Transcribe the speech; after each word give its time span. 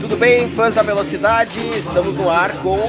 Tudo 0.00 0.16
bem, 0.16 0.50
fãs 0.50 0.74
da 0.74 0.82
velocidade? 0.82 1.56
Estamos 1.78 2.16
no 2.16 2.28
ar 2.28 2.60
com 2.60 2.80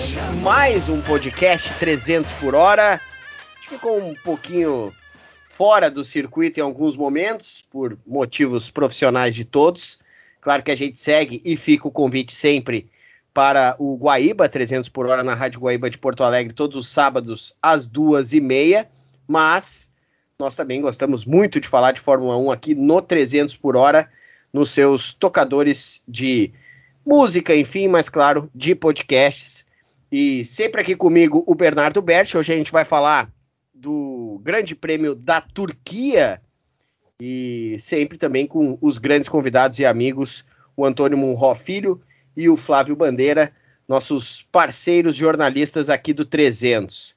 mais 0.41 0.89
um 0.89 0.99
podcast 1.01 1.71
300 1.75 2.31
por 2.33 2.55
hora. 2.55 2.99
Ficou 3.61 3.99
um 3.99 4.15
pouquinho 4.15 4.91
fora 5.47 5.91
do 5.91 6.03
circuito 6.03 6.59
em 6.59 6.63
alguns 6.63 6.97
momentos, 6.97 7.63
por 7.69 7.95
motivos 8.07 8.71
profissionais 8.71 9.35
de 9.35 9.45
todos. 9.45 9.99
Claro 10.43 10.61
que 10.61 10.71
a 10.71 10.75
gente 10.75 10.99
segue 10.99 11.41
e 11.45 11.55
fica 11.55 11.87
o 11.87 11.91
convite 11.91 12.35
sempre 12.35 12.89
para 13.33 13.77
o 13.79 13.95
Guaíba 13.95 14.49
300 14.49 14.89
por 14.89 15.07
hora 15.07 15.23
na 15.23 15.33
Rádio 15.33 15.61
Guaíba 15.61 15.89
de 15.89 15.97
Porto 15.97 16.21
Alegre, 16.21 16.53
todos 16.53 16.75
os 16.75 16.89
sábados 16.89 17.55
às 17.61 17.87
duas 17.87 18.33
e 18.33 18.41
meia. 18.41 18.89
Mas 19.25 19.89
nós 20.37 20.53
também 20.53 20.81
gostamos 20.81 21.25
muito 21.25 21.61
de 21.61 21.67
falar 21.69 21.93
de 21.93 22.01
Fórmula 22.01 22.37
1 22.37 22.51
aqui 22.51 22.75
no 22.75 23.01
300 23.01 23.55
por 23.55 23.77
hora, 23.77 24.11
nos 24.51 24.71
seus 24.71 25.13
tocadores 25.13 26.03
de 26.05 26.51
música, 27.05 27.55
enfim, 27.55 27.87
mas 27.87 28.09
claro, 28.09 28.51
de 28.53 28.75
podcasts. 28.75 29.65
E 30.11 30.43
sempre 30.43 30.81
aqui 30.81 30.93
comigo 30.93 31.41
o 31.47 31.55
Bernardo 31.55 32.01
Berti. 32.01 32.37
Hoje 32.37 32.51
a 32.51 32.57
gente 32.57 32.71
vai 32.71 32.83
falar 32.83 33.31
do 33.73 34.41
Grande 34.43 34.75
Prêmio 34.75 35.15
da 35.15 35.39
Turquia 35.39 36.41
e 37.25 37.79
sempre 37.79 38.17
também 38.17 38.45
com 38.45 38.77
os 38.81 38.97
grandes 38.97 39.29
convidados 39.29 39.79
e 39.79 39.85
amigos, 39.85 40.43
o 40.75 40.85
Antônio 40.85 41.17
Munro 41.17 41.55
Filho 41.55 42.01
e 42.35 42.49
o 42.49 42.57
Flávio 42.57 42.97
Bandeira, 42.97 43.53
nossos 43.87 44.43
parceiros 44.51 45.15
jornalistas 45.15 45.89
aqui 45.89 46.11
do 46.11 46.25
300. 46.25 47.15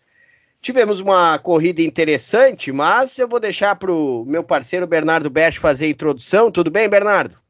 Tivemos 0.63 1.01
uma 1.01 1.41
corrida 1.41 1.83
interessante, 1.83 2.71
mas 2.71 3.19
eu 3.19 3.27
vou 3.27 3.41
deixar 3.41 3.75
para 3.75 3.91
o 3.91 4.25
meu 4.25 4.45
parceiro 4.45 4.87
Bernardo 4.87 5.29
Berti 5.29 5.59
fazer 5.59 5.87
a 5.87 5.91
introdução. 5.91 6.53
Tudo 6.53 6.71
bem, 6.71 6.89
Bernardo? 6.89 7.41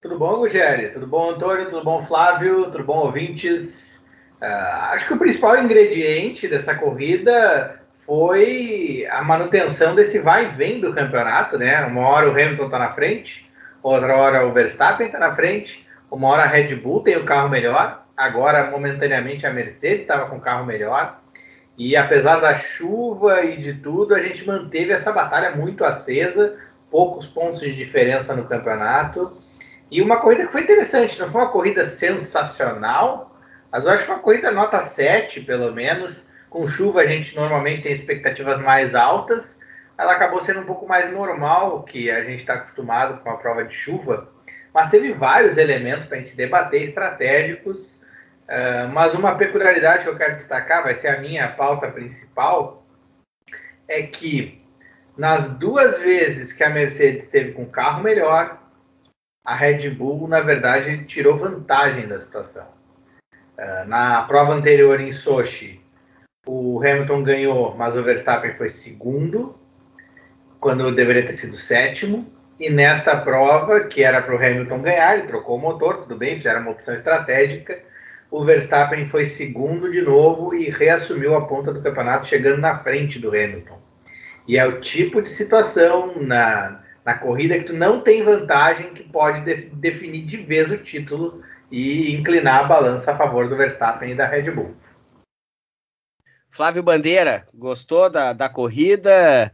Tudo 0.00 0.18
bom, 0.18 0.38
Gugeri? 0.38 0.92
Tudo 0.92 1.06
bom, 1.06 1.32
Antônio? 1.32 1.68
Tudo 1.68 1.84
bom, 1.84 2.06
Flávio? 2.06 2.70
Tudo 2.70 2.84
bom, 2.84 3.00
ouvintes? 3.00 4.02
Uh, 4.40 4.46
acho 4.92 5.08
que 5.08 5.12
o 5.12 5.18
principal 5.18 5.62
ingrediente 5.62 6.48
dessa 6.48 6.74
corrida 6.74 7.83
foi 8.06 9.06
a 9.10 9.22
manutenção 9.22 9.94
desse 9.94 10.18
vai 10.18 10.46
e 10.46 10.48
vem 10.50 10.80
do 10.80 10.92
campeonato, 10.92 11.58
né? 11.58 11.84
Uma 11.86 12.06
hora 12.06 12.28
o 12.28 12.32
Hamilton 12.32 12.66
está 12.66 12.78
na 12.78 12.92
frente, 12.92 13.50
outra 13.82 14.16
hora 14.16 14.46
o 14.46 14.52
Verstappen 14.52 15.06
está 15.06 15.18
na 15.18 15.34
frente, 15.34 15.86
uma 16.10 16.28
hora 16.28 16.42
a 16.42 16.46
Red 16.46 16.74
Bull 16.76 17.02
tem 17.02 17.16
o 17.16 17.24
carro 17.24 17.48
melhor, 17.48 18.04
agora 18.16 18.70
momentaneamente 18.70 19.46
a 19.46 19.52
Mercedes 19.52 20.02
estava 20.02 20.26
com 20.26 20.36
o 20.36 20.40
carro 20.40 20.66
melhor. 20.66 21.20
E 21.76 21.96
apesar 21.96 22.36
da 22.36 22.54
chuva 22.54 23.42
e 23.42 23.56
de 23.56 23.74
tudo, 23.74 24.14
a 24.14 24.22
gente 24.22 24.46
manteve 24.46 24.92
essa 24.92 25.10
batalha 25.10 25.56
muito 25.56 25.84
acesa, 25.84 26.56
poucos 26.90 27.26
pontos 27.26 27.60
de 27.60 27.74
diferença 27.74 28.36
no 28.36 28.44
campeonato. 28.44 29.36
E 29.90 30.00
uma 30.00 30.18
corrida 30.18 30.46
que 30.46 30.52
foi 30.52 30.60
interessante, 30.60 31.18
não 31.18 31.28
foi 31.28 31.40
uma 31.40 31.50
corrida 31.50 31.84
sensacional, 31.84 33.36
mas 33.72 33.86
eu 33.86 33.92
acho 33.92 34.04
que 34.04 34.12
uma 34.12 34.20
corrida 34.20 34.52
nota 34.52 34.84
7, 34.84 35.40
pelo 35.40 35.72
menos 35.72 36.28
com 36.54 36.68
chuva 36.68 37.00
a 37.00 37.06
gente 37.06 37.34
normalmente 37.34 37.82
tem 37.82 37.92
expectativas 37.92 38.60
mais 38.62 38.94
altas. 38.94 39.58
Ela 39.98 40.12
acabou 40.12 40.40
sendo 40.40 40.60
um 40.60 40.64
pouco 40.64 40.86
mais 40.86 41.12
normal 41.12 41.82
que 41.82 42.08
a 42.08 42.22
gente 42.22 42.42
está 42.42 42.54
acostumado 42.54 43.20
com 43.22 43.30
a 43.30 43.36
prova 43.36 43.64
de 43.64 43.74
chuva, 43.74 44.32
mas 44.72 44.88
teve 44.88 45.12
vários 45.12 45.58
elementos 45.58 46.06
para 46.06 46.16
a 46.16 46.20
gente 46.20 46.36
debater 46.36 46.84
estratégicos. 46.84 48.00
Uh, 48.44 48.86
mas 48.92 49.14
uma 49.14 49.34
peculiaridade 49.34 50.04
que 50.04 50.08
eu 50.08 50.16
quero 50.16 50.36
destacar, 50.36 50.84
vai 50.84 50.94
ser 50.94 51.08
a 51.08 51.20
minha 51.20 51.48
pauta 51.48 51.88
principal, 51.88 52.86
é 53.88 54.02
que 54.02 54.62
nas 55.16 55.58
duas 55.58 55.98
vezes 55.98 56.52
que 56.52 56.62
a 56.62 56.70
Mercedes 56.70 57.26
teve 57.26 57.52
com 57.52 57.66
carro 57.66 58.02
melhor, 58.02 58.60
a 59.44 59.56
Red 59.56 59.90
Bull, 59.90 60.28
na 60.28 60.40
verdade, 60.40 61.04
tirou 61.06 61.36
vantagem 61.36 62.06
da 62.06 62.20
situação. 62.20 62.68
Uh, 63.58 63.88
na 63.88 64.22
prova 64.22 64.52
anterior 64.52 65.00
em 65.00 65.10
Sochi, 65.10 65.83
o 66.46 66.78
Hamilton 66.78 67.22
ganhou, 67.22 67.74
mas 67.76 67.96
o 67.96 68.02
Verstappen 68.02 68.54
foi 68.54 68.68
segundo, 68.68 69.54
quando 70.60 70.94
deveria 70.94 71.26
ter 71.26 71.32
sido 71.32 71.56
sétimo. 71.56 72.30
E 72.58 72.70
nesta 72.70 73.16
prova, 73.16 73.80
que 73.80 74.02
era 74.02 74.22
para 74.22 74.34
o 74.34 74.38
Hamilton 74.38 74.82
ganhar, 74.82 75.18
ele 75.18 75.26
trocou 75.26 75.56
o 75.56 75.60
motor, 75.60 76.02
tudo 76.02 76.16
bem, 76.16 76.36
fizeram 76.36 76.60
uma 76.60 76.70
opção 76.70 76.94
estratégica. 76.94 77.78
O 78.30 78.44
Verstappen 78.44 79.06
foi 79.06 79.26
segundo 79.26 79.90
de 79.90 80.02
novo 80.02 80.54
e 80.54 80.70
reassumiu 80.70 81.34
a 81.34 81.46
ponta 81.46 81.72
do 81.72 81.82
campeonato, 81.82 82.26
chegando 82.26 82.58
na 82.58 82.78
frente 82.78 83.18
do 83.18 83.28
Hamilton. 83.28 83.78
E 84.46 84.58
é 84.58 84.66
o 84.66 84.80
tipo 84.80 85.22
de 85.22 85.30
situação 85.30 86.14
na, 86.20 86.80
na 87.04 87.14
corrida 87.14 87.58
que 87.58 87.64
tu 87.64 87.72
não 87.72 88.00
tem 88.00 88.22
vantagem 88.22 88.92
que 88.92 89.02
pode 89.02 89.40
de, 89.42 89.54
definir 89.72 90.24
de 90.26 90.36
vez 90.36 90.70
o 90.70 90.78
título 90.78 91.42
e 91.70 92.14
inclinar 92.14 92.60
a 92.60 92.68
balança 92.68 93.12
a 93.12 93.16
favor 93.16 93.48
do 93.48 93.56
Verstappen 93.56 94.12
e 94.12 94.14
da 94.14 94.26
Red 94.26 94.50
Bull. 94.50 94.74
Flávio 96.54 96.84
Bandeira, 96.84 97.44
gostou 97.52 98.08
da, 98.08 98.32
da 98.32 98.48
corrida? 98.48 99.52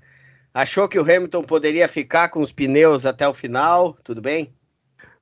Achou 0.53 0.87
que 0.87 0.99
o 0.99 1.03
Hamilton 1.03 1.43
poderia 1.43 1.89
ficar 1.89 2.29
com 2.29 2.43
os 2.43 2.53
pneus 2.53 3.07
até 3.07 3.27
o 3.27 3.33
final? 3.33 3.97
Tudo 4.05 4.21
bem? 4.21 4.53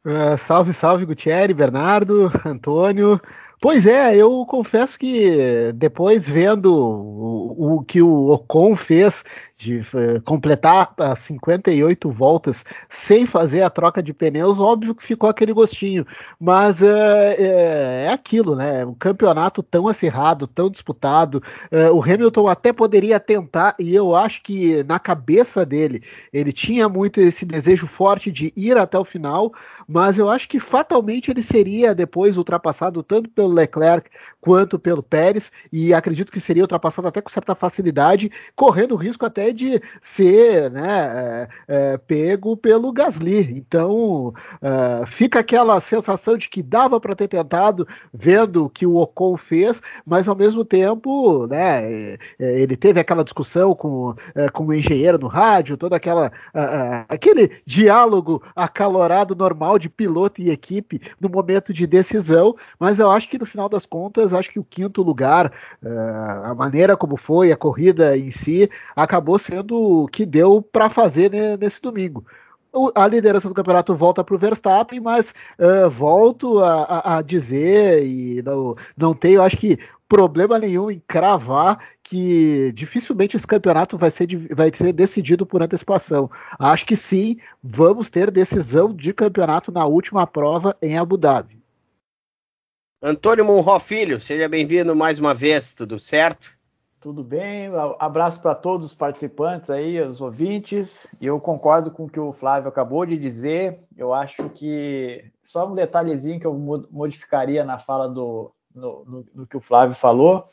Uh, 0.05 0.37
salve, 0.37 0.73
salve, 0.73 1.05
Gutierrez, 1.05 1.57
Bernardo, 1.57 2.33
Antônio. 2.45 3.21
Pois 3.61 3.87
é, 3.87 4.17
eu 4.17 4.45
confesso 4.45 4.99
que 4.99 5.73
depois 5.73 6.29
vendo 6.29 6.75
o, 6.75 7.77
o 7.77 7.85
que 7.85 8.03
o 8.03 8.29
Ocon 8.31 8.75
fez 8.75 9.23
de 9.59 9.79
uh, 9.79 10.23
completar 10.25 10.95
as 10.97 11.19
58 11.19 12.09
voltas 12.13 12.65
sem 12.89 13.27
fazer 13.27 13.63
a 13.63 13.69
troca 13.69 14.01
de 14.01 14.15
pneus, 14.15 14.61
óbvio 14.61 14.95
que 14.95 15.05
ficou 15.05 15.29
aquele 15.29 15.53
gostinho, 15.53 16.07
mas 16.39 16.81
uh, 16.81 16.87
é, 16.87 18.07
é, 18.07 18.13
aquilo, 18.13 18.55
né? 18.55 18.87
Um 18.87 18.95
campeonato 18.95 19.61
tão 19.61 19.89
acirrado, 19.89 20.47
tão 20.47 20.71
disputado. 20.71 21.43
Uh, 21.73 21.93
o 21.93 22.01
Hamilton 22.01 22.47
até 22.47 22.73
poderia 22.73 23.19
tentar, 23.19 23.75
e 23.81 23.93
eu 23.93 24.15
acho 24.15 24.45
que 24.45 24.85
na 24.85 25.01
cabeça 25.01 25.67
dele 25.67 26.05
ele 26.33 26.53
tinha 26.53 26.89
muito 26.89 27.21
esse 27.21 27.45
desejo 27.45 27.89
forte 27.89 28.31
de 28.31 28.53
ir 28.57 28.79
até 28.79 28.97
o 28.97 29.05
final, 29.05 29.53
mas 29.89 30.19
eu 30.19 30.31
acho 30.31 30.49
que 30.49 30.61
fatalmente 30.61 31.33
ele 31.33 31.43
seria 31.43 31.97
depois 31.97 32.37
ultrapassado 32.37 33.03
tanto 33.03 33.29
pelo 33.31 33.49
Leclerc 33.49 34.09
quanto 34.41 34.79
pelo 34.79 35.03
Pérez, 35.03 35.51
e 35.73 35.93
acredito 35.93 36.31
que 36.31 36.39
seria 36.39 36.63
ultrapassado 36.63 37.09
até 37.09 37.21
com 37.21 37.29
certa 37.29 37.57
facilidade, 37.57 38.31
correndo 38.55 38.95
risco 38.95 39.27
até 39.27 39.48
de 39.53 39.81
ser 40.01 40.71
né, 40.71 40.89
é, 40.89 41.49
é, 41.69 41.99
pego 41.99 42.57
pelo 42.57 42.93
Gasly. 42.93 43.57
Então 43.57 44.29
uh, 44.63 45.07
fica 45.07 45.41
aquela 45.41 45.81
sensação 45.81 46.37
de 46.37 46.49
que 46.49 46.63
dava 46.63 47.01
para 47.01 47.15
ter 47.15 47.29
tentado, 47.29 47.87
vendo 48.13 48.65
o 48.65 48.71
que 48.71 48.87
o 48.87 48.97
Ocon 48.97 49.37
fez, 49.37 49.81
mas 50.05 50.29
ao 50.29 50.37
mesmo 50.37 50.65
tempo 50.65 51.47
né, 51.47 51.85
é, 51.85 52.19
é, 52.39 52.61
ele 52.61 52.77
teve 52.77 53.01
aquela 53.01 53.25
discussão 53.25 53.75
com, 53.75 54.15
com 54.53 54.67
o 54.67 54.75
engenheiro 54.75 55.19
no 55.19 55.27
rádio, 55.27 55.77
todo 55.77 55.95
aquela, 55.95 56.31
aquele 57.09 57.61
diálogo 57.65 58.43
acalorado 58.55 59.35
normal 59.35 59.79
de 59.79 59.89
piloto 59.89 60.41
e 60.41 60.51
equipe 60.51 61.01
no 61.21 61.29
momento 61.29 61.73
de 61.73 61.87
decisão, 61.87 62.55
mas 62.79 62.99
eu 62.99 63.11
acho 63.11 63.29
que 63.29 63.39
no 63.39 63.47
final 63.47 63.69
das 63.69 63.87
contas, 63.87 64.33
acho 64.33 64.51
que 64.51 64.59
o 64.59 64.65
quinto 64.65 65.03
lugar, 65.03 65.53
a 66.45 66.55
maneira 66.55 66.97
como 66.97 67.17
foi 67.17 67.53
a 67.53 67.57
corrida 67.57 68.17
em 68.17 68.31
si, 68.31 68.71
acabou 68.95 69.38
sendo 69.39 70.03
o 70.03 70.09
que 70.09 70.27
deu 70.27 70.61
para 70.61 70.91
fazer 70.91 71.31
né, 71.31 71.57
nesse 71.57 71.81
domingo 71.81 72.25
a 72.95 73.09
liderança 73.09 73.49
do 73.49 73.55
campeonato 73.55 73.95
volta 73.95 74.23
para 74.23 74.35
o 74.35 74.39
Verstappen, 74.39 75.01
mas 75.01 75.35
uh, 75.59 75.89
volto 75.89 76.59
a, 76.61 76.83
a, 76.83 77.17
a, 77.17 77.23
dizer 77.23 78.05
e 78.05 78.43
não, 78.43 78.77
não 78.97 79.15
tenho, 79.15 79.43
acho 79.43 79.57
que 79.57 79.79
problema 80.09 80.59
nenhum 80.59 80.91
em 80.91 81.03
cravar 81.07 81.79
que 82.03 82.73
dificilmente 82.73 83.37
esse 83.37 83.47
campeonato 83.47 83.99
vai 83.99 84.11
ser, 84.11 84.27
vai 84.55 84.73
ser 84.73 84.93
decidido 84.93 85.45
por 85.45 85.63
antecipação. 85.63 86.31
Acho 86.59 86.87
que 86.87 86.97
sim, 86.97 87.37
vamos 87.63 88.09
ter 88.09 88.31
decisão 88.31 88.95
de 88.95 89.13
campeonato 89.13 89.71
na 89.71 89.85
última 89.85 90.27
prova 90.27 90.77
em 90.81 90.97
Abu 90.97 91.19
Dhabi. 91.19 91.59
Antônio 93.03 93.45
Monró 93.45 93.79
Filho, 93.79 94.19
seja 94.19 94.49
bem-vindo 94.49 94.97
mais 94.97 95.19
uma 95.19 95.35
vez, 95.35 95.73
tudo 95.73 96.01
certo? 96.01 96.58
Tudo 97.01 97.23
bem, 97.23 97.71
abraço 98.01 98.43
para 98.43 98.57
todos 98.57 98.89
os 98.89 98.95
participantes 98.95 99.71
aí, 99.71 100.01
os 100.01 100.21
ouvintes. 100.21 101.09
Eu 101.21 101.39
concordo 101.39 101.93
com 101.93 102.07
o 102.07 102.09
que 102.11 102.19
o 102.19 102.33
Flávio 102.33 102.69
acabou 102.69 103.07
de 103.07 103.17
dizer. 103.17 103.79
Eu 103.97 104.13
acho 104.13 104.51
que 104.51 105.31
só 105.41 105.69
um 105.69 105.77
detalhezinho 105.77 106.41
que 106.41 106.47
eu 106.47 106.55
modificaria 106.91 107.65
na 107.65 107.79
fala 107.79 108.09
do 108.09 108.53
no, 108.75 109.05
no, 109.05 109.25
no 109.33 109.47
que 109.47 109.57
o 109.57 109.61
Flávio 109.61 109.95
falou. 109.95 110.45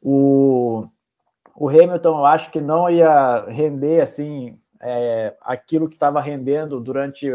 O, 0.00 0.86
o 1.56 1.68
Hamilton, 1.68 2.18
eu 2.18 2.26
acho 2.26 2.50
que 2.52 2.60
não 2.60 2.88
ia 2.88 3.44
render 3.48 4.00
assim 4.00 4.56
é, 4.80 5.34
aquilo 5.40 5.88
que 5.88 5.94
estava 5.94 6.20
rendendo 6.20 6.80
durante 6.80 7.28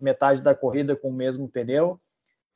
metade 0.00 0.42
da 0.42 0.54
corrida 0.54 0.94
com 0.94 1.08
o 1.08 1.12
mesmo 1.12 1.48
pneu. 1.48 1.98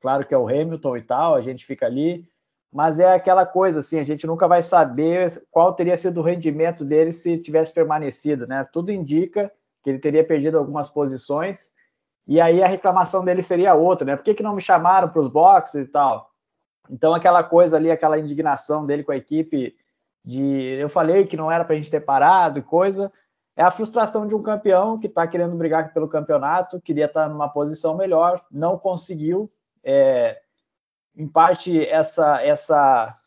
claro 0.00 0.26
que 0.26 0.34
é 0.34 0.38
o 0.38 0.48
Hamilton 0.48 0.96
e 0.96 1.02
tal, 1.02 1.34
a 1.34 1.40
gente 1.40 1.64
fica 1.64 1.86
ali, 1.86 2.28
mas 2.72 2.98
é 2.98 3.12
aquela 3.12 3.44
coisa 3.44 3.80
assim, 3.80 3.98
a 3.98 4.04
gente 4.04 4.26
nunca 4.26 4.48
vai 4.48 4.62
saber 4.62 5.42
qual 5.50 5.74
teria 5.74 5.96
sido 5.96 6.20
o 6.20 6.22
rendimento 6.22 6.84
dele 6.84 7.12
se 7.12 7.36
tivesse 7.36 7.72
permanecido, 7.74 8.46
né? 8.46 8.66
Tudo 8.72 8.90
indica 8.90 9.52
que 9.82 9.90
ele 9.90 9.98
teria 9.98 10.24
perdido 10.24 10.56
algumas 10.56 10.88
posições, 10.88 11.74
e 12.26 12.40
aí 12.40 12.62
a 12.62 12.66
reclamação 12.66 13.24
dele 13.24 13.42
seria 13.42 13.74
outra, 13.74 14.06
né? 14.06 14.16
Por 14.16 14.24
que, 14.24 14.34
que 14.34 14.42
não 14.42 14.54
me 14.54 14.62
chamaram 14.62 15.08
para 15.08 15.20
os 15.20 15.28
boxes 15.28 15.86
e 15.86 15.88
tal? 15.88 16.30
Então, 16.88 17.14
aquela 17.14 17.42
coisa 17.42 17.76
ali, 17.76 17.90
aquela 17.90 18.18
indignação 18.18 18.86
dele 18.86 19.04
com 19.04 19.12
a 19.12 19.16
equipe, 19.16 19.76
de 20.24 20.78
eu 20.80 20.88
falei 20.88 21.26
que 21.26 21.36
não 21.36 21.50
era 21.50 21.64
para 21.64 21.74
a 21.74 21.76
gente 21.76 21.90
ter 21.90 22.00
parado 22.00 22.58
e 22.58 22.62
coisa, 22.62 23.12
é 23.56 23.62
a 23.62 23.70
frustração 23.70 24.26
de 24.26 24.34
um 24.34 24.42
campeão 24.42 24.98
que 24.98 25.08
está 25.08 25.26
querendo 25.26 25.56
brigar 25.56 25.92
pelo 25.92 26.08
campeonato, 26.08 26.80
queria 26.80 27.04
estar 27.04 27.24
tá 27.24 27.28
numa 27.28 27.48
posição 27.48 27.96
melhor, 27.96 28.42
não 28.50 28.78
conseguiu. 28.78 29.48
É, 29.84 30.40
em 31.16 31.28
parte, 31.28 31.84
essa, 31.86 32.40
essa 32.42 33.18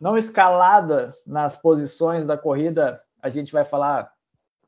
não 0.00 0.16
escalada 0.16 1.14
nas 1.26 1.56
posições 1.56 2.26
da 2.26 2.38
corrida, 2.38 3.02
a 3.20 3.28
gente 3.28 3.52
vai 3.52 3.64
falar 3.64 4.12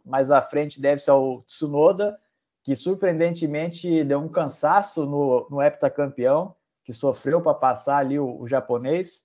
mais 0.04 0.30
à 0.30 0.42
frente, 0.42 0.80
deve-se 0.80 1.08
ao 1.08 1.42
Tsunoda, 1.42 2.18
que 2.62 2.76
surpreendentemente 2.76 4.04
deu 4.04 4.18
um 4.20 4.28
cansaço 4.28 5.06
no, 5.06 5.46
no 5.50 5.62
heptacampeão, 5.62 6.54
que 6.84 6.92
sofreu 6.92 7.40
para 7.40 7.54
passar 7.54 7.98
ali 7.98 8.18
o, 8.18 8.40
o, 8.40 8.48
japonês. 8.48 9.24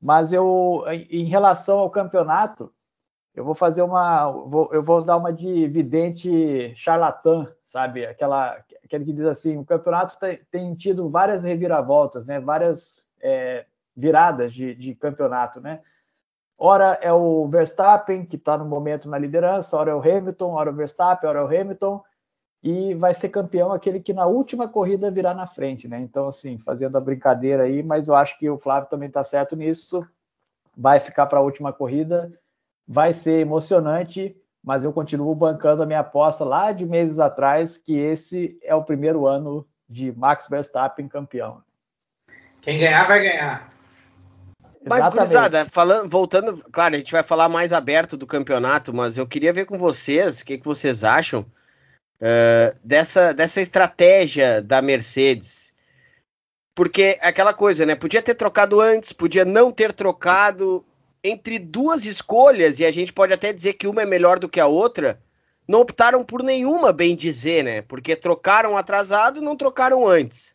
Mas 0.00 0.32
eu, 0.32 0.84
em 1.10 1.24
relação 1.24 1.78
ao 1.78 1.90
campeonato, 1.90 2.72
eu 3.34 3.44
vou 3.44 3.54
fazer 3.54 3.82
uma, 3.82 4.30
vou, 4.30 4.70
eu 4.72 4.82
vou 4.82 5.02
dar 5.02 5.16
uma 5.16 5.32
de 5.32 5.66
vidente 5.68 6.74
charlatã, 6.74 7.50
sabe? 7.64 8.04
Aquela, 8.04 8.62
aquele 8.86 9.04
que 9.04 9.12
diz 9.12 9.26
assim, 9.26 9.58
o 9.58 9.64
campeonato 9.64 10.16
tem, 10.50 10.74
tido 10.74 11.08
várias 11.10 11.44
reviravoltas, 11.44 12.26
né? 12.26 12.40
Várias 12.40 13.08
é, 13.20 13.66
viradas 13.94 14.52
de, 14.52 14.74
de 14.74 14.94
campeonato, 14.94 15.60
né? 15.60 15.80
Ora 16.58 16.98
é 17.02 17.12
o 17.12 17.46
Verstappen 17.48 18.24
que 18.24 18.36
está 18.36 18.56
no 18.56 18.64
momento 18.64 19.08
na 19.08 19.18
liderança, 19.18 19.76
ora 19.76 19.90
é 19.90 19.94
o 19.94 20.00
Hamilton, 20.00 20.52
ora 20.52 20.70
é 20.70 20.72
o 20.72 20.76
Verstappen, 20.76 21.28
ora 21.28 21.40
é 21.40 21.42
o 21.42 21.46
Hamilton 21.46 22.02
e 22.62 22.94
vai 22.94 23.14
ser 23.14 23.28
campeão 23.28 23.72
aquele 23.72 24.00
que 24.00 24.12
na 24.12 24.26
última 24.26 24.68
corrida 24.68 25.10
virá 25.10 25.34
na 25.34 25.46
frente, 25.46 25.86
né? 25.86 26.00
Então, 26.00 26.28
assim, 26.28 26.58
fazendo 26.58 26.96
a 26.96 27.00
brincadeira 27.00 27.64
aí, 27.64 27.82
mas 27.82 28.08
eu 28.08 28.14
acho 28.16 28.38
que 28.38 28.48
o 28.48 28.58
Flávio 28.58 28.88
também 28.88 29.08
está 29.08 29.22
certo 29.22 29.54
nisso. 29.54 30.06
Vai 30.76 30.98
ficar 30.98 31.26
para 31.26 31.38
a 31.38 31.42
última 31.42 31.72
corrida, 31.72 32.32
vai 32.86 33.12
ser 33.12 33.40
emocionante, 33.40 34.36
mas 34.66 34.82
eu 34.82 34.92
continuo 34.92 35.32
bancando 35.32 35.84
a 35.84 35.86
minha 35.86 36.00
aposta 36.00 36.44
lá 36.44 36.72
de 36.72 36.84
meses 36.84 37.20
atrás 37.20 37.78
que 37.78 37.96
esse 37.96 38.58
é 38.64 38.74
o 38.74 38.82
primeiro 38.82 39.24
ano 39.24 39.64
de 39.88 40.10
Max 40.10 40.48
Verstappen 40.48 41.06
campeão. 41.06 41.62
Quem 42.60 42.80
ganhar 42.80 43.06
vai 43.06 43.22
ganhar. 43.22 43.70
Mas, 44.88 45.08
gurizada, 45.08 45.66
falando, 45.66 46.10
voltando, 46.10 46.64
claro, 46.72 46.96
a 46.96 46.98
gente 46.98 47.12
vai 47.12 47.22
falar 47.22 47.48
mais 47.48 47.72
aberto 47.72 48.16
do 48.16 48.26
campeonato, 48.26 48.92
mas 48.92 49.16
eu 49.16 49.26
queria 49.26 49.52
ver 49.52 49.66
com 49.66 49.78
vocês 49.78 50.40
o 50.40 50.44
que, 50.44 50.58
que 50.58 50.64
vocês 50.64 51.04
acham 51.04 51.42
uh, 52.20 52.76
dessa, 52.82 53.32
dessa 53.32 53.60
estratégia 53.60 54.60
da 54.60 54.82
Mercedes. 54.82 55.72
Porque 56.74 57.18
aquela 57.22 57.54
coisa, 57.54 57.86
né? 57.86 57.94
Podia 57.94 58.20
ter 58.20 58.34
trocado 58.34 58.80
antes, 58.80 59.12
podia 59.12 59.44
não 59.44 59.70
ter 59.70 59.92
trocado. 59.92 60.84
Entre 61.22 61.58
duas 61.58 62.04
escolhas, 62.04 62.78
e 62.78 62.84
a 62.84 62.90
gente 62.90 63.12
pode 63.12 63.32
até 63.32 63.52
dizer 63.52 63.74
que 63.74 63.86
uma 63.86 64.02
é 64.02 64.06
melhor 64.06 64.38
do 64.38 64.48
que 64.48 64.60
a 64.60 64.66
outra, 64.66 65.20
não 65.66 65.80
optaram 65.80 66.24
por 66.24 66.42
nenhuma, 66.42 66.92
bem 66.92 67.16
dizer, 67.16 67.64
né? 67.64 67.82
Porque 67.82 68.14
trocaram 68.14 68.76
atrasado 68.76 69.40
não 69.40 69.56
trocaram 69.56 70.06
antes. 70.06 70.54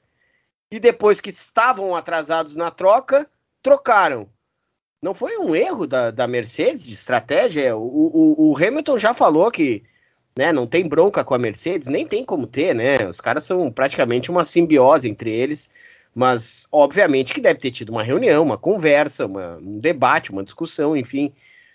E 0.71 0.79
depois 0.79 1.19
que 1.19 1.29
estavam 1.29 1.95
atrasados 1.95 2.55
na 2.55 2.71
troca, 2.71 3.29
trocaram. 3.61 4.29
Não 5.01 5.13
foi 5.13 5.37
um 5.37 5.55
erro 5.55 5.85
da, 5.85 6.11
da 6.11 6.27
Mercedes 6.27 6.85
de 6.85 6.93
estratégia? 6.93 7.75
O, 7.75 7.81
o, 7.81 8.51
o 8.51 8.57
Hamilton 8.57 8.97
já 8.97 9.13
falou 9.13 9.51
que 9.51 9.83
né? 10.35 10.51
Não 10.51 10.65
tem 10.65 10.87
bronca 10.87 11.23
com 11.23 11.33
a 11.33 11.39
Mercedes, 11.39 11.87
nem 11.87 12.05
tem 12.05 12.23
como 12.23 12.47
ter, 12.47 12.73
né? 12.73 13.07
Os 13.07 13.19
caras 13.19 13.43
são 13.43 13.71
praticamente 13.71 14.31
uma 14.31 14.45
simbiose 14.45 15.09
entre 15.09 15.31
eles, 15.31 15.69
mas 16.13 16.67
obviamente 16.71 17.33
que 17.33 17.41
deve 17.41 17.59
ter 17.59 17.71
tido 17.71 17.89
uma 17.89 18.03
reunião, 18.03 18.43
uma 18.43 18.57
conversa, 18.57 19.25
uma, 19.25 19.57
um 19.57 19.79
debate, 19.79 20.31
uma 20.31 20.43
discussão, 20.43 20.95
enfim. 20.95 21.33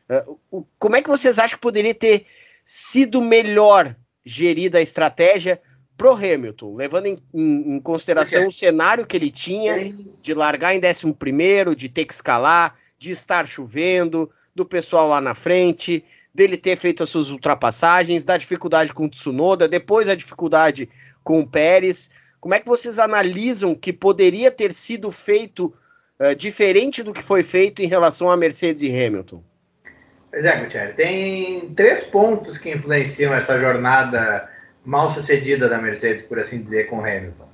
Uh, 0.08 0.38
o, 0.50 0.66
como 0.78 0.96
é 0.96 1.02
que 1.02 1.08
vocês 1.08 1.38
acham 1.38 1.56
que 1.56 1.62
poderia 1.62 1.94
ter 1.94 2.26
sido 2.64 3.22
melhor 3.22 3.96
gerida 4.24 4.78
a 4.78 4.82
estratégia 4.82 5.60
pro 5.96 6.12
Hamilton, 6.12 6.74
levando 6.76 7.06
em, 7.06 7.18
em, 7.32 7.76
em 7.76 7.80
consideração 7.80 8.46
o 8.46 8.50
cenário 8.50 9.06
que 9.06 9.16
ele 9.16 9.30
tinha 9.30 9.94
de 10.20 10.34
largar 10.34 10.74
em 10.74 10.80
11 10.84 11.12
primeiro, 11.14 11.74
de 11.74 11.88
ter 11.88 12.04
que 12.04 12.12
escalar, 12.12 12.76
de 12.98 13.10
estar 13.10 13.46
chovendo, 13.46 14.30
do 14.54 14.64
pessoal 14.64 15.08
lá 15.08 15.20
na 15.20 15.34
frente, 15.34 16.04
dele 16.34 16.56
ter 16.56 16.76
feito 16.76 17.02
as 17.02 17.08
suas 17.08 17.30
ultrapassagens, 17.30 18.24
da 18.24 18.36
dificuldade 18.36 18.92
com 18.92 19.06
o 19.06 19.08
Tsunoda, 19.08 19.66
depois 19.66 20.08
a 20.08 20.14
dificuldade 20.14 20.88
com 21.24 21.40
o 21.40 21.46
Pérez. 21.46 22.10
Como 22.40 22.54
é 22.54 22.60
que 22.60 22.66
vocês 22.66 22.98
analisam 22.98 23.74
que 23.74 23.92
poderia 23.92 24.50
ter 24.50 24.72
sido 24.72 25.10
feito 25.10 25.74
uh, 26.20 26.34
diferente 26.34 27.02
do 27.02 27.12
que 27.12 27.22
foi 27.22 27.42
feito 27.42 27.82
em 27.82 27.86
relação 27.86 28.30
a 28.30 28.36
Mercedes 28.36 28.82
e 28.82 28.88
Hamilton? 28.88 29.42
Pois 30.30 30.44
é, 30.44 30.56
Gutierrez, 30.60 30.96
tem 30.96 31.70
três 31.74 32.04
pontos 32.04 32.58
que 32.58 32.70
influenciam 32.70 33.32
essa 33.32 33.58
jornada 33.58 34.50
mal 34.84 35.10
sucedida 35.12 35.68
da 35.68 35.78
Mercedes, 35.78 36.26
por 36.26 36.38
assim 36.38 36.62
dizer, 36.62 36.88
com 36.88 37.00
Hamilton. 37.00 37.48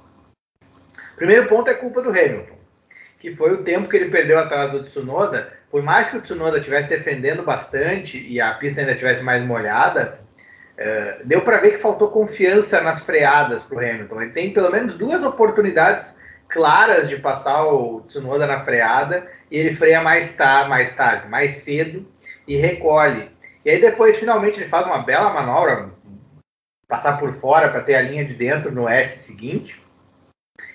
Primeiro 1.16 1.48
ponto 1.48 1.70
é 1.70 1.74
culpa 1.74 2.02
do 2.02 2.10
Hamilton, 2.10 2.58
que 3.20 3.32
foi 3.32 3.52
o 3.52 3.62
tempo 3.62 3.88
que 3.88 3.96
ele 3.96 4.10
perdeu 4.10 4.38
atrás 4.38 4.72
do 4.72 4.82
Tsunoda 4.82 5.52
por 5.72 5.82
mais 5.82 6.08
que 6.08 6.18
o 6.18 6.20
Tsunoda 6.20 6.58
estivesse 6.58 6.90
defendendo 6.90 7.42
bastante 7.42 8.18
e 8.18 8.38
a 8.38 8.52
pista 8.52 8.80
ainda 8.80 8.92
estivesse 8.92 9.22
mais 9.22 9.42
molhada, 9.42 10.20
uh, 10.82 11.26
deu 11.26 11.42
para 11.42 11.58
ver 11.58 11.72
que 11.72 11.78
faltou 11.78 12.10
confiança 12.10 12.80
nas 12.80 13.00
freadas 13.00 13.62
para 13.62 13.76
o 13.76 13.80
Hamilton. 13.80 14.22
Ele 14.22 14.32
tem 14.32 14.52
pelo 14.52 14.70
menos 14.70 14.96
duas 14.96 15.22
oportunidades 15.22 16.16
claras 16.48 17.08
de 17.08 17.16
passar 17.16 17.64
o 17.66 18.02
Tsunoda 18.02 18.46
na 18.46 18.62
freada 18.62 19.26
e 19.50 19.56
ele 19.56 19.74
freia 19.74 20.02
mais, 20.02 20.34
tar 20.34 20.68
mais 20.68 20.94
tarde, 20.94 21.28
mais 21.28 21.56
cedo 21.56 22.06
e 22.46 22.56
recolhe. 22.56 23.30
E 23.64 23.70
aí 23.70 23.80
depois, 23.80 24.18
finalmente, 24.18 24.60
ele 24.60 24.68
faz 24.68 24.86
uma 24.86 24.98
bela 24.98 25.32
manobra, 25.32 25.90
passar 26.88 27.18
por 27.18 27.32
fora 27.32 27.68
para 27.70 27.80
ter 27.80 27.94
a 27.94 28.02
linha 28.02 28.24
de 28.24 28.34
dentro 28.34 28.70
no 28.72 28.88
S 28.88 29.20
seguinte, 29.20 29.82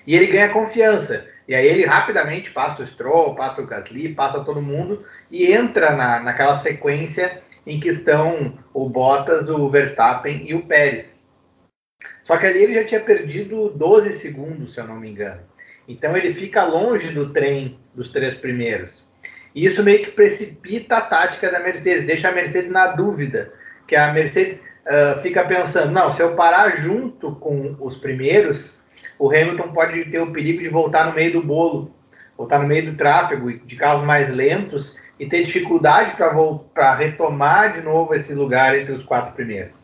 e 0.06 0.16
ele 0.16 0.26
ganha 0.26 0.48
confiança. 0.48 1.28
E 1.46 1.54
aí 1.54 1.66
ele 1.66 1.84
rapidamente 1.84 2.50
passa 2.50 2.82
o 2.82 2.86
Stroll, 2.86 3.34
passa 3.34 3.62
o 3.62 3.66
Gasly, 3.66 4.14
passa 4.14 4.44
todo 4.44 4.60
mundo 4.60 5.04
e 5.30 5.50
entra 5.52 5.94
na, 5.94 6.20
naquela 6.20 6.56
sequência 6.56 7.42
em 7.68 7.78
que 7.78 7.90
estão 7.90 8.58
o 8.72 8.88
Bottas, 8.88 9.50
o 9.50 9.68
Verstappen 9.68 10.48
e 10.48 10.54
o 10.54 10.62
Pérez. 10.62 11.22
Só 12.24 12.38
que 12.38 12.46
ali 12.46 12.62
ele 12.62 12.74
já 12.74 12.84
tinha 12.84 13.00
perdido 13.00 13.68
12 13.68 14.14
segundos, 14.14 14.72
se 14.72 14.80
eu 14.80 14.86
não 14.86 14.96
me 14.96 15.10
engano. 15.10 15.42
Então 15.86 16.16
ele 16.16 16.32
fica 16.32 16.64
longe 16.64 17.12
do 17.12 17.30
trem 17.30 17.78
dos 17.94 18.10
três 18.10 18.34
primeiros. 18.34 19.06
E 19.54 19.66
isso 19.66 19.84
meio 19.84 20.02
que 20.02 20.12
precipita 20.12 20.96
a 20.96 21.02
tática 21.02 21.50
da 21.50 21.60
Mercedes, 21.60 22.06
deixa 22.06 22.30
a 22.30 22.32
Mercedes 22.32 22.70
na 22.70 22.88
dúvida. 22.88 23.52
Que 23.86 23.96
a 23.96 24.12
Mercedes 24.12 24.64
uh, 24.86 25.20
fica 25.20 25.44
pensando: 25.44 25.92
não, 25.92 26.12
se 26.12 26.22
eu 26.22 26.34
parar 26.34 26.78
junto 26.78 27.34
com 27.36 27.76
os 27.80 27.96
primeiros, 27.96 28.78
o 29.18 29.28
Hamilton 29.28 29.72
pode 29.72 30.04
ter 30.06 30.20
o 30.20 30.32
perigo 30.32 30.62
de 30.62 30.68
voltar 30.68 31.06
no 31.06 31.14
meio 31.14 31.32
do 31.32 31.42
bolo, 31.42 31.94
voltar 32.36 32.60
no 32.60 32.68
meio 32.68 32.90
do 32.90 32.96
tráfego 32.96 33.52
de 33.52 33.76
carros 33.76 34.04
mais 34.04 34.30
lentos 34.30 34.96
e 35.18 35.26
ter 35.26 35.42
dificuldade 35.42 36.16
para 36.16 36.94
retomar 36.94 37.72
de 37.72 37.80
novo 37.80 38.14
esse 38.14 38.34
lugar 38.34 38.78
entre 38.78 38.92
os 38.92 39.02
quatro 39.02 39.32
primeiros. 39.34 39.76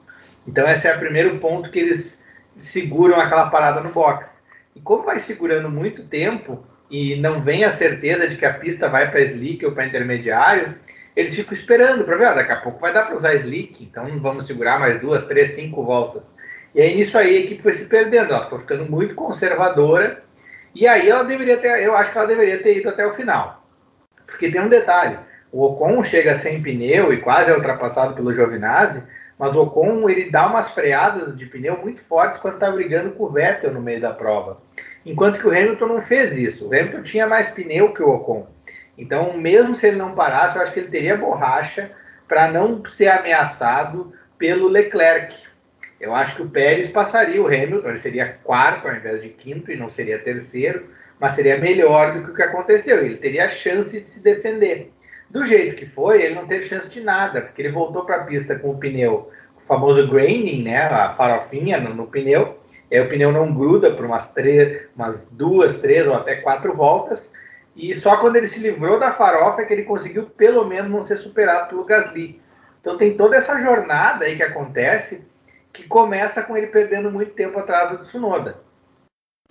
Então 0.46 0.68
esse 0.68 0.86
é 0.86 0.94
o 0.94 0.98
primeiro 0.98 1.38
ponto 1.38 1.70
que 1.70 1.78
eles 1.78 2.22
seguram 2.56 3.18
aquela 3.18 3.50
parada 3.50 3.80
no 3.80 3.90
box. 3.90 4.42
E 4.76 4.80
como 4.80 5.02
vai 5.02 5.18
segurando 5.18 5.70
muito 5.70 6.06
tempo 6.06 6.64
e 6.90 7.16
não 7.16 7.40
vem 7.40 7.64
a 7.64 7.70
certeza 7.70 8.28
de 8.28 8.36
que 8.36 8.44
a 8.44 8.54
pista 8.54 8.88
vai 8.88 9.10
para 9.10 9.20
slick 9.22 9.64
ou 9.64 9.72
para 9.72 9.86
intermediário, 9.86 10.74
eles 11.16 11.34
ficam 11.34 11.52
esperando 11.52 12.04
para 12.04 12.16
ver, 12.16 12.26
ah, 12.26 12.34
daqui 12.34 12.52
a 12.52 12.60
pouco 12.60 12.80
vai 12.80 12.92
dar 12.92 13.06
para 13.06 13.16
usar 13.16 13.34
slick, 13.34 13.82
então 13.82 14.06
vamos 14.18 14.46
segurar 14.46 14.78
mais 14.78 15.00
duas, 15.00 15.26
três, 15.26 15.50
cinco 15.50 15.82
voltas. 15.82 16.32
E 16.74 16.80
aí 16.80 16.94
nisso 16.94 17.16
aí 17.16 17.36
a 17.36 17.40
equipe 17.40 17.62
foi 17.62 17.72
se 17.72 17.86
perdendo, 17.86 18.32
ela 18.32 18.44
ficou 18.44 18.58
ficando 18.58 18.84
muito 18.84 19.14
conservadora. 19.14 20.22
E 20.74 20.88
aí 20.88 21.08
ela 21.08 21.22
deveria 21.22 21.56
ter, 21.56 21.82
eu 21.82 21.96
acho 21.96 22.10
que 22.10 22.18
ela 22.18 22.26
deveria 22.26 22.60
ter 22.60 22.78
ido 22.78 22.88
até 22.88 23.06
o 23.06 23.14
final. 23.14 23.63
Porque 24.34 24.50
tem 24.50 24.60
um 24.60 24.68
detalhe, 24.68 25.16
o 25.52 25.62
Ocon 25.62 26.02
chega 26.02 26.34
sem 26.34 26.60
pneu 26.60 27.12
e 27.12 27.20
quase 27.20 27.48
é 27.48 27.54
ultrapassado 27.54 28.14
pelo 28.14 28.34
Giovinazzi, 28.34 29.04
mas 29.38 29.54
o 29.54 29.62
Ocon 29.62 30.10
ele 30.10 30.28
dá 30.28 30.48
umas 30.48 30.70
freadas 30.70 31.38
de 31.38 31.46
pneu 31.46 31.78
muito 31.80 32.00
fortes 32.00 32.40
quando 32.40 32.54
está 32.54 32.68
brigando 32.68 33.12
com 33.12 33.24
o 33.24 33.30
Vettel 33.30 33.72
no 33.72 33.80
meio 33.80 34.00
da 34.00 34.12
prova. 34.12 34.60
Enquanto 35.06 35.38
que 35.38 35.46
o 35.46 35.50
Hamilton 35.50 35.86
não 35.86 36.02
fez 36.02 36.36
isso. 36.36 36.66
O 36.68 36.74
Hamilton 36.74 37.02
tinha 37.02 37.26
mais 37.28 37.50
pneu 37.50 37.92
que 37.92 38.02
o 38.02 38.08
Ocon. 38.08 38.48
Então, 38.98 39.38
mesmo 39.38 39.76
se 39.76 39.86
ele 39.86 39.96
não 39.96 40.16
parasse, 40.16 40.56
eu 40.56 40.62
acho 40.62 40.72
que 40.72 40.80
ele 40.80 40.88
teria 40.88 41.16
borracha 41.16 41.92
para 42.26 42.50
não 42.50 42.84
ser 42.86 43.08
ameaçado 43.08 44.12
pelo 44.36 44.66
Leclerc. 44.66 45.36
Eu 46.00 46.12
acho 46.12 46.34
que 46.34 46.42
o 46.42 46.50
Pérez 46.50 46.88
passaria 46.88 47.40
o 47.40 47.46
Hamilton, 47.46 47.88
ele 47.88 47.98
seria 47.98 48.38
quarto 48.42 48.88
ao 48.88 48.94
invés 48.96 49.22
de 49.22 49.28
quinto 49.28 49.70
e 49.70 49.76
não 49.76 49.88
seria 49.88 50.18
terceiro, 50.18 50.88
mas 51.18 51.34
seria 51.34 51.58
melhor 51.58 52.12
do 52.12 52.24
que 52.24 52.30
o 52.30 52.34
que 52.34 52.42
aconteceu. 52.42 53.04
Ele 53.04 53.16
teria 53.16 53.46
a 53.46 53.48
chance 53.48 54.00
de 54.00 54.08
se 54.08 54.22
defender. 54.22 54.92
Do 55.30 55.44
jeito 55.44 55.76
que 55.76 55.86
foi, 55.86 56.22
ele 56.22 56.34
não 56.34 56.46
teve 56.46 56.66
chance 56.66 56.88
de 56.88 57.00
nada, 57.00 57.42
porque 57.42 57.62
ele 57.62 57.72
voltou 57.72 58.04
para 58.04 58.16
a 58.16 58.24
pista 58.24 58.58
com 58.58 58.70
o 58.70 58.78
pneu, 58.78 59.30
o 59.56 59.60
famoso 59.66 60.08
graining, 60.08 60.62
né, 60.62 60.78
a 60.78 61.14
farofinha 61.14 61.80
no, 61.80 61.94
no 61.94 62.06
pneu, 62.06 62.58
e 62.90 63.00
o 63.00 63.08
pneu 63.08 63.32
não 63.32 63.52
gruda 63.52 63.90
por 63.90 64.04
umas, 64.04 64.32
três, 64.32 64.82
umas 64.94 65.28
duas, 65.30 65.78
três 65.78 66.06
ou 66.06 66.14
até 66.14 66.36
quatro 66.36 66.74
voltas, 66.74 67.32
e 67.74 67.94
só 67.96 68.16
quando 68.18 68.36
ele 68.36 68.46
se 68.46 68.60
livrou 68.60 68.98
da 68.98 69.10
farofa 69.10 69.62
é 69.62 69.64
que 69.64 69.72
ele 69.72 69.82
conseguiu 69.82 70.26
pelo 70.26 70.64
menos 70.64 70.90
não 70.90 71.02
ser 71.02 71.16
superado 71.16 71.68
pelo 71.68 71.84
Gasly. 71.84 72.40
Então 72.80 72.96
tem 72.96 73.16
toda 73.16 73.36
essa 73.36 73.58
jornada 73.58 74.26
aí 74.26 74.36
que 74.36 74.42
acontece, 74.42 75.26
que 75.72 75.82
começa 75.88 76.42
com 76.42 76.56
ele 76.56 76.68
perdendo 76.68 77.10
muito 77.10 77.32
tempo 77.32 77.58
atrás 77.58 77.90
do 77.90 78.04
Tsunoda. 78.04 78.58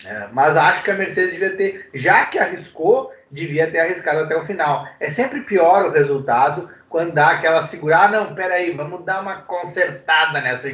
É, 0.06 0.28
mas 0.34 0.58
acho 0.58 0.84
que 0.84 0.92
a 0.92 0.96
Mercedes 0.96 1.32
devia 1.32 1.56
ter, 1.56 1.90
já 1.94 2.26
que 2.26 2.38
arriscou, 2.38 3.12
devia 3.32 3.70
ter 3.70 3.80
arriscado 3.80 4.20
até 4.20 4.36
o 4.36 4.44
final. 4.44 4.88
É 5.00 5.10
sempre 5.10 5.42
pior 5.42 5.86
o 5.86 5.92
resultado 5.92 6.70
quando 6.90 7.14
dá 7.14 7.32
aquela 7.32 7.62
segurar, 7.64 8.06
ah, 8.06 8.08
não, 8.08 8.36
peraí, 8.36 8.76
vamos 8.76 9.04
dar 9.04 9.22
uma 9.22 9.38
consertada 9.38 10.42
nessa, 10.42 10.70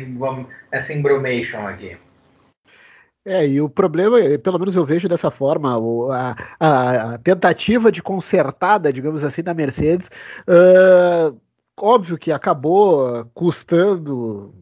nessa 0.71 0.93
embromation 0.93 1.65
aqui. 1.65 1.97
É, 3.25 3.47
e 3.47 3.61
o 3.61 3.69
problema, 3.69 4.17
pelo 4.39 4.57
menos 4.57 4.75
eu 4.75 4.85
vejo 4.85 5.07
dessa 5.07 5.29
forma, 5.29 5.77
a, 6.11 6.35
a, 6.59 7.13
a 7.13 7.17
tentativa 7.19 7.91
de 7.91 8.01
consertada, 8.01 8.91
digamos 8.91 9.23
assim, 9.23 9.43
da 9.43 9.53
Mercedes, 9.53 10.09
uh, 10.47 11.37
óbvio 11.77 12.17
que 12.17 12.31
acabou 12.31 13.25
custando 13.33 14.53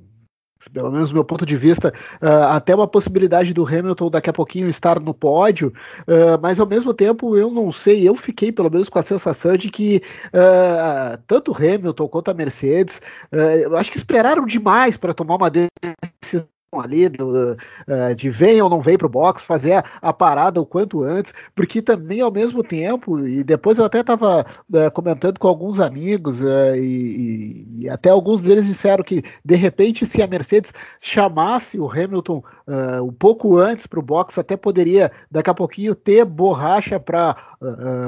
pelo 0.71 0.91
menos 0.91 1.09
do 1.09 1.15
meu 1.15 1.23
ponto 1.23 1.45
de 1.45 1.55
vista, 1.55 1.93
uh, 2.21 2.53
até 2.53 2.73
uma 2.75 2.87
possibilidade 2.87 3.53
do 3.53 3.65
Hamilton 3.65 4.09
daqui 4.09 4.29
a 4.29 4.33
pouquinho 4.33 4.67
estar 4.67 4.99
no 4.99 5.13
pódio, 5.13 5.73
uh, 6.01 6.39
mas 6.41 6.59
ao 6.59 6.67
mesmo 6.67 6.93
tempo 6.93 7.35
eu 7.35 7.49
não 7.51 7.71
sei, 7.71 8.07
eu 8.07 8.15
fiquei 8.15 8.51
pelo 8.51 8.69
menos 8.69 8.89
com 8.89 8.99
a 8.99 9.03
sensação 9.03 9.57
de 9.57 9.69
que 9.69 10.01
uh, 10.27 11.17
tanto 11.27 11.51
o 11.51 11.55
Hamilton 11.55 12.07
quanto 12.07 12.31
a 12.31 12.33
Mercedes, 12.33 13.01
eu 13.31 13.75
acho 13.77 13.91
que 13.91 13.97
esperaram 13.97 14.45
demais 14.45 14.97
para 14.97 15.13
tomar 15.13 15.35
uma 15.35 15.49
decisão 15.49 16.47
ali 16.75 17.07
do, 17.07 17.53
uh, 17.53 18.15
de 18.15 18.29
vem 18.29 18.61
ou 18.61 18.69
não 18.69 18.81
vem 18.81 18.97
para 18.97 19.07
o 19.07 19.09
box, 19.09 19.41
fazer 19.41 19.73
a, 19.73 19.83
a, 20.01 20.11
parada 20.11 20.59
o 20.59 20.65
quanto 20.65 21.01
antes, 21.01 21.33
porque 21.55 21.81
também 21.81 22.19
ao 22.19 22.31
mesmo 22.31 22.61
tempo, 22.61 23.25
e 23.25 23.41
depois 23.43 23.77
eu 23.77 23.85
até 23.85 24.01
estava 24.01 24.41
uh, 24.41 24.77
eh, 24.77 24.89
comentando 24.89 25.39
com 25.39 25.47
alguns 25.47 25.79
amigos, 25.79 26.41
uh, 26.41 26.75
e, 26.75 27.65
e, 27.77 27.89
até 27.89 28.09
alguns 28.09 28.43
deles 28.43 28.65
disseram 28.65 29.01
que 29.01 29.23
de 29.45 29.55
repente 29.55 30.05
se 30.05 30.21
a 30.21 30.27
Mercedes 30.27 30.73
chamasse 30.99 31.79
o 31.79 31.89
Hamilton 31.89 32.43
um 33.01 33.13
pouco 33.13 33.57
antes 33.57 33.87
para 33.87 33.99
o 33.99 34.03
box, 34.03 34.37
até 34.37 34.57
poderia 34.57 35.09
daqui 35.31 35.49
a 35.49 35.53
pouquinho 35.53 35.95
ter 35.95 36.25
borracha 36.25 36.99
para 36.99 37.37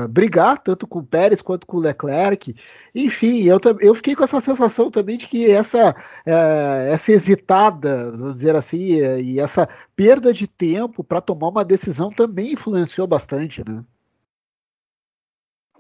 brigar, 0.10 0.62
tanto 0.62 0.86
com 0.86 1.00
o 1.00 1.04
Pérez 1.04 1.42
quanto 1.42 1.66
com 1.66 1.78
o 1.78 1.80
Leclerc. 1.80 2.54
Enfim, 2.94 3.44
eu, 3.44 3.58
eu 3.80 3.96
fiquei 3.96 4.16
com 4.16 4.24
essa 4.24 4.42
sensação 4.42 4.92
também 4.92 5.18
de 5.18 5.28
que 5.28 5.50
essa, 5.50 5.96
essa 6.26 7.12
hesitada, 7.12 8.12
vamos 8.12 8.36
dizer 8.36 8.49
assim, 8.56 9.00
e 9.22 9.40
essa 9.40 9.68
perda 9.96 10.34
de 10.34 10.48
tempo 10.48 11.04
para 11.04 11.22
tomar 11.22 11.50
uma 11.50 11.66
decisão 11.66 12.12
também 12.12 12.54
influenciou 12.54 13.06
bastante, 13.08 13.64
né? 13.68 13.84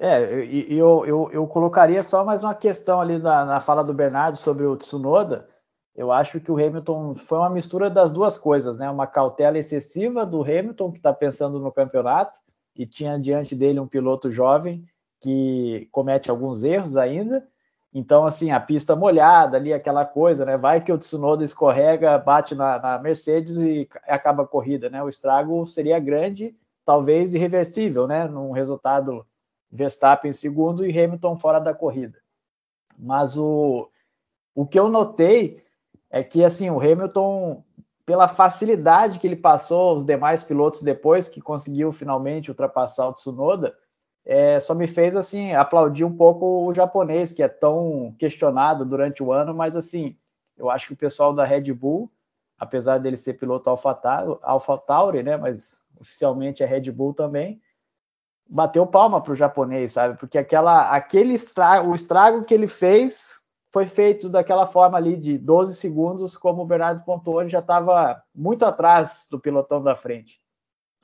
É, 0.02 0.24
eu, 0.70 1.06
eu, 1.06 1.30
eu 1.32 1.46
colocaria 1.46 2.02
só 2.02 2.24
mais 2.24 2.42
uma 2.42 2.56
questão 2.56 3.02
ali 3.02 3.18
na, 3.18 3.44
na 3.44 3.60
fala 3.60 3.84
do 3.84 3.94
Bernardo 3.94 4.38
sobre 4.38 4.66
o 4.66 4.78
Tsunoda. 4.78 5.50
Eu 5.94 6.10
acho 6.10 6.40
que 6.40 6.50
o 6.50 6.56
Hamilton 6.56 7.16
foi 7.16 7.38
uma 7.38 7.50
mistura 7.50 7.90
das 7.90 8.10
duas 8.10 8.38
coisas, 8.38 8.80
né? 8.80 8.90
Uma 8.90 9.06
cautela 9.06 9.58
excessiva 9.58 10.26
do 10.26 10.42
Hamilton, 10.42 10.92
que 10.92 11.00
está 11.00 11.12
pensando 11.12 11.60
no 11.60 11.70
campeonato, 11.70 12.40
e 12.74 12.86
tinha 12.86 13.20
diante 13.20 13.54
dele 13.54 13.82
um 13.82 13.88
piloto 13.88 14.32
jovem 14.32 14.86
que 15.20 15.90
comete 15.92 16.32
alguns 16.32 16.64
erros 16.64 16.96
ainda, 16.96 17.46
então, 17.94 18.26
assim, 18.26 18.52
a 18.52 18.60
pista 18.60 18.96
molhada 18.96 19.58
ali, 19.58 19.74
aquela 19.74 20.06
coisa, 20.06 20.46
né? 20.46 20.56
Vai 20.58 20.80
que 20.82 20.92
o 20.92 20.98
Tsunoda 20.98 21.44
escorrega, 21.44 22.20
bate 22.20 22.54
na, 22.54 22.80
na, 22.80 23.00
Mercedes 23.00 23.58
e 23.58 23.90
acaba 24.08 24.44
a 24.44 24.48
corrida, 24.48 24.90
né? 24.90 25.02
O 25.02 25.10
estrago 25.10 25.66
seria 25.66 26.00
grande, 26.00 26.56
talvez 26.86 27.34
irreversível, 27.34 28.08
né? 28.08 28.28
Num 28.28 28.52
resultado 28.52 29.26
Verstappen 29.72 30.30
em 30.30 30.34
segundo 30.34 30.86
e 30.86 30.98
Hamilton 30.98 31.38
fora 31.38 31.60
da 31.60 31.74
corrida. 31.74 32.20
Mas 32.98 33.36
o, 33.36 33.90
o 34.54 34.68
que 34.68 34.80
eu 34.80 34.88
notei 34.88 35.64
é 36.12 36.24
que, 36.24 36.44
assim, 36.44 36.70
o 36.70 36.80
Hamilton, 36.80 37.64
pela 38.06 38.28
facilidade 38.28 39.20
que 39.20 39.26
ele 39.26 39.36
passou 39.36 39.98
os 39.98 40.06
demais 40.06 40.44
pilotos 40.44 40.84
depois 40.84 41.28
que 41.28 41.42
conseguiu 41.42 41.92
finalmente 41.92 42.52
ultrapassar 42.52 43.08
o 43.08 43.14
Tsunoda, 43.14 43.76
é, 44.32 44.60
só 44.60 44.76
me 44.76 44.86
fez 44.86 45.16
assim 45.16 45.54
aplaudir 45.54 46.06
um 46.06 46.16
pouco 46.16 46.68
o 46.68 46.72
japonês, 46.72 47.32
que 47.32 47.42
é 47.42 47.48
tão 47.48 48.14
questionado 48.20 48.86
durante 48.86 49.24
o 49.24 49.34
ano, 49.34 49.56
mas 49.56 49.76
assim, 49.76 50.16
eu 50.56 50.70
acho 50.70 50.86
que 50.86 50.94
o 50.94 50.98
pessoal 50.98 51.34
da 51.34 51.44
Red 51.44 51.74
Bull, 51.74 52.12
apesar 52.56 53.00
dele 53.00 53.18
ser 53.18 53.34
piloto 53.34 53.72
AlphaTauri, 53.72 55.24
né, 55.24 55.36
mas 55.36 55.84
oficialmente 56.00 56.62
é 56.62 56.68
Red 56.68 56.92
Bull 56.92 57.12
também, 57.12 57.60
bateu 58.48 58.86
palma 58.86 59.20
para 59.20 59.34
o 59.34 59.36
japonês, 59.36 59.94
sabe? 59.94 60.16
Porque 60.20 60.38
aquela, 60.38 60.92
aquele 60.92 61.34
estrago, 61.34 61.90
o 61.90 61.96
estrago 61.96 62.44
que 62.44 62.54
ele 62.54 62.68
fez 62.68 63.34
foi 63.74 63.88
feito 63.88 64.30
daquela 64.30 64.68
forma 64.68 64.96
ali 64.96 65.18
de 65.18 65.40
12 65.40 65.74
segundos, 65.74 66.38
como 66.38 66.62
o 66.62 66.68
Bernardo 66.68 67.04
pontuou, 67.04 67.42
ele 67.42 67.50
já 67.50 67.60
estava 67.60 68.22
muito 68.36 68.64
atrás 68.64 69.28
do 69.32 69.40
pilotão 69.40 69.82
da 69.82 69.96
frente. 69.96 70.40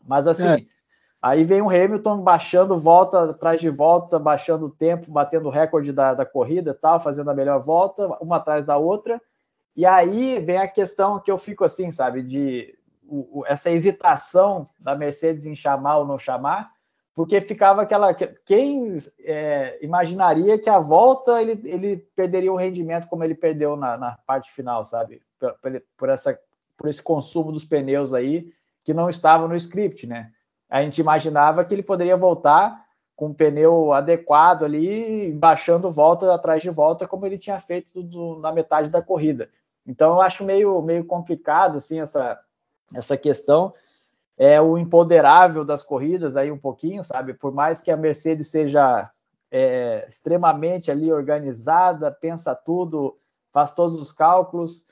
Mas 0.06 0.28
assim, 0.28 0.48
é. 0.48 0.75
Aí 1.26 1.44
vem 1.44 1.60
o 1.60 1.72
Hamilton 1.72 2.22
baixando 2.22 2.78
volta 2.78 3.32
atrás 3.32 3.60
de 3.60 3.68
volta, 3.68 4.20
baixando 4.20 4.68
o 4.68 4.70
tempo, 4.70 5.12
batendo 5.12 5.48
o 5.48 5.52
recorde 5.52 5.92
da, 5.92 6.14
da 6.14 6.24
corrida 6.24 6.72
tal, 6.72 7.00
fazendo 7.00 7.32
a 7.32 7.34
melhor 7.34 7.60
volta, 7.60 8.06
uma 8.22 8.36
atrás 8.36 8.64
da 8.64 8.78
outra. 8.78 9.20
E 9.76 9.88
aí 9.88 10.40
vem 10.40 10.60
a 10.60 10.68
questão 10.68 11.20
que 11.20 11.32
eu 11.32 11.38
fico 11.40 11.66
assim, 11.66 11.90
sabe, 11.90 12.22
de 12.22 12.78
o, 13.08 13.40
o, 13.40 13.46
essa 13.48 13.72
hesitação 13.72 14.68
da 14.80 14.96
Mercedes 14.96 15.48
em 15.48 15.56
chamar 15.56 15.98
ou 15.98 16.06
não 16.06 16.20
chamar, 16.20 16.70
porque 17.16 17.42
ficava 17.42 17.82
aquela. 17.82 18.14
Quem 18.14 19.00
é, 19.22 19.80
imaginaria 19.82 20.60
que 20.60 20.70
a 20.70 20.78
volta 20.78 21.42
ele, 21.42 21.60
ele 21.68 21.98
perderia 22.16 22.54
o 22.54 22.56
rendimento 22.56 23.08
como 23.08 23.24
ele 23.24 23.34
perdeu 23.34 23.76
na, 23.76 23.98
na 23.98 24.12
parte 24.28 24.52
final, 24.52 24.86
sabe? 24.86 25.20
Por, 25.40 25.82
por, 25.98 26.08
essa, 26.08 26.40
por 26.78 26.88
esse 26.88 27.02
consumo 27.02 27.52
dos 27.52 27.66
pneus 27.66 28.14
aí 28.14 28.54
que 28.84 28.94
não 28.94 29.10
estava 29.10 29.48
no 29.48 29.56
script, 29.56 30.06
né? 30.06 30.32
A 30.76 30.82
gente 30.82 31.00
imaginava 31.00 31.64
que 31.64 31.74
ele 31.74 31.82
poderia 31.82 32.18
voltar 32.18 32.84
com 33.16 33.28
um 33.28 33.34
pneu 33.34 33.94
adequado 33.94 34.66
ali, 34.66 35.32
baixando 35.32 35.90
volta 35.90 36.34
atrás 36.34 36.62
de 36.62 36.70
volta, 36.70 37.08
como 37.08 37.26
ele 37.26 37.38
tinha 37.38 37.58
feito 37.62 38.04
do, 38.04 38.40
na 38.40 38.52
metade 38.52 38.90
da 38.90 39.02
corrida. 39.02 39.50
Então 39.88 40.16
eu 40.16 40.22
acho 40.22 40.44
meio, 40.44 40.82
meio 40.82 41.06
complicado 41.06 41.78
assim 41.78 42.02
essa, 42.02 42.38
essa 42.94 43.16
questão. 43.16 43.74
É 44.38 44.60
o 44.60 44.78
empoderável 44.78 45.64
das 45.64 45.82
corridas 45.82 46.36
aí 46.36 46.52
um 46.52 46.58
pouquinho, 46.58 47.06
sabe? 47.06 47.34
Por 47.34 47.54
mais 47.54 47.80
que 47.80 47.90
a 47.90 47.96
Mercedes 47.96 48.50
seja 48.50 49.10
é, 49.50 50.06
extremamente 50.10 50.92
ali 50.92 51.10
organizada, 51.10 52.12
pensa 52.12 52.54
tudo, 52.54 53.18
faz 53.54 53.72
todos 53.72 53.98
os 53.98 54.12
cálculos, 54.12 54.86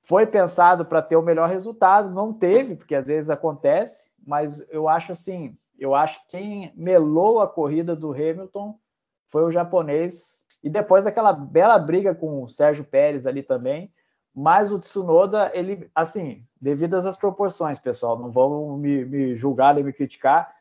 foi 0.00 0.26
pensado 0.26 0.84
para 0.84 1.02
ter 1.02 1.16
o 1.16 1.22
melhor 1.22 1.48
resultado, 1.48 2.08
não 2.08 2.32
teve, 2.32 2.76
porque 2.76 2.94
às 2.94 3.08
vezes 3.08 3.28
acontece, 3.28 4.13
mas 4.26 4.66
eu 4.70 4.88
acho 4.88 5.12
assim, 5.12 5.56
eu 5.78 5.94
acho 5.94 6.20
que 6.22 6.38
quem 6.38 6.72
melou 6.76 7.40
a 7.40 7.48
corrida 7.48 7.94
do 7.94 8.12
Hamilton 8.12 8.78
foi 9.26 9.44
o 9.44 9.50
japonês, 9.50 10.44
e 10.62 10.70
depois 10.70 11.04
daquela 11.04 11.32
bela 11.32 11.78
briga 11.78 12.14
com 12.14 12.42
o 12.42 12.48
Sérgio 12.48 12.84
Pérez 12.84 13.26
ali 13.26 13.42
também, 13.42 13.92
mas 14.34 14.72
o 14.72 14.78
Tsunoda, 14.78 15.50
ele, 15.54 15.88
assim, 15.94 16.42
devido 16.60 16.94
às 16.94 17.16
proporções, 17.16 17.78
pessoal, 17.78 18.18
não 18.18 18.32
vão 18.32 18.76
me, 18.76 19.04
me 19.04 19.36
julgar 19.36 19.74
nem 19.74 19.84
me 19.84 19.92
criticar, 19.92 20.52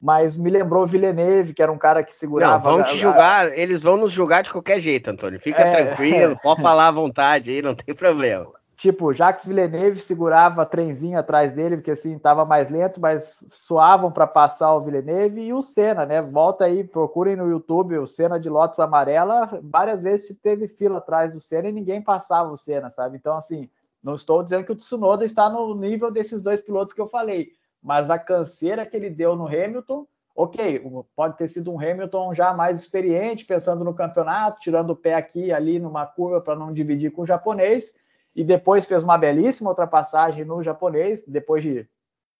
mas 0.00 0.36
me 0.36 0.50
lembrou 0.50 0.82
o 0.82 0.86
Villeneuve, 0.86 1.54
que 1.54 1.62
era 1.62 1.70
um 1.70 1.78
cara 1.78 2.02
que 2.02 2.12
segurava. 2.12 2.54
Não, 2.54 2.78
vão 2.78 2.84
te 2.84 2.98
julgar, 2.98 3.56
eles 3.56 3.80
vão 3.80 3.96
nos 3.96 4.10
julgar 4.10 4.42
de 4.42 4.50
qualquer 4.50 4.80
jeito, 4.80 5.08
Antônio. 5.08 5.38
Fica 5.38 5.62
é, 5.62 5.70
tranquilo, 5.70 6.36
pode 6.42 6.60
falar 6.60 6.88
à 6.88 6.90
vontade 6.90 7.50
aí, 7.50 7.62
não 7.62 7.74
tem 7.76 7.94
problema. 7.94 8.50
Tipo, 8.82 9.14
Jacques 9.14 9.46
Villeneuve 9.46 10.00
segurava 10.00 10.66
trenzinho 10.66 11.16
atrás 11.16 11.54
dele, 11.54 11.76
porque 11.76 11.92
assim 11.92 12.16
estava 12.16 12.44
mais 12.44 12.68
lento, 12.68 13.00
mas 13.00 13.38
suavam 13.48 14.10
para 14.10 14.26
passar 14.26 14.74
o 14.74 14.80
Villeneuve 14.80 15.40
e 15.40 15.52
o 15.52 15.62
Senna, 15.62 16.04
né? 16.04 16.20
Volta 16.20 16.64
aí, 16.64 16.82
procurem 16.82 17.36
no 17.36 17.48
YouTube 17.48 17.96
o 17.96 18.08
Senna 18.08 18.40
de 18.40 18.50
Lotus 18.50 18.80
Amarela. 18.80 19.60
Várias 19.62 20.02
vezes 20.02 20.36
teve 20.42 20.66
fila 20.66 20.98
atrás 20.98 21.32
do 21.32 21.38
Senna 21.38 21.68
e 21.68 21.72
ninguém 21.72 22.02
passava 22.02 22.50
o 22.50 22.56
Senna, 22.56 22.90
sabe? 22.90 23.16
Então, 23.16 23.36
assim, 23.36 23.70
não 24.02 24.16
estou 24.16 24.42
dizendo 24.42 24.64
que 24.64 24.72
o 24.72 24.76
Tsunoda 24.76 25.24
está 25.24 25.48
no 25.48 25.76
nível 25.76 26.10
desses 26.10 26.42
dois 26.42 26.60
pilotos 26.60 26.92
que 26.92 27.00
eu 27.00 27.06
falei, 27.06 27.50
mas 27.80 28.10
a 28.10 28.18
canseira 28.18 28.84
que 28.84 28.96
ele 28.96 29.10
deu 29.10 29.36
no 29.36 29.46
Hamilton, 29.46 30.08
ok, 30.34 30.82
pode 31.14 31.36
ter 31.36 31.46
sido 31.46 31.70
um 31.70 31.78
Hamilton 31.78 32.34
já 32.34 32.52
mais 32.52 32.80
experiente, 32.80 33.44
pensando 33.44 33.84
no 33.84 33.94
campeonato, 33.94 34.58
tirando 34.58 34.90
o 34.90 34.96
pé 34.96 35.14
aqui 35.14 35.52
ali 35.52 35.78
numa 35.78 36.04
curva 36.04 36.40
para 36.40 36.56
não 36.56 36.72
dividir 36.72 37.12
com 37.12 37.22
o 37.22 37.26
japonês 37.26 38.02
e 38.34 38.42
depois 38.42 38.86
fez 38.86 39.04
uma 39.04 39.18
belíssima 39.18 39.70
ultrapassagem 39.70 40.44
no 40.44 40.62
japonês, 40.62 41.22
depois 41.26 41.62
de 41.62 41.88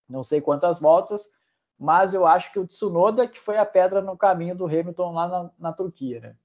não 0.09 0.23
sei 0.23 0.41
quantas 0.41 0.81
voltas, 0.81 1.31
mas 1.79 2.15
eu 2.15 2.27
acho 2.27 2.53
que 2.53 2.59
o 2.59 2.67
Tsunoda 2.67 3.27
que 3.27 3.39
foi 3.39 3.57
a 3.59 3.67
pedra 3.67 4.01
no 4.01 4.17
caminho 4.17 4.55
do 4.55 4.67
Hamilton 4.67 5.13
lá 5.13 5.29
na, 5.29 5.51
na 5.59 5.73
Turquia, 5.73 6.21
né? 6.21 6.37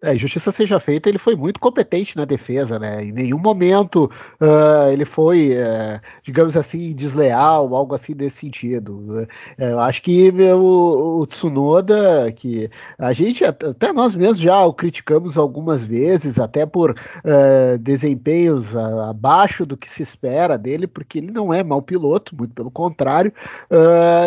É, 0.00 0.16
justiça 0.16 0.52
seja 0.52 0.78
feita, 0.78 1.08
ele 1.08 1.18
foi 1.18 1.34
muito 1.34 1.58
competente 1.58 2.16
na 2.16 2.24
defesa, 2.24 2.78
né? 2.78 3.02
Em 3.02 3.12
nenhum 3.12 3.38
momento 3.38 4.04
uh, 4.40 4.92
ele 4.92 5.04
foi, 5.04 5.54
uh, 5.54 6.00
digamos 6.22 6.56
assim, 6.56 6.94
desleal, 6.94 7.74
algo 7.74 7.94
assim 7.94 8.14
desse 8.14 8.36
sentido. 8.36 8.96
Uh, 8.96 9.26
eu 9.58 9.80
acho 9.80 10.00
que 10.02 10.30
o, 10.30 11.20
o, 11.20 11.26
Tsunoda, 11.26 12.30
que 12.32 12.70
a 12.96 13.12
gente, 13.12 13.44
até 13.44 13.92
nós 13.92 14.14
mesmos 14.14 14.38
já 14.38 14.64
o 14.64 14.72
criticamos 14.72 15.36
algumas 15.36 15.82
vezes, 15.82 16.38
até 16.38 16.64
por 16.64 16.92
uh, 16.92 17.78
desempenhos 17.80 18.76
abaixo 18.76 19.66
do 19.66 19.76
que 19.76 19.90
se 19.90 20.02
espera 20.02 20.56
dele, 20.56 20.86
porque 20.86 21.18
ele 21.18 21.32
não 21.32 21.52
é 21.52 21.64
mau 21.64 21.82
piloto, 21.82 22.36
muito 22.36 22.54
pelo 22.54 22.70
contrário, 22.70 23.32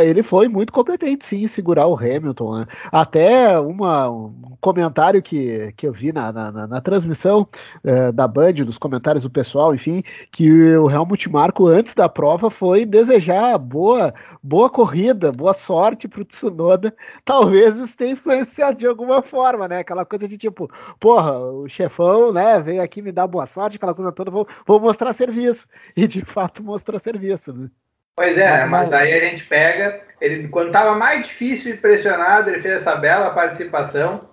ele 0.03 0.23
foi 0.23 0.47
muito 0.47 0.73
competente 0.73 1.25
sim 1.25 1.43
em 1.43 1.47
segurar 1.47 1.87
o 1.87 1.95
Hamilton. 1.95 2.59
Né? 2.59 2.65
Até 2.91 3.59
uma, 3.59 4.09
um 4.09 4.57
comentário 4.59 5.21
que 5.21 5.60
que, 5.75 5.87
eu 5.87 5.91
vi 5.91 6.11
na, 6.11 6.31
na, 6.31 6.67
na 6.67 6.81
transmissão 6.81 7.47
uh, 7.83 8.11
da 8.11 8.27
Band, 8.27 8.53
dos 8.53 8.77
comentários 8.77 9.23
do 9.23 9.29
pessoal, 9.29 9.75
enfim, 9.75 10.03
que 10.31 10.49
o 10.75 10.89
Helmut 10.89 11.29
Marko, 11.29 11.67
antes 11.67 11.93
da 11.93 12.07
prova, 12.07 12.49
foi 12.49 12.85
desejar 12.85 13.57
boa, 13.57 14.13
boa 14.41 14.69
corrida, 14.69 15.31
boa 15.31 15.53
sorte 15.53 16.07
para 16.07 16.21
o 16.21 16.25
Tsunoda. 16.25 16.93
Talvez 17.25 17.77
isso 17.77 17.97
tenha 17.97 18.13
influenciado 18.13 18.77
de 18.77 18.87
alguma 18.87 19.21
forma, 19.21 19.67
né? 19.67 19.79
Aquela 19.79 20.05
coisa 20.05 20.27
de 20.27 20.37
tipo, 20.37 20.69
porra, 20.99 21.37
o 21.37 21.67
chefão, 21.67 22.31
né, 22.31 22.59
veio 22.61 22.81
aqui 22.81 23.01
me 23.01 23.11
dar 23.11 23.27
boa 23.27 23.45
sorte, 23.45 23.77
aquela 23.77 23.93
coisa 23.93 24.11
toda, 24.11 24.31
vou, 24.31 24.47
vou 24.65 24.79
mostrar 24.79 25.13
serviço. 25.13 25.67
E 25.95 26.07
de 26.07 26.23
fato 26.23 26.63
mostrou 26.63 26.99
serviço, 26.99 27.53
né? 27.53 27.69
Pois 28.15 28.37
é, 28.37 28.65
mas 28.65 28.91
aí 28.93 29.13
a 29.13 29.19
gente 29.29 29.45
pega, 29.45 30.01
ele 30.19 30.47
quando 30.47 30.67
estava 30.67 30.95
mais 30.95 31.25
difícil 31.25 31.73
e 31.73 31.77
pressionado, 31.77 32.49
ele 32.49 32.61
fez 32.61 32.75
essa 32.75 32.95
bela 32.95 33.31
participação 33.31 34.29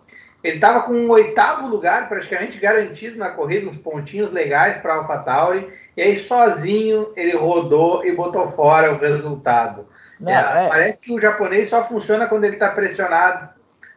ele 0.48 0.56
estava 0.56 0.82
com 0.82 0.92
um 0.92 1.10
oitavo 1.10 1.66
lugar 1.66 2.08
praticamente 2.08 2.58
garantido 2.58 3.18
na 3.18 3.30
corrida, 3.30 3.68
uns 3.68 3.76
pontinhos 3.76 4.32
legais 4.32 4.80
para 4.80 4.94
AlphaTauri, 4.94 5.68
e 5.96 6.02
aí 6.02 6.16
sozinho 6.16 7.12
ele 7.16 7.36
rodou 7.36 8.04
e 8.04 8.12
botou 8.12 8.50
fora 8.52 8.92
o 8.92 8.98
resultado. 8.98 9.86
Não, 10.18 10.32
é, 10.32 10.66
é... 10.66 10.68
Parece 10.68 11.00
que 11.00 11.12
o 11.12 11.20
japonês 11.20 11.68
só 11.68 11.84
funciona 11.84 12.26
quando 12.26 12.44
ele 12.44 12.54
está 12.54 12.70
pressionado. 12.70 13.50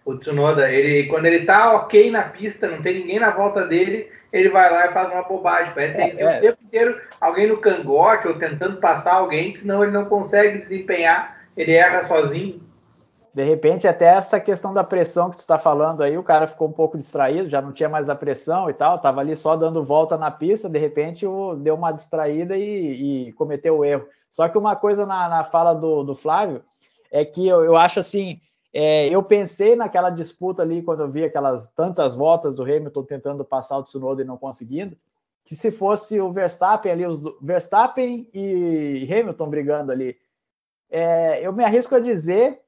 O 0.03 0.15
Tsunoda, 0.17 0.72
ele, 0.72 1.08
quando 1.08 1.25
ele 1.27 1.38
está 1.38 1.74
ok 1.75 2.10
na 2.10 2.24
pista, 2.24 2.67
não 2.67 2.81
tem 2.81 3.00
ninguém 3.00 3.20
na 3.20 3.29
volta 3.29 3.65
dele, 3.65 4.12
ele 4.34 4.50
vai 4.50 4.72
lá 4.72 4.88
e 4.88 4.93
faz 4.93 5.12
uma 5.12 5.22
bobagem. 5.24 5.74
Parece 5.74 5.93
que 5.93 6.00
tem 6.00 6.10
que 6.10 6.17
ter 6.17 6.25
o 6.25 6.29
é. 6.29 6.39
tempo 6.39 6.58
inteiro 6.63 7.01
alguém 7.20 7.48
no 7.48 7.58
cangote 7.58 8.27
ou 8.27 8.34
tentando 8.34 8.77
passar 8.77 9.13
alguém, 9.13 9.55
senão 9.55 9.84
ele 9.84 9.91
não 9.91 10.05
consegue 10.05 10.58
desempenhar, 10.58 11.39
ele 11.55 11.74
erra 11.74 12.03
sozinho. 12.03 12.62
De 13.34 13.44
repente, 13.44 13.88
até 13.88 14.08
essa 14.08 14.42
questão 14.42 14.74
da 14.74 14.84
pressão 14.84 15.30
que 15.30 15.38
tu 15.38 15.40
está 15.40 15.58
falando 15.58 16.04
aí, 16.04 16.18
o 16.18 16.24
cara 16.24 16.48
ficou 16.48 16.68
um 16.68 16.72
pouco 16.74 16.98
distraído, 16.98 17.48
já 17.48 17.62
não 17.62 17.72
tinha 17.72 17.88
mais 17.88 18.10
a 18.10 18.16
pressão 18.16 18.70
e 18.70 18.74
tal, 18.74 18.96
estava 18.96 19.22
ali 19.22 19.38
só 19.38 19.56
dando 19.56 19.82
volta 19.82 20.18
na 20.18 20.30
pista, 20.30 20.70
de 20.70 20.78
repente 20.78 21.26
deu 21.60 21.76
uma 21.76 21.94
distraída 21.94 22.58
e, 22.58 23.30
e 23.30 23.34
cometeu 23.34 23.78
o 23.78 23.86
erro. 23.86 24.06
Só 24.30 24.50
que 24.50 24.58
uma 24.58 24.76
coisa 24.76 25.06
na, 25.06 25.30
na 25.30 25.44
fala 25.46 25.74
do, 25.74 26.04
do, 26.04 26.14
Flávio 26.14 26.62
é 27.10 27.24
que 27.24 27.48
eu, 27.48 27.64
eu 27.64 27.78
acho 27.78 28.02
assim, 28.02 28.38
é, 28.74 29.08
eu 29.08 29.24
pensei 29.24 29.78
naquela 29.78 30.10
disputa 30.10 30.62
ali, 30.62 30.82
quando 30.82 31.02
eu 31.02 31.08
vi 31.08 31.24
aquelas 31.24 31.70
tantas 31.70 32.14
voltas 32.14 32.54
do 32.54 32.64
Hamilton 32.64 33.04
tentando 33.04 33.46
passar 33.46 33.78
o 33.78 33.84
Tsunoda 33.84 34.22
e 34.22 34.26
não 34.26 34.38
conseguindo, 34.38 34.98
que 35.46 35.56
se 35.56 35.72
fosse 35.72 36.20
o 36.20 36.34
Verstappen 36.34 36.92
ali, 36.92 37.06
os 37.06 37.22
Verstappen 37.42 38.30
e 38.34 39.08
Hamilton 39.10 39.50
brigando 39.50 39.92
ali, 39.92 40.18
é, 40.90 41.46
eu 41.46 41.54
me 41.54 41.64
arrisco 41.64 41.96
a 41.96 42.00
dizer 42.00 42.60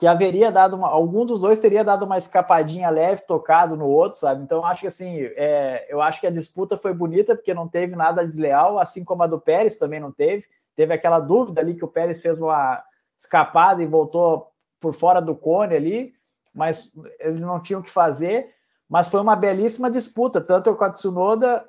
que 0.00 0.06
haveria 0.06 0.50
dado 0.50 0.76
uma, 0.76 0.88
algum 0.88 1.26
dos 1.26 1.42
dois 1.42 1.60
teria 1.60 1.84
dado 1.84 2.06
uma 2.06 2.16
escapadinha 2.16 2.88
leve, 2.88 3.20
tocado 3.26 3.76
no 3.76 3.86
outro, 3.86 4.18
sabe? 4.18 4.42
Então 4.42 4.64
acho 4.64 4.80
que 4.80 4.86
assim, 4.86 5.20
é, 5.36 5.86
eu 5.90 6.00
acho 6.00 6.18
que 6.18 6.26
a 6.26 6.30
disputa 6.30 6.74
foi 6.74 6.94
bonita 6.94 7.36
porque 7.36 7.52
não 7.52 7.68
teve 7.68 7.94
nada 7.94 8.26
desleal, 8.26 8.78
assim 8.78 9.04
como 9.04 9.22
a 9.22 9.26
do 9.26 9.38
Pérez 9.38 9.76
também 9.76 10.00
não 10.00 10.10
teve. 10.10 10.46
Teve 10.74 10.94
aquela 10.94 11.20
dúvida 11.20 11.60
ali 11.60 11.74
que 11.74 11.84
o 11.84 11.88
Pérez 11.88 12.18
fez 12.22 12.40
uma 12.40 12.82
escapada 13.18 13.82
e 13.82 13.86
voltou 13.86 14.50
por 14.80 14.94
fora 14.94 15.20
do 15.20 15.36
cone 15.36 15.76
ali, 15.76 16.14
mas 16.54 16.90
eles 17.18 17.42
não 17.42 17.60
tinham 17.60 17.82
o 17.82 17.84
que 17.84 17.90
fazer. 17.90 18.54
Mas 18.88 19.10
foi 19.10 19.20
uma 19.20 19.36
belíssima 19.36 19.90
disputa, 19.90 20.40
tanto 20.40 20.74
com 20.74 20.84
a 20.84 20.90
Tsunoda 20.90 21.62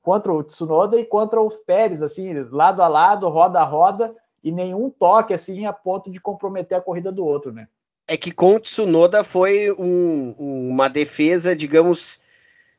contra 0.00 0.32
o 0.32 0.42
Tsunoda 0.42 0.98
e 0.98 1.04
contra 1.04 1.38
o 1.38 1.50
Pérez, 1.50 2.02
assim, 2.02 2.32
lado 2.50 2.82
a 2.82 2.88
lado, 2.88 3.28
roda 3.28 3.60
a 3.60 3.64
roda 3.64 4.16
e 4.44 4.52
nenhum 4.52 4.90
toque 4.90 5.32
assim 5.32 5.64
a 5.64 5.72
ponto 5.72 6.10
de 6.10 6.20
comprometer 6.20 6.76
a 6.76 6.80
corrida 6.80 7.10
do 7.10 7.24
outro, 7.24 7.50
né? 7.50 7.66
É 8.06 8.16
que 8.16 8.30
com 8.30 8.56
o 8.56 8.60
Tsunoda 8.60 9.24
foi 9.24 9.72
um, 9.72 10.34
uma 10.38 10.88
defesa, 10.88 11.56
digamos, 11.56 12.20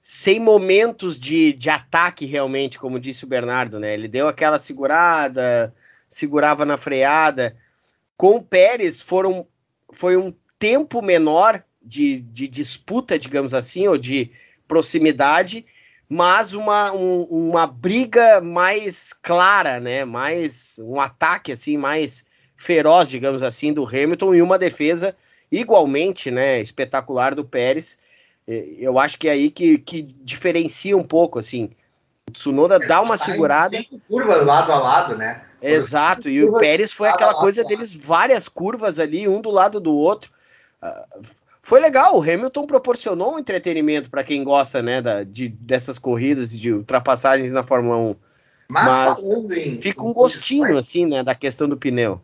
sem 0.02 0.40
momentos 0.40 1.20
de, 1.20 1.52
de 1.54 1.70
ataque 1.70 2.26
realmente, 2.26 2.78
como 2.78 3.00
disse 3.00 3.24
o 3.24 3.28
Bernardo, 3.28 3.80
né? 3.80 3.94
Ele 3.94 4.08
deu 4.08 4.28
aquela 4.28 4.60
segurada, 4.60 5.74
segurava 6.08 6.64
na 6.64 6.78
freada. 6.78 7.58
Com 8.16 8.36
o 8.36 8.44
Pérez 8.44 9.02
foram, 9.02 9.48
foi 9.92 10.16
um 10.16 10.32
tempo 10.60 11.02
menor 11.02 11.64
de, 11.82 12.22
de 12.22 12.48
disputa, 12.48 13.18
digamos 13.18 13.54
assim, 13.54 13.88
ou 13.88 13.98
de 13.98 14.32
proximidade, 14.68 15.66
mas 16.08 16.54
uma, 16.54 16.92
um, 16.92 17.24
uma 17.24 17.66
briga 17.66 18.42
mais 18.42 19.12
clara, 19.12 19.80
né? 19.80 20.06
Mais 20.06 20.80
um 20.80 21.00
ataque 21.00 21.52
assim 21.52 21.78
mais 21.78 22.28
feroz, 22.66 23.10
digamos 23.10 23.44
assim, 23.44 23.72
do 23.72 23.86
Hamilton 23.86 24.34
e 24.34 24.42
uma 24.42 24.58
defesa 24.58 25.16
igualmente, 25.52 26.32
né, 26.32 26.60
espetacular 26.60 27.36
do 27.36 27.46
Pérez. 27.46 28.00
Eu 28.48 29.00
acho 29.00 29.18
que 29.18 29.28
é 29.28 29.32
aí 29.32 29.50
que, 29.50 29.78
que 29.78 30.02
diferencia 30.02 30.98
um 30.98 31.04
pouco, 31.04 31.40
assim. 31.40 31.72
O 32.28 32.32
Tsunoda 32.32 32.80
dá 32.80 33.02
uma 33.02 33.18
segurada. 33.18 33.78
Cinco 33.78 34.00
curvas 34.08 34.46
lado 34.46 34.72
a 34.72 34.80
lado, 34.80 35.16
né? 35.16 35.44
Exato, 35.62 36.30
e 36.30 36.44
o 36.44 36.54
Pérez 36.54 36.92
foi 36.92 37.08
aquela 37.08 37.34
coisa 37.36 37.64
deles, 37.64 37.94
várias 37.94 38.48
curvas 38.48 39.00
ali, 39.00 39.28
um 39.28 39.42
do 39.42 39.50
lado 39.50 39.80
do 39.80 39.96
outro. 39.96 40.32
Uh, 40.82 41.24
foi 41.62 41.80
legal, 41.80 42.16
o 42.16 42.22
Hamilton 42.22 42.68
proporcionou 42.68 43.36
um 43.36 43.40
entretenimento 43.40 44.10
para 44.10 44.24
quem 44.24 44.44
gosta, 44.44 44.82
né, 44.84 45.02
da, 45.02 45.24
de, 45.24 45.48
dessas 45.50 45.98
corridas 45.98 46.54
e 46.54 46.60
de 46.60 46.72
ultrapassagens 46.72 47.52
na 47.52 47.64
Fórmula 47.64 47.98
1. 47.98 48.16
Mas, 48.68 48.88
Mas 48.88 49.84
fica 49.84 50.04
um 50.04 50.14
gostinho, 50.14 50.78
assim, 50.78 51.08
né, 51.08 51.24
da 51.24 51.34
questão 51.34 51.68
do 51.68 51.78
pneu. 51.78 52.22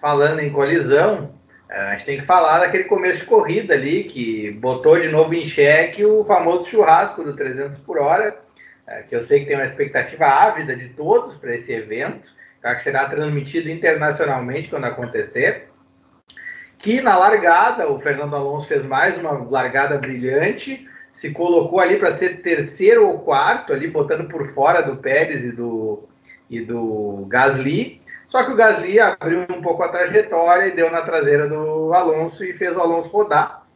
Falando 0.00 0.40
em 0.40 0.50
colisão, 0.50 1.34
a 1.68 1.92
gente 1.92 2.04
tem 2.04 2.20
que 2.20 2.26
falar 2.26 2.60
daquele 2.60 2.84
começo 2.84 3.20
de 3.20 3.26
corrida 3.26 3.74
ali, 3.74 4.04
que 4.04 4.50
botou 4.52 4.98
de 4.98 5.08
novo 5.08 5.34
em 5.34 5.46
xeque 5.46 6.04
o 6.04 6.24
famoso 6.24 6.68
churrasco 6.68 7.22
do 7.22 7.36
300 7.36 7.78
por 7.80 7.98
hora, 7.98 8.36
é, 8.86 9.02
que 9.02 9.14
eu 9.14 9.22
sei 9.22 9.40
que 9.40 9.46
tem 9.46 9.56
uma 9.56 9.64
expectativa 9.64 10.26
ávida 10.26 10.74
de 10.74 10.88
todos 10.88 11.36
para 11.36 11.54
esse 11.54 11.72
evento, 11.72 12.28
que 12.60 12.82
será 12.82 13.08
transmitido 13.08 13.70
internacionalmente 13.70 14.68
quando 14.68 14.84
acontecer 14.84 15.70
que 16.80 17.00
na 17.00 17.16
largada 17.16 17.90
o 17.90 18.00
Fernando 18.00 18.34
Alonso 18.34 18.66
fez 18.66 18.84
mais 18.84 19.16
uma 19.18 19.32
largada 19.32 19.98
brilhante, 19.98 20.88
se 21.12 21.30
colocou 21.30 21.78
ali 21.78 21.98
para 21.98 22.12
ser 22.12 22.40
terceiro 22.40 23.06
ou 23.06 23.18
quarto, 23.20 23.72
ali 23.72 23.86
botando 23.86 24.28
por 24.28 24.48
fora 24.48 24.80
do 24.80 24.96
Pérez 24.96 25.44
e 25.44 25.52
do, 25.52 26.08
e 26.48 26.60
do 26.60 27.26
Gasly. 27.28 28.00
Só 28.30 28.44
que 28.44 28.52
o 28.52 28.54
Gasly 28.54 29.00
abriu 29.00 29.40
um 29.40 29.60
pouco 29.60 29.82
a 29.82 29.88
trajetória 29.88 30.68
e 30.68 30.70
deu 30.70 30.88
na 30.88 31.02
traseira 31.02 31.48
do 31.48 31.92
Alonso 31.92 32.44
e 32.44 32.52
fez 32.52 32.76
o 32.76 32.80
Alonso 32.80 33.08
rodar. 33.08 33.66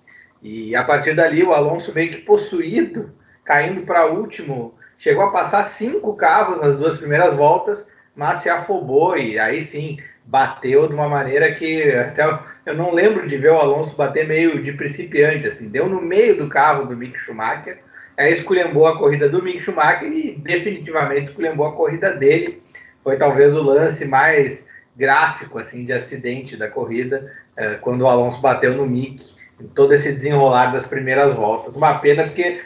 E 0.41 0.77
a 0.77 0.85
partir 0.85 1.17
dali 1.17 1.43
o 1.43 1.53
Alonso 1.53 1.93
meio 1.93 2.13
que 2.13 2.19
possuído, 2.19 3.13
caindo 3.45 3.85
para 3.85 4.07
último, 4.07 4.73
chegou 4.97 5.25
a 5.25 5.33
passar 5.33 5.65
cinco 5.65 6.15
carros 6.15 6.61
nas 6.61 6.77
duas 6.77 6.97
primeiras 6.97 7.35
voltas, 7.35 7.85
mas 8.15 8.39
se 8.39 8.49
afobou 8.49 9.19
e 9.19 9.41
aí 9.41 9.61
sim 9.61 9.99
bateu 10.25 10.87
de 10.87 10.95
uma 10.95 11.09
maneira 11.09 11.53
que 11.53 11.91
até 11.91 12.39
eu 12.65 12.77
não 12.77 12.95
lembro 12.95 13.29
de 13.29 13.37
ver 13.37 13.51
o 13.51 13.59
Alonso 13.59 13.97
bater 13.97 14.29
meio 14.29 14.63
de 14.63 14.71
principiante, 14.71 15.49
assim, 15.49 15.69
deu 15.69 15.89
no 15.89 16.01
meio 16.01 16.37
do 16.37 16.49
carro 16.49 16.87
do 16.87 16.97
Mick 16.97 17.19
Schumacher, 17.19 17.79
aí 18.17 18.33
esculhambou 18.33 18.87
a 18.87 18.97
corrida 18.97 19.29
do 19.29 19.43
Mick 19.43 19.61
Schumacher 19.63 20.13
e 20.13 20.37
definitivamente 20.37 21.31
esculhambou 21.31 21.67
a 21.67 21.73
corrida 21.73 22.13
dele. 22.13 22.63
Foi 23.05 23.17
talvez 23.17 23.55
o 23.55 23.63
lance 23.63 24.05
mais 24.07 24.67
gráfico 24.97 25.59
assim 25.59 25.85
de 25.85 25.93
acidente 25.93 26.57
da 26.57 26.69
corrida, 26.69 27.31
é, 27.57 27.75
quando 27.75 28.01
o 28.01 28.09
Alonso 28.09 28.41
bateu 28.41 28.75
no 28.75 28.87
Mick, 28.87 29.35
em 29.61 29.67
todo 29.69 29.93
esse 29.93 30.13
desenrolar 30.13 30.73
das 30.73 30.87
primeiras 30.87 31.35
voltas. 31.35 31.77
Uma 31.77 31.99
pena 31.99 32.25
porque 32.25 32.63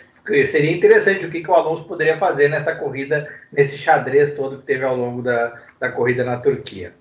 seria 0.46 0.72
interessante 0.72 1.26
o 1.26 1.30
que, 1.30 1.42
que 1.42 1.50
o 1.50 1.54
Alonso 1.54 1.84
poderia 1.84 2.16
fazer 2.18 2.48
nessa 2.48 2.74
corrida, 2.74 3.28
nesse 3.52 3.76
xadrez 3.76 4.34
todo 4.34 4.58
que 4.58 4.66
teve 4.66 4.84
ao 4.84 4.96
longo 4.96 5.22
da, 5.22 5.54
da 5.80 5.90
corrida 5.90 6.22
na 6.24 6.36
Turquia. 6.36 6.92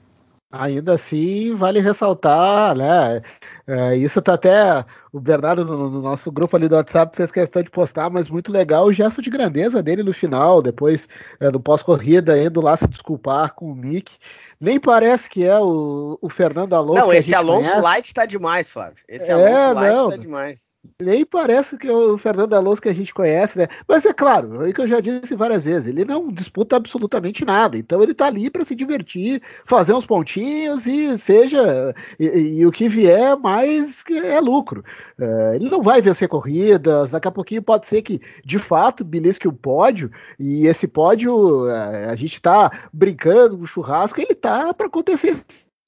Ainda 0.50 0.94
assim, 0.94 1.54
vale 1.54 1.82
ressaltar, 1.82 2.74
né? 2.74 3.22
É, 3.68 3.98
isso 3.98 4.22
tá 4.22 4.36
até. 4.36 4.86
O, 5.18 5.20
Bernardo, 5.20 5.66
no, 5.66 5.90
no, 5.90 6.02
nosso 6.02 6.32
grupo 6.32 6.56
ali 6.56 6.68
do 6.68 6.76
WhatsApp, 6.76 7.16
fez 7.16 7.32
questão 7.32 7.62
de 7.62 7.70
postar, 7.70 8.10
mas 8.10 8.30
muito 8.30 8.52
legal 8.52 8.86
o 8.86 8.94
gesto 8.94 9.22
de 9.22 9.30
grandeza 9.30 9.82
dele 9.82 10.04
no 10.04 10.14
final, 10.14 10.62
depois 10.62 11.08
é, 11.40 11.50
do 11.50 11.60
pós-corrida, 11.60 12.38
indo 12.38 12.62
lá 12.62 12.76
se 12.76 12.88
desculpar 12.88 13.54
com 13.54 13.72
o 13.72 13.76
Mick. 13.76 14.16
Nem 14.60 14.80
parece 14.80 15.30
que 15.30 15.44
é 15.44 15.60
o, 15.60 16.18
o 16.22 16.30
Fernando 16.30 16.74
Alonso. 16.74 17.02
Não, 17.02 17.14
esse 17.14 17.34
Alonso 17.34 17.70
conhece. 17.70 17.82
Light 17.82 18.14
tá 18.14 18.26
demais, 18.26 18.70
Flávio. 18.70 19.04
Esse 19.08 19.30
é, 19.30 19.34
Alonso 19.34 19.74
Light 19.76 19.96
não. 19.96 20.10
tá 20.10 20.18
demais 20.18 20.78
nem 21.02 21.26
parece 21.26 21.78
que 21.78 21.88
é 21.88 21.92
o 21.92 22.18
Fernando 22.18 22.54
Alonso 22.54 22.82
que 22.82 22.90
a 22.90 22.94
gente 22.94 23.14
conhece, 23.14 23.58
né? 23.58 23.68
Mas 23.88 24.06
é 24.06 24.14
claro, 24.14 24.66
é 24.66 24.70
o 24.70 24.74
que 24.74 24.82
eu 24.82 24.88
já 24.88 25.00
disse 25.00 25.36
várias 25.36 25.66
vezes, 25.66 25.88
ele 25.88 26.06
não 26.06 26.32
disputa 26.32 26.76
absolutamente 26.76 27.46
nada. 27.46 27.78
Então 27.78 28.02
ele 28.02 28.14
tá 28.14 28.26
ali 28.26 28.50
para 28.50 28.66
se 28.66 28.76
divertir, 28.76 29.42
fazer 29.66 29.94
uns 29.94 30.06
pontinhos 30.06 30.88
e 30.88 31.18
seja 31.18 31.94
e, 32.20 32.60
e, 32.60 32.66
o 32.66 32.72
que 32.72 32.88
vier 32.88 33.38
mais 33.38 34.04
é 34.10 34.40
lucro. 34.40 34.84
Uh, 35.20 35.56
ele 35.56 35.70
não 35.70 35.82
vai 35.82 36.02
vencer 36.02 36.28
corridas, 36.28 37.12
daqui 37.12 37.28
a 37.28 37.32
pouquinho 37.32 37.62
pode 37.62 37.88
ser 37.88 38.02
que 38.02 38.22
de 38.46 38.60
fato 38.60 39.04
belisque 39.04 39.48
o 39.48 39.54
pódio 39.54 40.12
e 40.40 40.68
esse 40.68 40.88
pódio 40.88 41.66
uh, 41.66 42.10
a 42.10 42.16
gente 42.16 42.42
tá 42.42 42.72
brincando 42.94 43.58
com 43.58 43.64
o 43.64 43.68
churrasco, 43.68 44.20
ele 44.20 44.36
tá 44.36 44.74
para 44.74 44.88
acontecer 44.88 45.36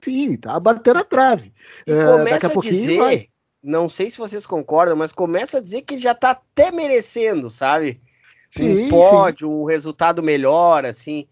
sim, 0.00 0.36
tá 0.36 0.58
batendo 0.58 0.98
a 0.98 1.04
trave. 1.04 1.52
E 1.86 1.92
uh, 1.92 2.18
começa 2.18 2.48
a, 2.48 2.50
a 2.50 2.60
dizer 2.60 2.98
vai 2.98 3.30
não 3.62 3.88
sei 3.88 4.10
se 4.10 4.18
vocês 4.18 4.46
concordam, 4.46 4.96
mas 4.96 5.12
começa 5.12 5.58
a 5.58 5.60
dizer 5.60 5.82
que 5.82 5.98
já 5.98 6.14
tá 6.14 6.30
até 6.30 6.72
merecendo, 6.72 7.50
sabe? 7.50 8.00
Sim, 8.50 8.86
um 8.86 8.88
pódio, 8.88 9.48
sim. 9.48 9.54
um 9.54 9.64
resultado 9.64 10.22
melhor, 10.22 10.84
assim. 10.84 11.28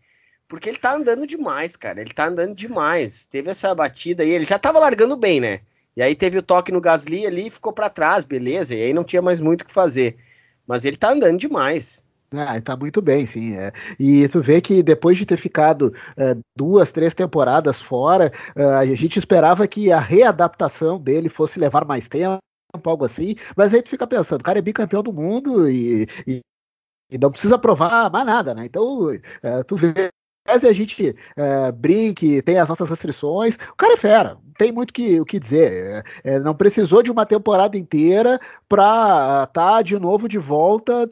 Porque 0.46 0.68
ele 0.68 0.79
tá 0.79 0.94
andando 0.94 1.27
demais, 1.27 1.74
cara. 1.74 2.01
Ele 2.01 2.12
tá 2.12 2.29
andando 2.29 2.55
demais. 2.55 3.24
Teve 3.24 3.51
essa 3.51 3.74
batida 3.74 4.22
aí, 4.22 4.31
ele 4.31 4.44
já 4.44 4.59
tava 4.59 4.79
largando 4.79 5.16
bem, 5.16 5.40
né? 5.40 5.61
E 5.98 6.02
aí 6.02 6.14
teve 6.14 6.38
o 6.38 6.42
toque 6.44 6.70
no 6.70 6.80
Gasly 6.80 7.26
ali 7.26 7.48
e 7.48 7.50
ficou 7.50 7.72
para 7.72 7.90
trás, 7.90 8.24
beleza. 8.24 8.72
E 8.72 8.80
aí 8.80 8.92
não 8.92 9.02
tinha 9.02 9.20
mais 9.20 9.40
muito 9.40 9.62
o 9.62 9.64
que 9.64 9.72
fazer. 9.72 10.16
Mas 10.64 10.84
ele 10.84 10.96
tá 10.96 11.11
andando 11.11 11.37
demais. 11.37 12.04
Ah, 12.30 12.61
tá 12.61 12.76
muito 12.76 13.02
bem, 13.02 13.26
sim. 13.26 13.56
É. 13.56 13.72
E 13.98 14.28
tu 14.28 14.40
vê 14.40 14.61
que 14.61 14.80
depois 14.80 15.18
de 15.18 15.26
ter 15.26 15.37
ficado 15.37 15.92
é, 16.16 16.37
duas, 16.56 16.92
três 16.92 17.14
temporadas 17.14 17.82
fora, 17.82 18.30
é, 18.54 18.62
a 18.62 18.84
gente 18.94 19.18
esperava 19.18 19.66
que 19.66 19.90
a 19.90 19.98
readaptação 19.98 21.00
dele 21.00 21.28
fosse 21.28 21.58
levar 21.58 21.84
mais 21.84 22.08
tempo, 22.08 22.38
algo 22.84 23.04
assim, 23.04 23.34
mas 23.56 23.74
aí 23.74 23.82
tu 23.82 23.88
fica 23.88 24.06
pensando, 24.06 24.40
o 24.40 24.44
cara 24.44 24.61
é 24.61 24.62
bicampeão 24.62 25.02
do 25.02 25.12
mundo 25.12 25.68
e, 25.68 26.06
e, 26.28 26.40
e 27.11 27.18
não 27.18 27.32
precisa 27.32 27.58
provar 27.58 28.08
mais 28.08 28.24
nada, 28.24 28.54
né? 28.54 28.66
Então, 28.66 29.11
é, 29.42 29.64
tu 29.64 29.74
vê 29.74 30.11
a 30.46 30.72
gente 30.72 31.14
é, 31.37 31.72
brinque, 31.72 32.42
tem 32.42 32.59
as 32.59 32.68
nossas 32.68 32.88
restrições, 32.88 33.57
o 33.70 33.77
cara 33.77 33.94
é 33.94 33.96
fera, 33.96 34.38
tem 34.57 34.72
muito 34.72 34.92
que, 34.92 35.20
o 35.20 35.24
que 35.24 35.38
dizer. 35.38 36.05
É, 36.24 36.35
é 36.35 36.40
não 36.40 36.55
precisou 36.55 37.03
de 37.03 37.11
uma 37.11 37.27
temporada 37.27 37.77
inteira 37.77 38.40
para 38.68 39.44
estar 39.44 39.46
tá 39.46 39.83
de 39.83 39.98
novo 39.98 40.29
de 40.29 40.38
volta 40.38 41.09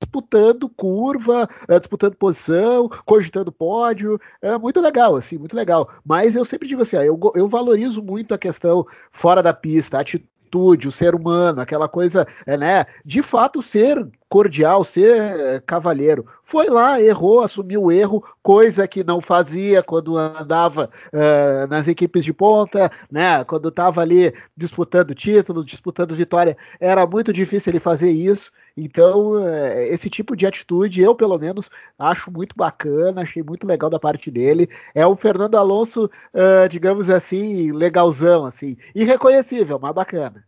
disputando 0.00 0.68
curva, 0.68 1.48
é, 1.68 1.78
disputando 1.78 2.14
posição, 2.14 2.88
cogitando 3.04 3.50
pódio, 3.50 4.20
é 4.40 4.56
muito 4.56 4.80
legal, 4.80 5.16
assim, 5.16 5.36
muito 5.36 5.56
legal. 5.56 5.90
Mas 6.04 6.36
eu 6.36 6.44
sempre 6.44 6.68
digo 6.68 6.82
assim, 6.82 6.96
ó, 6.96 7.02
eu, 7.02 7.18
eu 7.34 7.48
valorizo 7.48 8.02
muito 8.02 8.32
a 8.32 8.38
questão 8.38 8.86
fora 9.10 9.42
da 9.42 9.52
pista, 9.52 9.98
a 9.98 10.00
atitude, 10.00 10.28
o 10.56 10.90
ser 10.90 11.14
humano, 11.14 11.60
aquela 11.60 11.88
coisa, 11.88 12.26
é, 12.46 12.56
né, 12.56 12.86
de 13.04 13.22
fato 13.22 13.60
ser 13.60 14.06
cordial, 14.28 14.84
ser 14.84 15.16
é, 15.16 15.60
cavalheiro. 15.60 16.26
Foi 16.44 16.68
lá, 16.68 17.00
errou, 17.00 17.40
assumiu 17.40 17.84
o 17.84 17.92
erro, 17.92 18.22
coisa 18.42 18.86
que 18.86 19.02
não 19.02 19.20
fazia 19.20 19.82
quando 19.82 20.16
andava 20.16 20.90
uh, 21.12 21.66
nas 21.68 21.88
equipes 21.88 22.24
de 22.24 22.32
ponta, 22.32 22.90
né? 23.10 23.44
Quando 23.44 23.68
estava 23.68 24.00
ali 24.00 24.32
disputando 24.56 25.14
título, 25.14 25.64
disputando 25.64 26.14
vitória, 26.14 26.56
era 26.80 27.06
muito 27.06 27.32
difícil 27.32 27.70
ele 27.70 27.80
fazer 27.80 28.10
isso. 28.10 28.50
Então, 28.80 29.44
é, 29.44 29.88
esse 29.88 30.08
tipo 30.08 30.36
de 30.36 30.46
atitude, 30.46 31.02
eu 31.02 31.14
pelo 31.14 31.36
menos 31.36 31.68
acho 31.98 32.30
muito 32.30 32.54
bacana, 32.56 33.22
achei 33.22 33.42
muito 33.42 33.66
legal 33.66 33.90
da 33.90 33.98
parte 33.98 34.30
dele. 34.30 34.68
É 34.94 35.04
o 35.04 35.16
Fernando 35.16 35.56
Alonso, 35.56 36.04
uh, 36.04 36.68
digamos 36.68 37.10
assim, 37.10 37.72
legalzão, 37.72 38.44
assim, 38.44 38.76
irreconhecível, 38.94 39.80
mas 39.80 39.92
bacana. 39.92 40.44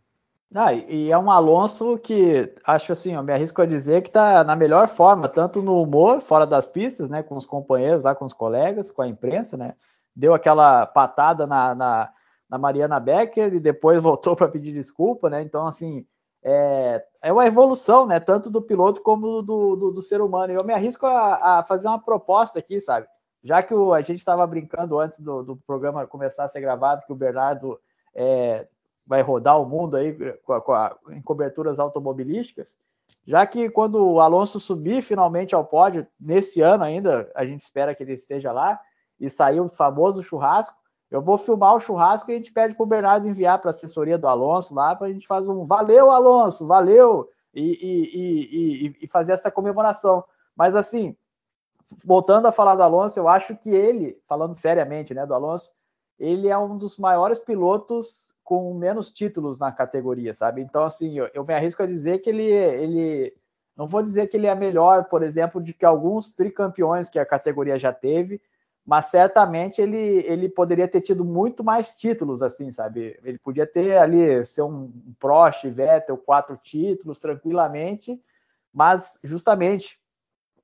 Ah, 0.53 0.73
e 0.73 1.11
é 1.11 1.17
um 1.17 1.29
Alonso 1.29 1.97
que 1.97 2.53
acho 2.65 2.91
assim, 2.91 3.13
eu 3.13 3.23
me 3.23 3.33
arrisco 3.33 3.61
a 3.61 3.65
dizer 3.65 4.01
que 4.01 4.09
está 4.09 4.43
na 4.43 4.55
melhor 4.55 4.87
forma, 4.87 5.27
tanto 5.27 5.61
no 5.61 5.81
humor, 5.81 6.21
fora 6.21 6.45
das 6.45 6.67
pistas, 6.67 7.09
né, 7.09 7.23
com 7.23 7.35
os 7.35 7.45
companheiros 7.45 8.03
lá, 8.03 8.13
com 8.15 8.25
os 8.25 8.33
colegas, 8.33 8.91
com 8.91 9.01
a 9.01 9.07
imprensa, 9.07 9.55
né? 9.55 9.75
Deu 10.13 10.33
aquela 10.33 10.85
patada 10.85 11.47
na, 11.47 11.73
na, 11.73 12.09
na 12.49 12.57
Mariana 12.57 12.99
Becker 12.99 13.53
e 13.53 13.59
depois 13.61 13.99
voltou 14.03 14.35
para 14.35 14.49
pedir 14.49 14.73
desculpa, 14.73 15.29
né? 15.29 15.41
Então, 15.41 15.67
assim, 15.67 16.05
é, 16.43 17.03
é 17.21 17.31
uma 17.31 17.45
evolução, 17.45 18.05
né? 18.05 18.19
Tanto 18.19 18.49
do 18.49 18.61
piloto 18.61 19.01
como 19.01 19.41
do, 19.41 19.75
do, 19.75 19.91
do 19.91 20.01
ser 20.01 20.21
humano. 20.21 20.51
E 20.51 20.55
eu 20.55 20.63
me 20.63 20.73
arrisco 20.73 21.05
a, 21.05 21.59
a, 21.59 21.63
fazer 21.63 21.87
uma 21.87 21.99
proposta 21.99 22.59
aqui, 22.59 22.81
sabe? 22.81 23.07
Já 23.43 23.61
que 23.61 23.73
o, 23.73 23.93
a 23.93 24.01
gente 24.01 24.19
estava 24.19 24.45
brincando 24.47 24.99
antes 24.99 25.19
do, 25.19 25.43
do, 25.43 25.55
programa 25.55 26.07
começar 26.07 26.45
a 26.45 26.47
ser 26.47 26.61
gravado, 26.61 27.03
que 27.05 27.11
o 27.11 27.15
Bernardo 27.15 27.79
é, 28.13 28.67
vai 29.05 29.21
rodar 29.21 29.59
o 29.59 29.65
mundo 29.65 29.97
aí 29.97 30.13
com 30.43 30.53
a, 30.53 30.61
com 30.61 30.73
a, 30.73 30.95
em 31.09 31.21
coberturas 31.21 31.79
automobilísticas, 31.79 32.77
já 33.25 33.45
que 33.45 33.69
quando 33.69 33.95
o 33.95 34.19
Alonso 34.19 34.59
subir 34.59 35.01
finalmente 35.01 35.53
ao 35.53 35.65
pódio, 35.65 36.07
nesse 36.19 36.61
ano 36.61 36.83
ainda, 36.83 37.31
a 37.35 37.45
gente 37.45 37.61
espera 37.61 37.93
que 37.93 38.03
ele 38.03 38.13
esteja 38.13 38.51
lá, 38.51 38.79
e 39.19 39.29
sair 39.29 39.59
o 39.59 39.67
famoso 39.67 40.23
churrasco, 40.23 40.75
eu 41.11 41.21
vou 41.21 41.37
filmar 41.37 41.75
o 41.75 41.79
churrasco 41.79 42.31
e 42.31 42.33
a 42.33 42.37
gente 42.37 42.53
pede 42.53 42.73
para 42.73 42.83
o 42.83 42.87
Bernardo 42.87 43.27
enviar 43.27 43.59
para 43.59 43.69
a 43.69 43.71
assessoria 43.71 44.17
do 44.17 44.27
Alonso 44.27 44.73
lá, 44.73 44.95
para 44.95 45.07
a 45.07 45.11
gente 45.11 45.27
fazer 45.27 45.51
um 45.51 45.65
valeu, 45.65 46.09
Alonso, 46.09 46.65
valeu, 46.65 47.29
e, 47.53 47.71
e, 47.71 48.85
e, 48.87 48.97
e, 49.01 49.07
fazer 49.07 49.33
essa 49.33 49.51
comemoração. 49.51 50.23
Mas 50.55 50.73
assim, 50.73 51.15
voltando 52.03 52.47
a 52.47 52.51
falar 52.51 52.75
do 52.75 52.83
Alonso, 52.83 53.19
eu 53.19 53.27
acho 53.27 53.57
que 53.57 53.69
ele, 53.69 54.17
falando 54.25 54.53
seriamente 54.53 55.13
né, 55.13 55.25
do 55.25 55.33
Alonso, 55.33 55.71
ele 56.17 56.47
é 56.47 56.57
um 56.57 56.77
dos 56.77 56.97
maiores 56.97 57.39
pilotos 57.39 58.33
com 58.43 58.73
menos 58.75 59.11
títulos 59.11 59.59
na 59.59 59.71
categoria, 59.71 60.33
sabe? 60.33 60.61
Então, 60.61 60.83
assim, 60.83 61.17
eu, 61.17 61.29
eu 61.33 61.43
me 61.43 61.53
arrisco 61.53 61.81
a 61.81 61.87
dizer 61.87 62.19
que 62.19 62.29
ele, 62.29 62.45
ele. 62.45 63.33
Não 63.75 63.87
vou 63.87 64.03
dizer 64.03 64.27
que 64.27 64.37
ele 64.37 64.45
é 64.45 64.53
melhor, 64.53 65.05
por 65.05 65.23
exemplo, 65.23 65.61
de 65.61 65.73
que 65.73 65.83
alguns 65.83 66.31
tricampeões 66.31 67.09
que 67.09 67.17
a 67.17 67.25
categoria 67.25 67.79
já 67.79 67.91
teve, 67.91 68.39
mas 68.91 69.05
certamente 69.05 69.81
ele, 69.81 69.97
ele 70.27 70.49
poderia 70.49 70.85
ter 70.85 70.99
tido 70.99 71.23
muito 71.23 71.63
mais 71.63 71.93
títulos, 71.93 72.41
assim, 72.41 72.73
sabe? 72.73 73.17
Ele 73.23 73.39
podia 73.39 73.65
ter 73.65 73.97
ali, 73.97 74.45
ser 74.45 74.63
um 74.63 74.91
Prost, 75.17 75.65
Vettel, 75.65 76.17
quatro 76.17 76.57
títulos 76.57 77.17
tranquilamente, 77.17 78.19
mas 78.73 79.17
justamente 79.23 79.97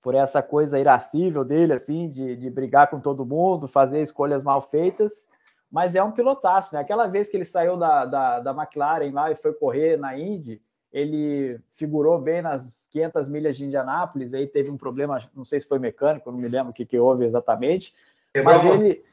por 0.02 0.14
essa 0.14 0.44
coisa 0.44 0.78
irascível 0.78 1.46
dele, 1.46 1.72
assim, 1.72 2.10
de, 2.10 2.36
de 2.36 2.50
brigar 2.50 2.90
com 2.90 3.00
todo 3.00 3.26
mundo, 3.26 3.66
fazer 3.66 4.02
escolhas 4.02 4.44
mal 4.44 4.62
feitas, 4.62 5.30
mas 5.72 5.96
é 5.96 6.04
um 6.04 6.12
pilotaço, 6.12 6.76
né? 6.76 6.82
Aquela 6.82 7.08
vez 7.08 7.30
que 7.30 7.38
ele 7.38 7.46
saiu 7.46 7.78
da, 7.78 8.04
da, 8.04 8.40
da 8.42 8.52
McLaren 8.52 9.10
lá 9.14 9.32
e 9.32 9.38
foi 9.38 9.54
correr 9.54 9.96
na 9.96 10.20
Indy, 10.20 10.62
ele 10.92 11.62
figurou 11.72 12.20
bem 12.20 12.42
nas 12.42 12.90
500 12.92 13.30
milhas 13.30 13.56
de 13.56 13.64
Indianápolis, 13.64 14.34
aí 14.34 14.48
teve 14.48 14.70
um 14.70 14.78
problema, 14.78 15.22
não 15.34 15.46
sei 15.46 15.62
se 15.62 15.68
foi 15.70 15.80
mecânico, 15.80 16.30
não 16.30 16.38
me 16.38 16.50
lembro 16.50 16.72
o 16.72 16.74
que, 16.74 16.86
que 16.86 17.00
houve 17.00 17.24
exatamente, 17.24 17.96
quebrou 18.44 18.56
mas 18.56 18.66
ele 18.66 19.04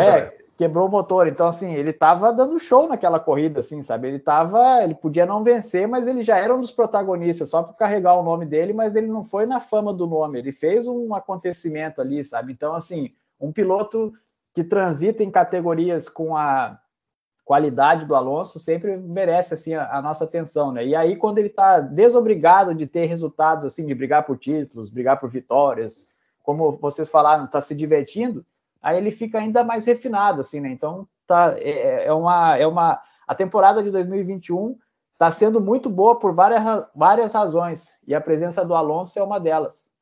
é, 0.00 0.32
quebrou 0.56 0.86
o 0.86 0.90
motor, 0.90 1.26
então 1.26 1.48
assim, 1.48 1.74
ele 1.74 1.90
estava 1.90 2.32
dando 2.32 2.58
show 2.58 2.88
naquela 2.88 3.18
corrida, 3.18 3.60
assim, 3.60 3.82
sabe, 3.82 4.08
ele 4.08 4.18
tava, 4.18 4.82
ele 4.82 4.94
podia 4.94 5.26
não 5.26 5.42
vencer, 5.42 5.88
mas 5.88 6.06
ele 6.06 6.22
já 6.22 6.36
era 6.36 6.54
um 6.54 6.60
dos 6.60 6.70
protagonistas, 6.70 7.50
só 7.50 7.62
por 7.62 7.74
carregar 7.74 8.14
o 8.14 8.22
nome 8.22 8.46
dele, 8.46 8.72
mas 8.72 8.94
ele 8.94 9.06
não 9.06 9.24
foi 9.24 9.46
na 9.46 9.60
fama 9.60 9.92
do 9.92 10.06
nome, 10.06 10.38
ele 10.38 10.52
fez 10.52 10.86
um 10.86 11.14
acontecimento 11.14 12.00
ali, 12.00 12.24
sabe, 12.24 12.52
então 12.52 12.74
assim, 12.74 13.12
um 13.40 13.52
piloto 13.52 14.12
que 14.52 14.62
transita 14.62 15.24
em 15.24 15.30
categorias 15.30 16.08
com 16.08 16.36
a 16.36 16.78
qualidade 17.44 18.06
do 18.06 18.14
Alonso 18.14 18.58
sempre 18.58 18.96
merece 18.96 19.54
assim 19.54 19.74
a, 19.74 19.98
a 19.98 20.00
nossa 20.00 20.24
atenção, 20.24 20.72
né? 20.72 20.86
E 20.86 20.94
aí 20.96 21.16
quando 21.16 21.38
ele 21.38 21.48
está 21.48 21.78
desobrigado 21.80 22.74
de 22.74 22.86
ter 22.86 23.04
resultados 23.04 23.66
assim, 23.66 23.84
de 23.84 23.94
brigar 23.94 24.24
por 24.24 24.38
títulos, 24.38 24.88
brigar 24.88 25.20
por 25.20 25.28
vitórias, 25.28 26.08
como 26.42 26.72
vocês 26.72 27.10
falaram, 27.10 27.44
está 27.44 27.60
se 27.60 27.74
divertindo, 27.74 28.46
aí 28.84 28.98
ele 28.98 29.10
fica 29.10 29.38
ainda 29.38 29.64
mais 29.64 29.86
refinado, 29.86 30.42
assim, 30.42 30.60
né? 30.60 30.68
Então 30.68 31.08
tá 31.26 31.54
é, 31.56 32.06
é 32.06 32.12
uma 32.12 32.56
é 32.58 32.66
uma 32.66 33.00
a 33.26 33.34
temporada 33.34 33.82
de 33.82 33.90
2021 33.90 34.76
está 35.10 35.30
sendo 35.30 35.60
muito 35.60 35.88
boa 35.88 36.18
por 36.18 36.34
várias, 36.34 36.62
várias 36.94 37.32
razões 37.32 37.98
e 38.06 38.14
a 38.14 38.20
presença 38.20 38.64
do 38.64 38.74
Alonso 38.74 39.18
é 39.18 39.22
uma 39.22 39.40
delas. 39.40 39.94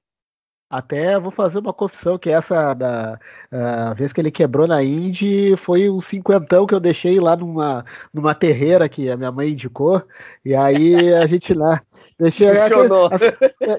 Até 0.69 1.21
vou 1.21 1.31
fazer 1.31 1.59
uma 1.59 1.73
confissão 1.75 2.17
que 2.17 2.31
essa 2.31 2.73
da 2.73 3.21
a 3.53 3.93
vez 3.93 4.11
que 4.11 4.19
ele 4.23 4.31
quebrou 4.31 4.67
na 4.67 4.83
Indy 4.83 5.55
foi 5.55 5.91
um 5.91 6.01
cinquentão 6.01 6.67
que 6.67 6.75
eu 6.75 6.81
deixei 6.81 7.21
lá 7.21 7.37
numa, 7.37 7.85
numa 8.11 8.35
terreira 8.35 8.89
que 8.89 9.11
a 9.11 9.17
minha 9.19 9.31
mãe 9.31 9.51
indicou. 9.51 10.03
E 10.43 10.55
aí 10.55 11.13
a 11.13 11.27
gente 11.27 11.53
lá 11.53 11.79
deixei 12.19 12.55
funcionou. 12.55 13.11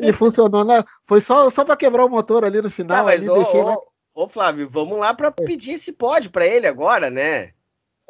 e 0.02 0.13
funcionou, 0.13 0.63
né? 0.63 0.84
Foi 1.08 1.20
só, 1.20 1.50
só 1.50 1.66
para 1.66 1.76
quebrar 1.76 2.06
o 2.06 2.10
motor 2.10 2.46
ali 2.46 2.62
no 2.62 2.70
final. 2.70 3.00
Tá, 3.00 3.04
mas 3.06 3.28
ali, 3.28 3.39
ô, 3.39 3.74
ô, 3.74 3.92
ô, 4.13 4.28
Flávio, 4.28 4.69
vamos 4.69 4.97
lá 4.97 5.13
para 5.13 5.32
pedir 5.32 5.73
esse 5.73 5.93
pódio 5.93 6.32
para 6.32 6.45
ele 6.45 6.67
agora, 6.67 7.10
né? 7.10 7.52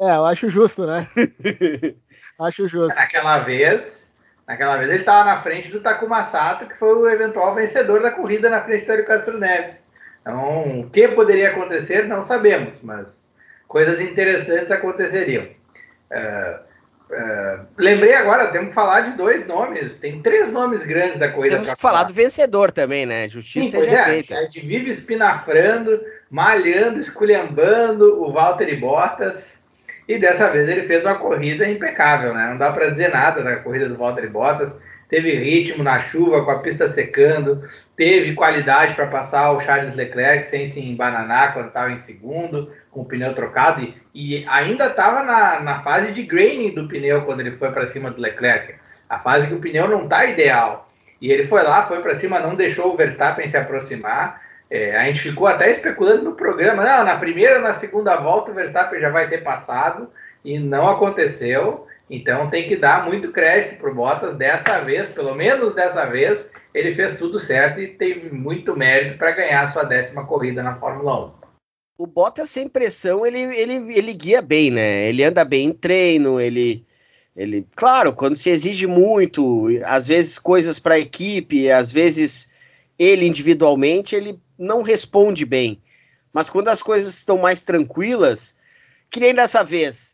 É, 0.00 0.16
eu 0.16 0.24
acho 0.24 0.50
justo, 0.50 0.86
né? 0.86 1.06
acho 2.38 2.66
justo. 2.66 2.96
Naquela 2.96 3.38
vez, 3.40 4.12
naquela 4.46 4.76
vez 4.76 4.90
ele 4.90 5.00
estava 5.00 5.24
na 5.24 5.40
frente 5.40 5.70
do 5.70 5.80
Takuma 5.80 6.24
Sato, 6.24 6.66
que 6.66 6.76
foi 6.76 6.94
o 6.94 7.08
eventual 7.08 7.54
vencedor 7.54 8.02
da 8.02 8.10
corrida 8.10 8.50
na 8.50 8.62
frente 8.62 8.86
do 8.86 8.92
Hélio 8.92 9.06
Castro 9.06 9.38
Neves. 9.38 9.90
Então, 10.20 10.80
o 10.80 10.90
que 10.90 11.08
poderia 11.08 11.50
acontecer, 11.50 12.08
não 12.08 12.24
sabemos, 12.24 12.80
mas 12.82 13.34
coisas 13.68 14.00
interessantes 14.00 14.70
aconteceriam. 14.70 15.44
Uh, 16.10 16.73
uh, 17.14 17.66
lembrei 17.78 18.14
agora, 18.14 18.48
temos 18.48 18.68
que 18.68 18.74
falar 18.74 19.02
de 19.02 19.16
dois 19.16 19.46
nomes. 19.46 19.98
Tem 19.98 20.20
três 20.20 20.52
nomes 20.52 20.84
grandes 20.84 21.18
da 21.18 21.30
corrida. 21.30 21.56
Temos 21.56 21.72
que 21.72 21.80
falar. 21.80 21.98
falar 21.98 22.08
do 22.08 22.14
vencedor 22.14 22.70
também, 22.70 23.06
né? 23.06 23.28
Justiça 23.28 23.78
Sim, 23.78 23.84
seja 23.84 23.98
é, 23.98 24.04
feita. 24.04 24.34
A 24.36 24.42
gente 24.42 24.60
vive 24.60 24.90
espinafrando, 24.90 26.00
malhando, 26.30 27.00
esculhambando 27.00 28.22
o 28.22 28.32
Valtteri 28.32 28.76
Bottas. 28.76 29.62
E 30.06 30.18
dessa 30.18 30.50
vez 30.50 30.68
ele 30.68 30.86
fez 30.86 31.04
uma 31.04 31.14
corrida 31.14 31.66
impecável, 31.68 32.34
né? 32.34 32.48
Não 32.50 32.58
dá 32.58 32.70
para 32.72 32.90
dizer 32.90 33.08
nada 33.08 33.42
da 33.42 33.56
corrida 33.56 33.88
do 33.88 33.96
Valtteri 33.96 34.28
Bottas. 34.28 34.78
Teve 35.08 35.34
ritmo 35.34 35.84
na 35.84 36.00
chuva, 36.00 36.44
com 36.44 36.50
a 36.50 36.58
pista 36.58 36.88
secando, 36.88 37.62
teve 37.96 38.34
qualidade 38.34 38.94
para 38.94 39.06
passar 39.06 39.52
o 39.52 39.60
Charles 39.60 39.94
Leclerc 39.94 40.46
sem 40.46 40.66
se 40.66 40.80
embananar 40.80 41.52
quando 41.52 41.68
estava 41.68 41.92
em 41.92 42.00
segundo, 42.00 42.70
com 42.90 43.02
o 43.02 43.04
pneu 43.04 43.34
trocado, 43.34 43.82
e, 43.82 43.94
e 44.14 44.44
ainda 44.48 44.86
estava 44.86 45.22
na, 45.22 45.60
na 45.60 45.82
fase 45.82 46.12
de 46.12 46.22
graining 46.22 46.74
do 46.74 46.88
pneu 46.88 47.22
quando 47.22 47.40
ele 47.40 47.52
foi 47.52 47.70
para 47.70 47.86
cima 47.86 48.10
do 48.10 48.20
Leclerc. 48.20 48.74
A 49.08 49.18
fase 49.18 49.46
que 49.46 49.54
o 49.54 49.60
pneu 49.60 49.88
não 49.88 50.04
está 50.04 50.24
ideal. 50.24 50.90
E 51.20 51.30
ele 51.30 51.44
foi 51.44 51.62
lá, 51.62 51.86
foi 51.86 52.00
para 52.00 52.14
cima, 52.14 52.38
não 52.38 52.54
deixou 52.54 52.92
o 52.92 52.96
Verstappen 52.96 53.48
se 53.48 53.56
aproximar. 53.56 54.42
É, 54.70 54.96
a 54.96 55.04
gente 55.04 55.20
ficou 55.20 55.46
até 55.46 55.70
especulando 55.70 56.24
no 56.24 56.32
programa, 56.32 56.84
não, 56.84 57.04
na 57.04 57.16
primeira, 57.16 57.60
na 57.60 57.72
segunda 57.72 58.16
volta 58.16 58.50
o 58.50 58.54
Verstappen 58.54 59.00
já 59.00 59.10
vai 59.10 59.28
ter 59.28 59.42
passado 59.42 60.10
e 60.44 60.58
não 60.58 60.88
aconteceu. 60.88 61.86
Então 62.08 62.50
tem 62.50 62.68
que 62.68 62.76
dar 62.76 63.06
muito 63.06 63.32
crédito 63.32 63.78
para 63.78 63.90
o 63.90 63.94
Bottas 63.94 64.36
dessa 64.36 64.80
vez, 64.80 65.08
pelo 65.08 65.34
menos 65.34 65.74
dessa 65.74 66.04
vez, 66.04 66.48
ele 66.74 66.94
fez 66.94 67.16
tudo 67.16 67.38
certo 67.38 67.80
e 67.80 67.88
teve 67.88 68.30
muito 68.30 68.76
mérito 68.76 69.16
para 69.16 69.32
ganhar 69.32 69.64
a 69.64 69.68
sua 69.68 69.84
décima 69.84 70.26
corrida 70.26 70.62
na 70.62 70.76
Fórmula 70.76 71.26
1. 71.26 71.44
O 71.96 72.06
Bottas 72.06 72.50
sem 72.50 72.68
pressão, 72.68 73.24
ele, 73.24 73.38
ele, 73.38 73.94
ele 73.94 74.12
guia 74.12 74.42
bem, 74.42 74.70
né? 74.70 75.08
Ele 75.08 75.22
anda 75.22 75.44
bem 75.44 75.68
em 75.68 75.72
treino, 75.72 76.40
ele, 76.40 76.84
ele, 77.34 77.66
claro, 77.74 78.12
quando 78.12 78.36
se 78.36 78.50
exige 78.50 78.86
muito, 78.86 79.68
às 79.84 80.06
vezes 80.06 80.38
coisas 80.38 80.78
para 80.78 80.94
a 80.94 80.98
equipe, 80.98 81.70
às 81.70 81.90
vezes 81.90 82.52
ele 82.98 83.26
individualmente, 83.26 84.14
ele 84.14 84.38
não 84.58 84.82
responde 84.82 85.46
bem. 85.46 85.80
Mas 86.32 86.50
quando 86.50 86.68
as 86.68 86.82
coisas 86.82 87.14
estão 87.14 87.38
mais 87.38 87.62
tranquilas, 87.62 88.54
que 89.08 89.20
nem 89.20 89.32
dessa 89.32 89.62
vez, 89.62 90.13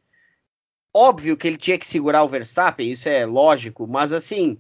óbvio 0.94 1.36
que 1.36 1.46
ele 1.46 1.56
tinha 1.56 1.78
que 1.78 1.86
segurar 1.86 2.24
o 2.24 2.28
Verstappen, 2.28 2.90
isso 2.90 3.08
é 3.08 3.24
lógico, 3.24 3.86
mas 3.86 4.12
assim, 4.12 4.58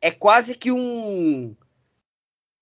é 0.00 0.10
quase 0.10 0.54
que 0.54 0.70
um 0.70 1.54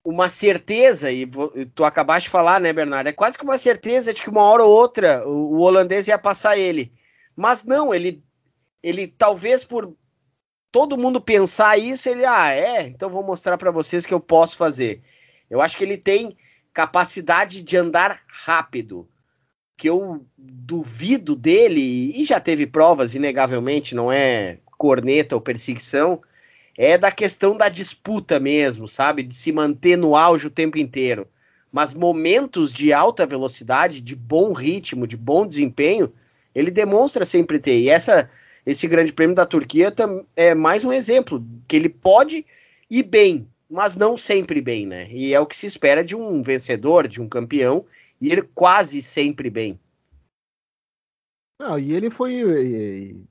uma 0.03 0.29
certeza, 0.29 1.11
e 1.11 1.25
tu 1.73 1.83
acabaste 1.83 2.27
de 2.27 2.31
falar, 2.31 2.61
né, 2.61 2.71
Bernardo? 2.71 3.07
É 3.07 3.11
quase 3.11 3.35
que 3.35 3.43
uma 3.43 3.57
certeza 3.57 4.13
de 4.13 4.21
que 4.21 4.29
uma 4.29 4.43
hora 4.43 4.63
ou 4.63 4.71
outra 4.71 5.27
o, 5.27 5.55
o 5.55 5.59
holandês 5.61 6.07
ia 6.07 6.19
passar 6.19 6.57
ele. 6.57 6.93
Mas 7.35 7.63
não, 7.63 7.91
ele, 7.91 8.23
ele 8.83 9.07
talvez 9.07 9.65
por 9.65 9.97
todo 10.71 10.97
mundo 10.97 11.19
pensar 11.19 11.79
isso, 11.79 12.07
ele, 12.07 12.23
ah, 12.23 12.51
é, 12.51 12.81
então 12.81 13.09
vou 13.09 13.23
mostrar 13.23 13.57
para 13.57 13.71
vocês 13.71 14.05
que 14.05 14.13
eu 14.13 14.19
posso 14.19 14.55
fazer. 14.55 15.01
Eu 15.49 15.59
acho 15.59 15.75
que 15.75 15.83
ele 15.83 15.97
tem 15.97 16.37
capacidade 16.71 17.63
de 17.63 17.75
andar 17.75 18.21
rápido, 18.27 19.09
que 19.77 19.89
eu 19.89 20.25
duvido 20.37 21.35
dele, 21.35 22.13
e 22.15 22.23
já 22.25 22.39
teve 22.39 22.65
provas, 22.65 23.15
inegavelmente, 23.15 23.93
não 23.93 24.11
é 24.11 24.57
corneta 24.77 25.35
ou 25.35 25.41
perseguição, 25.41 26.21
é 26.77 26.97
da 26.97 27.11
questão 27.11 27.55
da 27.55 27.69
disputa 27.69 28.39
mesmo, 28.39 28.87
sabe? 28.87 29.23
De 29.23 29.35
se 29.35 29.51
manter 29.51 29.97
no 29.97 30.15
auge 30.15 30.47
o 30.47 30.51
tempo 30.51 30.77
inteiro. 30.77 31.27
Mas 31.71 31.93
momentos 31.93 32.73
de 32.73 32.93
alta 32.93 33.25
velocidade, 33.25 34.01
de 34.01 34.15
bom 34.15 34.53
ritmo, 34.53 35.07
de 35.07 35.17
bom 35.17 35.45
desempenho, 35.45 36.11
ele 36.53 36.71
demonstra 36.71 37.25
sempre 37.25 37.59
ter. 37.59 37.79
E 37.79 37.89
essa 37.89 38.29
esse 38.65 38.87
Grande 38.87 39.13
Prêmio 39.13 39.35
da 39.35 39.45
Turquia 39.45 39.93
é 40.35 40.55
mais 40.55 40.83
um 40.83 40.91
exemplo 40.91 41.45
que 41.67 41.75
ele 41.75 41.89
pode 41.89 42.43
ir 42.89 43.03
bem, 43.03 43.47
mas 43.69 43.95
não 43.95 44.17
sempre 44.17 44.59
bem, 44.59 44.87
né? 44.87 45.07
E 45.11 45.33
é 45.33 45.39
o 45.39 45.45
que 45.45 45.55
se 45.55 45.67
espera 45.67 46.03
de 46.03 46.15
um 46.15 46.41
vencedor, 46.41 47.07
de 47.07 47.21
um 47.21 47.29
campeão, 47.29 47.85
e 48.19 48.31
ele 48.31 48.41
quase 48.41 49.01
sempre 49.01 49.49
bem. 49.49 49.79
Não, 51.59 51.79
e 51.79 51.93
ele 51.93 52.09
foi 52.09 53.23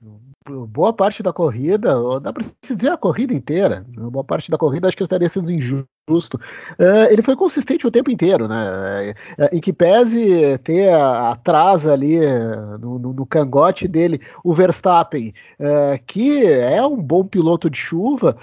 boa 0.69 0.93
parte 0.93 1.23
da 1.23 1.33
corrida, 1.33 1.95
dá 2.21 2.33
para 2.33 2.43
se 2.63 2.75
dizer 2.75 2.91
a 2.91 2.97
corrida 2.97 3.35
inteira, 3.35 3.85
boa 3.89 4.25
parte 4.25 4.51
da 4.51 4.57
corrida 4.57 4.89
acho 4.89 4.97
que 4.97 5.03
estaria 5.03 5.29
sendo 5.29 5.53
injusto 5.53 5.94
justo. 6.09 6.39
Uh, 6.79 7.11
ele 7.11 7.23
foi 7.23 7.35
consistente 7.35 7.87
o 7.87 7.91
tempo 7.91 8.11
inteiro, 8.11 8.47
né? 8.47 9.15
Uh, 9.39 9.57
em 9.57 9.61
que 9.61 9.73
pese 9.73 10.59
ter 10.59 10.93
atrás 10.93 11.87
ali 11.87 12.19
no, 12.79 12.99
no, 12.99 13.13
no, 13.15 13.27
cangote 13.27 13.89
dele 13.89 14.21
o 14.43 14.53
Verstappen, 14.53 15.33
uh, 15.59 15.99
que 16.07 16.45
é 16.45 16.85
um 16.87 16.97
bom 16.97 17.25
piloto 17.25 17.71
de 17.71 17.79
chuva, 17.79 18.37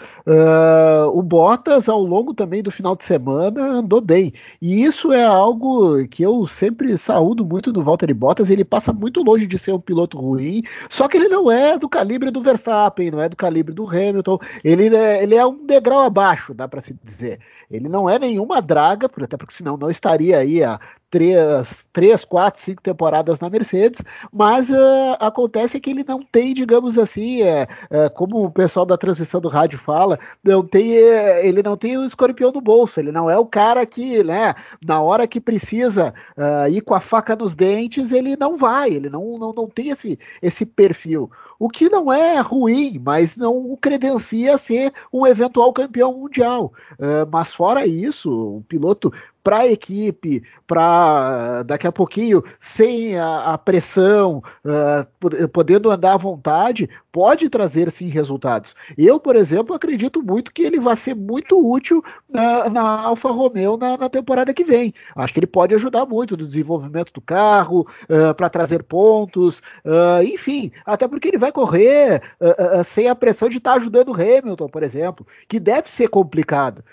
o 1.13 1.21
Bottas 1.21 1.87
ao 1.87 2.01
longo 2.01 2.33
também 2.33 2.63
do 2.63 2.71
final 2.71 2.95
de 2.95 3.05
semana 3.05 3.61
andou 3.61 4.01
bem. 4.01 4.33
E 4.61 4.83
isso 4.83 5.11
é 5.11 5.23
algo 5.23 6.07
que 6.07 6.23
eu 6.23 6.45
sempre 6.47 6.97
saúdo 6.97 7.45
muito 7.45 7.71
do 7.71 7.83
Valtteri 7.83 8.13
Bottas. 8.13 8.49
Ele 8.49 8.63
passa 8.63 8.91
muito 8.91 9.21
longe 9.21 9.45
de 9.45 9.57
ser 9.57 9.71
um 9.71 9.79
piloto 9.79 10.17
ruim, 10.17 10.63
só 10.89 11.07
que 11.07 11.17
ele 11.17 11.27
não 11.27 11.51
é 11.51 11.77
do 11.77 11.87
calibre 11.87 12.31
do 12.31 12.41
Verstappen, 12.41 13.11
não 13.11 13.21
é 13.21 13.29
do 13.29 13.35
calibre 13.35 13.73
do 13.73 13.87
Hamilton. 13.87 14.39
Ele 14.63 14.95
é, 14.95 15.23
ele 15.23 15.35
é 15.35 15.45
um 15.45 15.65
degrau 15.65 16.01
abaixo, 16.01 16.53
dá 16.53 16.67
para 16.67 16.81
se 16.81 16.95
dizer. 17.03 17.39
Ele 17.69 17.87
não 17.87 18.09
é 18.09 18.19
nenhuma 18.19 18.61
draga, 18.61 19.09
até 19.23 19.37
porque 19.37 19.53
senão 19.53 19.77
não 19.77 19.89
estaria 19.89 20.37
aí 20.37 20.63
há 20.63 20.79
três, 21.11 21.87
três 21.91 22.23
quatro, 22.23 22.61
cinco 22.61 22.81
temporadas 22.81 23.41
na 23.41 23.49
Mercedes, 23.49 24.01
mas 24.31 24.69
uh, 24.69 25.17
acontece 25.19 25.79
que 25.79 25.91
ele 25.91 26.05
não 26.07 26.23
tem, 26.23 26.53
digamos 26.53 26.97
assim, 26.97 27.41
é, 27.41 27.67
é, 27.89 28.09
como 28.09 28.45
o 28.45 28.51
pessoal 28.51 28.85
da 28.85 28.97
transmissão 28.97 29.41
do 29.41 29.49
rádio 29.49 29.77
fala, 29.77 30.17
não 30.41 30.65
tem, 30.65 30.91
ele 30.91 31.61
não 31.61 31.75
tem 31.75 31.97
o 31.97 32.05
escorpião 32.05 32.51
no 32.51 32.61
bolso, 32.61 32.99
ele 32.99 33.11
não 33.11 33.29
é 33.29 33.37
o 33.37 33.45
cara 33.45 33.85
que, 33.85 34.23
né, 34.23 34.55
na 34.83 35.01
hora 35.01 35.27
que 35.27 35.41
precisa 35.41 36.13
uh, 36.37 36.69
ir 36.69 36.81
com 36.81 36.95
a 36.95 37.01
faca 37.01 37.35
nos 37.35 37.53
dentes, 37.55 38.13
ele 38.13 38.37
não 38.37 38.57
vai, 38.57 38.89
ele 38.89 39.09
não, 39.09 39.37
não, 39.37 39.51
não 39.51 39.67
tem 39.67 39.89
esse, 39.89 40.17
esse 40.41 40.65
perfil. 40.65 41.29
O 41.59 41.69
que 41.69 41.89
não 41.89 42.11
é 42.11 42.39
ruim, 42.39 42.99
mas 43.05 43.37
não 43.37 43.55
o 43.55 43.77
credencia 43.77 44.55
a 44.55 44.57
ser 44.57 44.91
um 45.13 45.27
eventual 45.27 45.71
campeão 45.71 46.11
mundial. 46.11 46.73
Uh, 46.93 47.29
mas 47.31 47.53
fora 47.53 47.85
isso, 47.85 48.31
o 48.31 48.63
piloto 48.67 49.13
para 49.43 49.59
a 49.59 49.67
equipe, 49.67 50.43
para 50.67 51.63
daqui 51.63 51.87
a 51.87 51.91
pouquinho, 51.91 52.43
sem 52.59 53.17
a, 53.17 53.53
a 53.53 53.57
pressão, 53.57 54.43
uh, 54.65 55.47
podendo 55.49 55.89
andar 55.89 56.13
à 56.13 56.17
vontade, 56.17 56.89
pode 57.11 57.49
trazer 57.49 57.91
sim 57.91 58.07
resultados. 58.07 58.75
Eu, 58.97 59.19
por 59.19 59.35
exemplo, 59.35 59.75
acredito 59.75 60.21
muito 60.21 60.53
que 60.53 60.61
ele 60.61 60.79
vai 60.79 60.95
ser 60.95 61.15
muito 61.15 61.59
útil 61.59 62.03
na, 62.29 62.69
na 62.69 63.01
Alfa 63.01 63.31
Romeo 63.31 63.77
na, 63.77 63.97
na, 63.97 64.09
temporada 64.09 64.53
que 64.53 64.63
vem. 64.63 64.93
Acho 65.15 65.33
que 65.33 65.39
ele 65.39 65.47
pode 65.47 65.73
ajudar 65.75 66.05
muito 66.05 66.37
no 66.37 66.45
desenvolvimento 66.45 67.11
do 67.13 67.21
carro, 67.21 67.87
uh, 68.03 68.33
para 68.35 68.49
trazer 68.49 68.83
pontos, 68.83 69.59
uh, 69.85 70.23
enfim, 70.23 70.71
até 70.85 71.07
porque 71.07 71.27
ele 71.27 71.37
vai 71.37 71.51
correr 71.51 72.21
sem 72.85 73.07
a 73.07 73.15
pressão 73.15 73.49
de 73.49 73.57
estar 73.57 73.71
tá 73.71 73.77
ajudando 73.77 74.09
o 74.09 74.13
Hamilton, 74.13 74.67
por 74.67 74.83
exemplo, 74.83 75.25
que 75.47 75.59
deve 75.59 75.89
ser 75.89 76.07
complicado, 76.07 76.83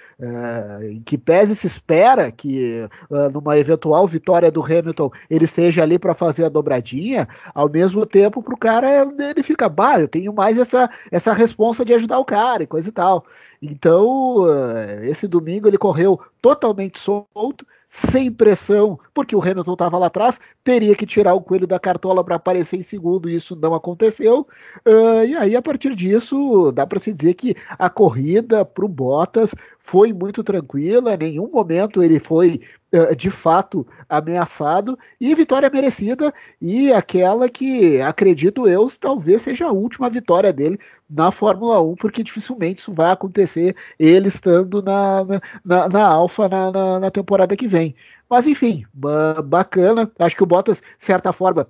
que 1.05 1.17
pese 1.17 1.55
se 1.57 1.67
espera 1.67 2.31
que 2.39 2.89
uh, 3.11 3.31
numa 3.31 3.59
eventual 3.59 4.07
vitória 4.07 4.51
do 4.51 4.65
Hamilton 4.65 5.11
ele 5.29 5.45
esteja 5.45 5.83
ali 5.83 5.99
para 5.99 6.15
fazer 6.15 6.45
a 6.45 6.49
dobradinha, 6.49 7.27
ao 7.55 7.69
mesmo 7.69 8.07
tempo 8.07 8.43
para 8.43 8.55
o 8.55 8.59
cara 8.59 9.07
ele 9.19 9.43
fica, 9.43 9.69
bah, 9.69 10.01
eu 10.01 10.09
tenho 10.09 10.33
mais 10.33 10.57
essa, 10.57 10.89
essa 11.11 11.33
responsa 11.33 11.85
de 11.85 11.93
ajudar 11.93 12.19
o 12.19 12.25
cara 12.25 12.63
e 12.63 12.67
coisa 12.67 12.89
e 12.89 12.93
tal. 12.93 13.27
Então, 13.61 14.43
uh, 14.43 15.03
esse 15.03 15.27
domingo 15.27 15.67
ele 15.67 15.77
correu 15.77 16.21
totalmente 16.41 16.99
solto, 16.99 17.67
sem 17.91 18.31
pressão, 18.31 19.01
porque 19.15 19.35
o 19.35 19.43
Hamilton 19.43 19.73
estava 19.73 19.97
lá 19.97 20.09
atrás, 20.09 20.39
teria 20.63 20.95
que 20.95 21.07
tirar 21.07 21.33
o 21.35 21.41
coelho 21.41 21.67
da 21.67 21.81
cartola 21.81 22.23
para 22.23 22.37
aparecer 22.37 22.77
em 22.77 22.83
segundo, 22.83 23.29
e 23.29 23.35
isso 23.35 23.57
não 23.57 23.75
aconteceu. 23.75 24.47
Uh, 24.87 25.25
e 25.27 25.35
aí, 25.35 25.57
a 25.57 25.63
partir 25.63 25.95
disso, 25.95 26.71
dá 26.71 26.87
para 26.87 26.99
se 26.99 27.13
dizer 27.13 27.35
que 27.35 27.55
a 27.79 27.89
corrida 27.89 28.65
para 28.65 28.85
o 28.85 28.89
Bottas 28.89 29.55
foi 29.89 30.13
muito 30.13 30.45
tranquila, 30.45 31.15
em 31.15 31.17
nenhum 31.17 31.51
momento 31.51 32.03
ele 32.03 32.21
foi 32.21 32.61
uh, 32.93 33.17
de 33.17 33.31
fato 33.31 33.87
ameaçado, 34.07 34.99
e 35.19 35.35
vitória 35.35 35.71
merecida, 35.71 36.31
e 36.61 36.93
aquela 36.93 37.49
que, 37.49 37.99
acredito 38.03 38.69
eu, 38.69 38.87
talvez 39.01 39.41
seja 39.41 39.67
a 39.67 39.73
última 39.73 40.11
vitória 40.11 40.53
dele 40.53 40.79
na 41.09 41.31
Fórmula 41.31 41.81
1, 41.81 41.97
porque 41.97 42.23
dificilmente 42.23 42.81
isso 42.81 42.93
vai 42.93 43.11
acontecer 43.13 43.75
ele 43.99 44.29
estando 44.29 44.83
na, 44.83 45.25
na, 45.65 45.89
na 45.89 46.05
Alfa 46.07 46.51
na, 46.51 46.71
na, 46.71 47.01
na 47.01 47.11
temporada 47.11 47.57
que 47.57 47.67
vem. 47.67 47.97
Mas 48.29 48.47
enfim, 48.47 48.85
bacana. 48.93 50.13
Acho 50.19 50.37
que 50.37 50.43
o 50.43 50.47
Bottas, 50.47 50.83
de 50.83 51.03
certa 51.03 51.33
forma, 51.33 51.67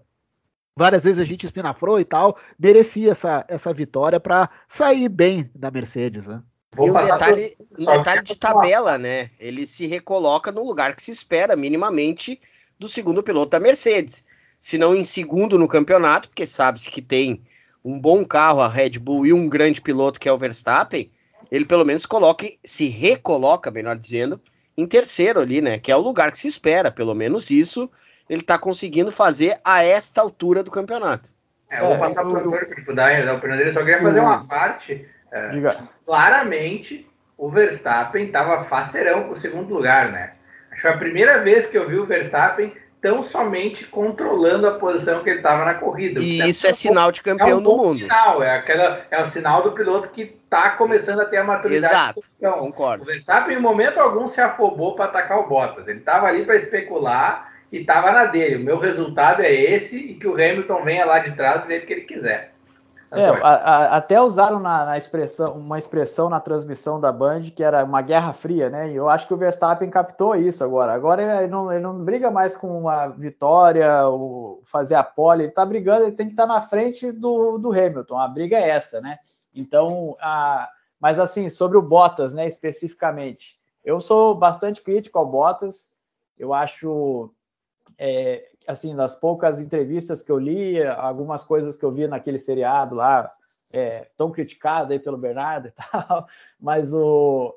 várias 0.76 1.04
vezes 1.04 1.20
a 1.20 1.24
gente 1.24 1.46
espinafrou 1.46 2.00
e 2.00 2.04
tal, 2.04 2.36
merecia 2.58 3.12
essa, 3.12 3.44
essa 3.46 3.72
vitória 3.72 4.18
para 4.18 4.50
sair 4.66 5.08
bem 5.08 5.48
da 5.54 5.70
Mercedes, 5.70 6.26
né? 6.26 6.42
E 6.76 6.90
um 6.90 6.92
detalhe, 6.92 7.56
um 7.78 7.84
detalhe 7.84 8.22
de 8.22 8.36
tabela, 8.36 8.98
né? 8.98 9.30
Ele 9.38 9.66
se 9.66 9.86
recoloca 9.86 10.52
no 10.52 10.64
lugar 10.64 10.94
que 10.94 11.02
se 11.02 11.10
espera 11.10 11.56
minimamente 11.56 12.40
do 12.78 12.86
segundo 12.86 13.22
piloto 13.22 13.50
da 13.50 13.60
Mercedes. 13.60 14.24
Se 14.60 14.76
não 14.76 14.94
em 14.94 15.04
segundo 15.04 15.58
no 15.58 15.68
campeonato, 15.68 16.28
porque 16.28 16.46
sabe-se 16.46 16.90
que 16.90 17.00
tem 17.00 17.42
um 17.84 17.98
bom 17.98 18.24
carro, 18.24 18.60
a 18.60 18.68
Red 18.68 18.98
Bull, 18.98 19.26
e 19.26 19.32
um 19.32 19.48
grande 19.48 19.80
piloto 19.80 20.20
que 20.20 20.28
é 20.28 20.32
o 20.32 20.38
Verstappen, 20.38 21.10
ele 21.50 21.64
pelo 21.64 21.84
menos 21.84 22.04
coloque, 22.04 22.58
se 22.64 22.88
recoloca, 22.88 23.70
melhor 23.70 23.96
dizendo, 23.96 24.40
em 24.76 24.86
terceiro 24.86 25.40
ali, 25.40 25.60
né? 25.60 25.78
Que 25.78 25.90
é 25.90 25.96
o 25.96 26.00
lugar 26.00 26.30
que 26.30 26.38
se 26.38 26.48
espera, 26.48 26.90
pelo 26.90 27.14
menos 27.14 27.50
isso 27.50 27.90
ele 28.28 28.42
está 28.42 28.58
conseguindo 28.58 29.10
fazer 29.10 29.58
a 29.64 29.82
esta 29.82 30.20
altura 30.20 30.62
do 30.62 30.70
campeonato. 30.70 31.30
É, 31.70 31.80
eu 31.80 31.88
vou 31.88 31.98
passar 31.98 32.22
para 32.22 32.32
o 32.32 32.36
Antônio 32.36 32.84
para 32.84 32.94
dar 32.94 33.28
a 33.28 33.34
opinião 33.34 33.58
dele, 33.58 33.72
só 33.72 33.80
queria 33.80 34.00
fazer 34.00 34.20
uma 34.20 34.44
parte. 34.46 35.08
É, 35.30 35.50
claramente, 36.04 37.08
o 37.36 37.48
Verstappen 37.48 38.26
estava 38.26 38.64
faceirão 38.64 39.24
com 39.24 39.32
o 39.32 39.36
segundo 39.36 39.74
lugar, 39.74 40.10
né? 40.10 40.32
Acho 40.70 40.76
que 40.76 40.82
foi 40.82 40.90
a 40.90 40.98
primeira 40.98 41.42
vez 41.42 41.66
que 41.66 41.76
eu 41.76 41.88
vi 41.88 41.98
o 41.98 42.06
Verstappen 42.06 42.72
tão 43.00 43.22
somente 43.22 43.86
controlando 43.86 44.66
a 44.66 44.72
posição 44.72 45.22
que 45.22 45.30
ele 45.30 45.38
estava 45.38 45.64
na 45.64 45.74
corrida. 45.74 46.20
E 46.20 46.48
isso 46.48 46.66
é, 46.66 46.72
sinal 46.72 47.12
de 47.12 47.22
campeão 47.22 47.48
é 47.48 47.54
um 47.54 47.62
do 47.62 47.76
mundo. 47.76 48.00
Sinal, 48.00 48.42
é, 48.42 48.56
aquela, 48.56 49.06
é 49.10 49.22
o 49.22 49.26
sinal 49.26 49.62
do 49.62 49.72
piloto 49.72 50.08
que 50.08 50.22
está 50.22 50.70
começando 50.70 51.20
a 51.20 51.24
ter 51.24 51.36
a 51.36 51.44
maturidade. 51.44 51.92
Exato, 51.92 52.20
concordo. 52.58 53.04
O 53.04 53.06
Verstappen, 53.06 53.56
em 53.56 53.60
momento 53.60 53.98
algum, 53.98 54.26
se 54.28 54.40
afobou 54.40 54.96
para 54.96 55.06
atacar 55.06 55.38
o 55.38 55.48
Bottas. 55.48 55.86
Ele 55.86 56.00
estava 56.00 56.26
ali 56.26 56.44
para 56.44 56.56
especular 56.56 57.52
e 57.70 57.78
estava 57.78 58.10
na 58.10 58.24
dele. 58.24 58.56
O 58.56 58.64
meu 58.64 58.78
resultado 58.78 59.42
é 59.42 59.52
esse 59.52 59.96
e 59.96 60.14
que 60.14 60.26
o 60.26 60.34
Hamilton 60.34 60.82
venha 60.82 61.04
lá 61.04 61.20
de 61.20 61.32
trás 61.32 61.62
do 61.62 61.68
jeito 61.68 61.86
que 61.86 61.92
ele 61.92 62.02
quiser. 62.02 62.52
É, 63.10 63.26
a, 63.26 63.32
a, 63.32 63.96
até 63.96 64.20
usaram 64.20 64.60
na, 64.60 64.84
na, 64.84 64.98
expressão, 64.98 65.54
uma 65.54 65.78
expressão 65.78 66.28
na 66.28 66.40
transmissão 66.40 67.00
da 67.00 67.10
Band 67.10 67.40
que 67.54 67.64
era 67.64 67.82
uma 67.82 68.02
guerra 68.02 68.32
fria, 68.32 68.68
né? 68.68 68.90
E 68.90 68.96
eu 68.96 69.08
acho 69.08 69.26
que 69.26 69.32
o 69.32 69.36
Verstappen 69.36 69.88
captou 69.88 70.36
isso 70.36 70.62
agora. 70.62 70.92
Agora 70.92 71.22
ele 71.22 71.48
não, 71.48 71.72
ele 71.72 71.82
não 71.82 72.04
briga 72.04 72.30
mais 72.30 72.56
com 72.56 72.78
uma 72.78 73.08
vitória, 73.08 74.06
ou 74.06 74.62
fazer 74.66 74.94
a 74.94 75.02
pole, 75.02 75.44
ele 75.44 75.52
tá 75.52 75.64
brigando, 75.64 76.04
ele 76.04 76.12
tem 76.12 76.26
que 76.26 76.34
estar 76.34 76.46
tá 76.46 76.54
na 76.54 76.60
frente 76.60 77.10
do, 77.10 77.56
do 77.56 77.72
Hamilton. 77.72 78.18
A 78.18 78.28
briga 78.28 78.58
é 78.58 78.68
essa, 78.68 79.00
né? 79.00 79.18
Então, 79.54 80.14
a, 80.20 80.68
mas 81.00 81.18
assim, 81.18 81.48
sobre 81.48 81.78
o 81.78 81.82
Bottas, 81.82 82.34
né, 82.34 82.46
especificamente, 82.46 83.58
eu 83.84 84.00
sou 84.00 84.34
bastante 84.34 84.82
crítico 84.82 85.18
ao 85.18 85.26
Bottas. 85.26 85.96
Eu 86.36 86.52
acho 86.52 87.32
é, 87.98 88.46
assim, 88.66 88.94
nas 88.94 89.14
poucas 89.14 89.60
entrevistas 89.60 90.22
que 90.22 90.30
eu 90.30 90.38
li, 90.38 90.82
algumas 90.82 91.42
coisas 91.42 91.74
que 91.74 91.84
eu 91.84 91.90
vi 91.90 92.06
naquele 92.06 92.38
seriado 92.38 92.94
lá, 92.94 93.28
é, 93.72 94.08
tão 94.16 94.30
criticado 94.30 94.92
aí 94.92 94.98
pelo 94.98 95.18
Bernardo 95.18 95.68
e 95.68 95.72
tal, 95.92 96.26
mas 96.58 96.94
o, 96.94 97.54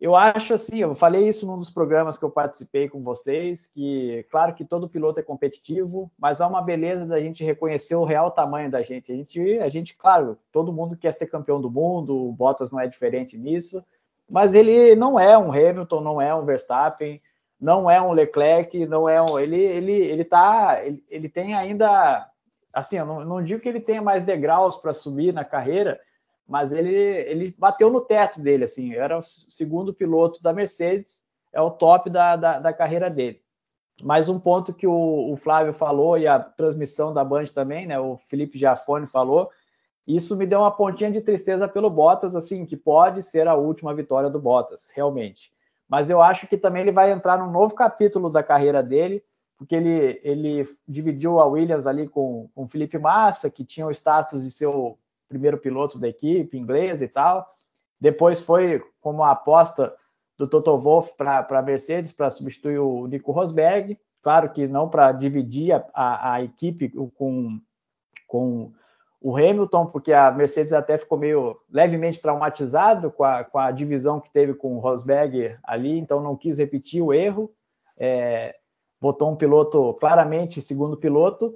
eu 0.00 0.14
acho 0.14 0.52
assim, 0.52 0.78
eu 0.78 0.94
falei 0.94 1.28
isso 1.28 1.46
num 1.46 1.58
dos 1.58 1.70
programas 1.70 2.18
que 2.18 2.24
eu 2.24 2.30
participei 2.30 2.88
com 2.88 3.02
vocês, 3.02 3.66
que 3.66 4.26
claro 4.30 4.52
que 4.52 4.64
todo 4.64 4.88
piloto 4.88 5.20
é 5.20 5.22
competitivo, 5.22 6.10
mas 6.18 6.40
há 6.40 6.46
uma 6.46 6.60
beleza 6.60 7.06
da 7.06 7.20
gente 7.20 7.44
reconhecer 7.44 7.94
o 7.94 8.04
real 8.04 8.30
tamanho 8.30 8.70
da 8.70 8.82
gente. 8.82 9.12
A 9.12 9.14
gente, 9.14 9.58
a 9.60 9.68
gente, 9.68 9.96
claro, 9.96 10.36
todo 10.52 10.72
mundo 10.72 10.96
quer 10.96 11.14
ser 11.14 11.28
campeão 11.28 11.60
do 11.60 11.70
mundo, 11.70 12.28
o 12.28 12.32
Bottas 12.32 12.70
não 12.70 12.80
é 12.80 12.86
diferente 12.86 13.38
nisso, 13.38 13.82
mas 14.28 14.54
ele 14.54 14.96
não 14.96 15.18
é 15.18 15.38
um 15.38 15.50
Hamilton, 15.50 16.00
não 16.00 16.20
é 16.20 16.34
um 16.34 16.44
Verstappen, 16.44 17.22
não 17.60 17.88
é 17.88 18.00
um 18.00 18.12
Leclerc, 18.12 18.86
não 18.86 19.08
é 19.08 19.22
um. 19.22 19.38
Ele, 19.38 19.60
ele, 19.60 19.92
ele 19.92 20.24
tá. 20.24 20.80
Ele, 20.84 21.02
ele 21.08 21.28
tem 21.28 21.54
ainda. 21.54 22.28
Assim, 22.72 22.96
eu 22.96 23.06
não, 23.06 23.24
não 23.24 23.42
digo 23.42 23.60
que 23.60 23.68
ele 23.68 23.80
tenha 23.80 24.02
mais 24.02 24.24
degraus 24.24 24.76
para 24.76 24.92
subir 24.92 25.32
na 25.32 25.44
carreira, 25.44 26.00
mas 26.46 26.72
ele, 26.72 26.92
ele 26.92 27.54
bateu 27.56 27.88
no 27.88 28.00
teto 28.00 28.40
dele, 28.40 28.64
assim. 28.64 28.94
Era 28.94 29.16
o 29.16 29.22
segundo 29.22 29.94
piloto 29.94 30.42
da 30.42 30.52
Mercedes, 30.52 31.26
é 31.52 31.60
o 31.60 31.70
top 31.70 32.10
da, 32.10 32.36
da, 32.36 32.58
da 32.58 32.72
carreira 32.72 33.08
dele. 33.08 33.40
Mais 34.02 34.28
um 34.28 34.40
ponto 34.40 34.74
que 34.74 34.88
o, 34.88 35.32
o, 35.32 35.36
Flávio 35.36 35.72
falou 35.72 36.18
e 36.18 36.26
a 36.26 36.40
transmissão 36.40 37.14
da 37.14 37.22
Band 37.22 37.44
também, 37.46 37.86
né? 37.86 37.98
O 37.98 38.16
Felipe 38.16 38.58
Giafone 38.58 39.06
falou. 39.06 39.50
Isso 40.04 40.36
me 40.36 40.44
deu 40.44 40.58
uma 40.58 40.72
pontinha 40.72 41.12
de 41.12 41.20
tristeza 41.20 41.68
pelo 41.68 41.88
Bottas, 41.88 42.34
assim, 42.34 42.66
que 42.66 42.76
pode 42.76 43.22
ser 43.22 43.46
a 43.46 43.54
última 43.54 43.94
vitória 43.94 44.28
do 44.28 44.40
Bottas, 44.40 44.90
realmente 44.92 45.53
mas 45.88 46.10
eu 46.10 46.22
acho 46.22 46.46
que 46.46 46.56
também 46.56 46.82
ele 46.82 46.92
vai 46.92 47.12
entrar 47.12 47.38
num 47.38 47.50
novo 47.50 47.74
capítulo 47.74 48.30
da 48.30 48.42
carreira 48.42 48.82
dele, 48.82 49.22
porque 49.56 49.74
ele, 49.74 50.20
ele 50.22 50.68
dividiu 50.86 51.38
a 51.38 51.46
Williams 51.46 51.86
ali 51.86 52.08
com, 52.08 52.48
com 52.54 52.64
o 52.64 52.68
Felipe 52.68 52.98
Massa, 52.98 53.50
que 53.50 53.64
tinha 53.64 53.86
o 53.86 53.90
status 53.90 54.42
de 54.42 54.50
ser 54.50 54.66
o 54.66 54.98
primeiro 55.28 55.58
piloto 55.58 55.98
da 55.98 56.08
equipe 56.08 56.58
inglesa 56.58 57.04
e 57.04 57.08
tal. 57.08 57.48
Depois 58.00 58.40
foi 58.40 58.82
como 59.00 59.22
a 59.22 59.30
aposta 59.30 59.94
do 60.36 60.48
Toto 60.48 60.76
Wolff 60.76 61.14
para 61.16 61.46
a 61.48 61.62
Mercedes 61.62 62.12
para 62.12 62.30
substituir 62.30 62.78
o 62.78 63.06
Nico 63.06 63.32
Rosberg. 63.32 63.98
Claro 64.22 64.50
que 64.50 64.66
não 64.66 64.88
para 64.88 65.12
dividir 65.12 65.72
a, 65.72 65.84
a, 65.92 66.32
a, 66.34 66.42
equipe 66.42 66.88
com, 67.14 67.60
com 68.26 68.72
o 69.24 69.34
Hamilton, 69.38 69.86
porque 69.86 70.12
a 70.12 70.30
Mercedes 70.30 70.74
até 70.74 70.98
ficou 70.98 71.16
meio 71.16 71.58
levemente 71.70 72.20
traumatizado 72.20 73.10
com 73.10 73.24
a, 73.24 73.42
com 73.42 73.58
a 73.58 73.70
divisão 73.70 74.20
que 74.20 74.30
teve 74.30 74.52
com 74.52 74.76
o 74.76 74.78
Rosberg 74.80 75.56
ali, 75.64 75.98
então 75.98 76.20
não 76.20 76.36
quis 76.36 76.58
repetir 76.58 77.02
o 77.02 77.10
erro, 77.10 77.50
é, 77.96 78.54
botou 79.00 79.30
um 79.30 79.34
piloto 79.34 79.94
claramente 79.94 80.60
segundo 80.60 80.94
piloto, 80.94 81.54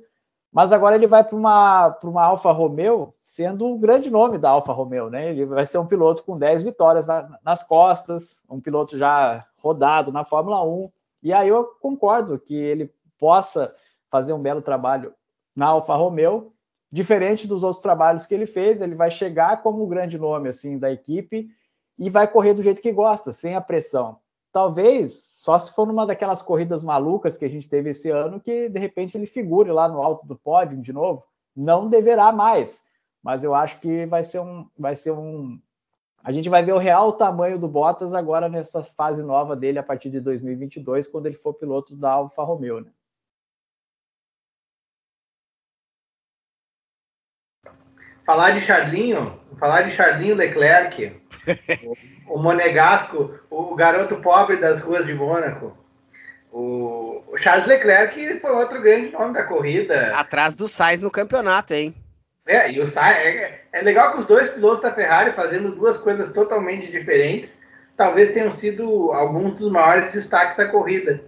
mas 0.50 0.72
agora 0.72 0.96
ele 0.96 1.06
vai 1.06 1.22
para 1.22 1.36
uma, 1.36 1.98
uma 2.02 2.24
Alfa 2.24 2.50
Romeo, 2.52 3.12
sendo 3.22 3.66
o 3.66 3.78
grande 3.78 4.08
nome 4.08 4.38
da 4.38 4.48
Alfa 4.48 4.72
Romeo, 4.72 5.10
né? 5.10 5.28
Ele 5.28 5.44
vai 5.44 5.66
ser 5.66 5.76
um 5.76 5.86
piloto 5.86 6.24
com 6.24 6.38
10 6.38 6.64
vitórias 6.64 7.06
na, 7.06 7.38
nas 7.44 7.62
costas, 7.62 8.42
um 8.48 8.60
piloto 8.60 8.96
já 8.96 9.44
rodado 9.58 10.10
na 10.10 10.24
Fórmula 10.24 10.64
1, 10.64 10.90
e 11.22 11.34
aí 11.34 11.48
eu 11.48 11.66
concordo 11.82 12.38
que 12.38 12.56
ele 12.56 12.90
possa 13.18 13.74
fazer 14.08 14.32
um 14.32 14.40
belo 14.40 14.62
trabalho 14.62 15.12
na 15.54 15.66
Alfa 15.66 15.94
Romeo, 15.94 16.54
diferente 16.90 17.46
dos 17.46 17.62
outros 17.62 17.82
trabalhos 17.82 18.26
que 18.26 18.34
ele 18.34 18.46
fez, 18.46 18.80
ele 18.80 18.94
vai 18.94 19.10
chegar 19.10 19.62
como 19.62 19.82
o 19.82 19.86
grande 19.86 20.18
nome 20.18 20.48
assim 20.48 20.78
da 20.78 20.90
equipe 20.90 21.50
e 21.98 22.08
vai 22.08 22.26
correr 22.26 22.54
do 22.54 22.62
jeito 22.62 22.80
que 22.80 22.92
gosta, 22.92 23.32
sem 23.32 23.54
a 23.54 23.60
pressão. 23.60 24.18
Talvez 24.50 25.22
só 25.22 25.58
se 25.58 25.72
for 25.72 25.86
numa 25.86 26.06
daquelas 26.06 26.40
corridas 26.40 26.82
malucas 26.82 27.36
que 27.36 27.44
a 27.44 27.50
gente 27.50 27.68
teve 27.68 27.90
esse 27.90 28.10
ano 28.10 28.40
que 28.40 28.68
de 28.68 28.80
repente 28.80 29.16
ele 29.16 29.26
figure 29.26 29.70
lá 29.70 29.88
no 29.88 30.02
alto 30.02 30.26
do 30.26 30.36
pódio 30.36 30.80
de 30.80 30.92
novo. 30.92 31.24
Não 31.54 31.88
deverá 31.88 32.32
mais, 32.32 32.86
mas 33.22 33.44
eu 33.44 33.54
acho 33.54 33.78
que 33.80 34.06
vai 34.06 34.24
ser 34.24 34.40
um, 34.40 34.66
vai 34.78 34.96
ser 34.96 35.10
um, 35.10 35.60
a 36.22 36.32
gente 36.32 36.48
vai 36.48 36.62
ver 36.62 36.72
o 36.72 36.78
real 36.78 37.12
tamanho 37.12 37.58
do 37.58 37.68
Bottas 37.68 38.12
agora 38.12 38.48
nessa 38.48 38.82
fase 38.82 39.22
nova 39.22 39.54
dele 39.54 39.78
a 39.78 39.82
partir 39.82 40.10
de 40.10 40.20
2022, 40.20 41.08
quando 41.08 41.26
ele 41.26 41.36
for 41.36 41.54
piloto 41.54 41.96
da 41.96 42.12
Alfa 42.12 42.42
Romeo. 42.42 42.80
Né? 42.80 42.90
Falar 48.28 48.50
de 48.50 48.60
Charlinho, 48.60 49.40
falar 49.58 49.82
de 49.82 49.90
Charlinho 49.90 50.34
Leclerc, 50.34 51.16
o, 52.28 52.34
o, 52.34 52.38
Monegasco, 52.38 53.32
o 53.48 53.74
garoto 53.74 54.16
pobre 54.16 54.58
das 54.58 54.82
ruas 54.82 55.06
de 55.06 55.14
Mônaco. 55.14 55.74
O, 56.52 57.22
o, 57.26 57.38
Charles 57.38 57.66
Leclerc 57.66 58.38
foi 58.38 58.50
outro 58.50 58.82
grande 58.82 59.12
nome 59.12 59.32
da 59.32 59.44
corrida. 59.44 60.14
Atrás 60.14 60.54
do 60.54 60.68
Sainz 60.68 61.00
no 61.00 61.10
campeonato, 61.10 61.72
hein? 61.72 61.94
É, 62.46 62.70
e 62.70 62.78
o 62.82 62.86
Sainz, 62.86 63.16
é, 63.16 63.62
é 63.72 63.80
legal 63.80 64.12
que 64.12 64.20
os 64.20 64.26
dois 64.26 64.50
pilotos 64.50 64.82
da 64.82 64.92
Ferrari 64.92 65.32
fazendo 65.32 65.74
duas 65.74 65.96
coisas 65.96 66.30
totalmente 66.30 66.92
diferentes, 66.92 67.62
talvez 67.96 68.34
tenham 68.34 68.50
sido 68.50 69.10
alguns 69.10 69.54
dos 69.54 69.72
maiores 69.72 70.12
destaques 70.12 70.58
da 70.58 70.66
corrida. 70.66 71.24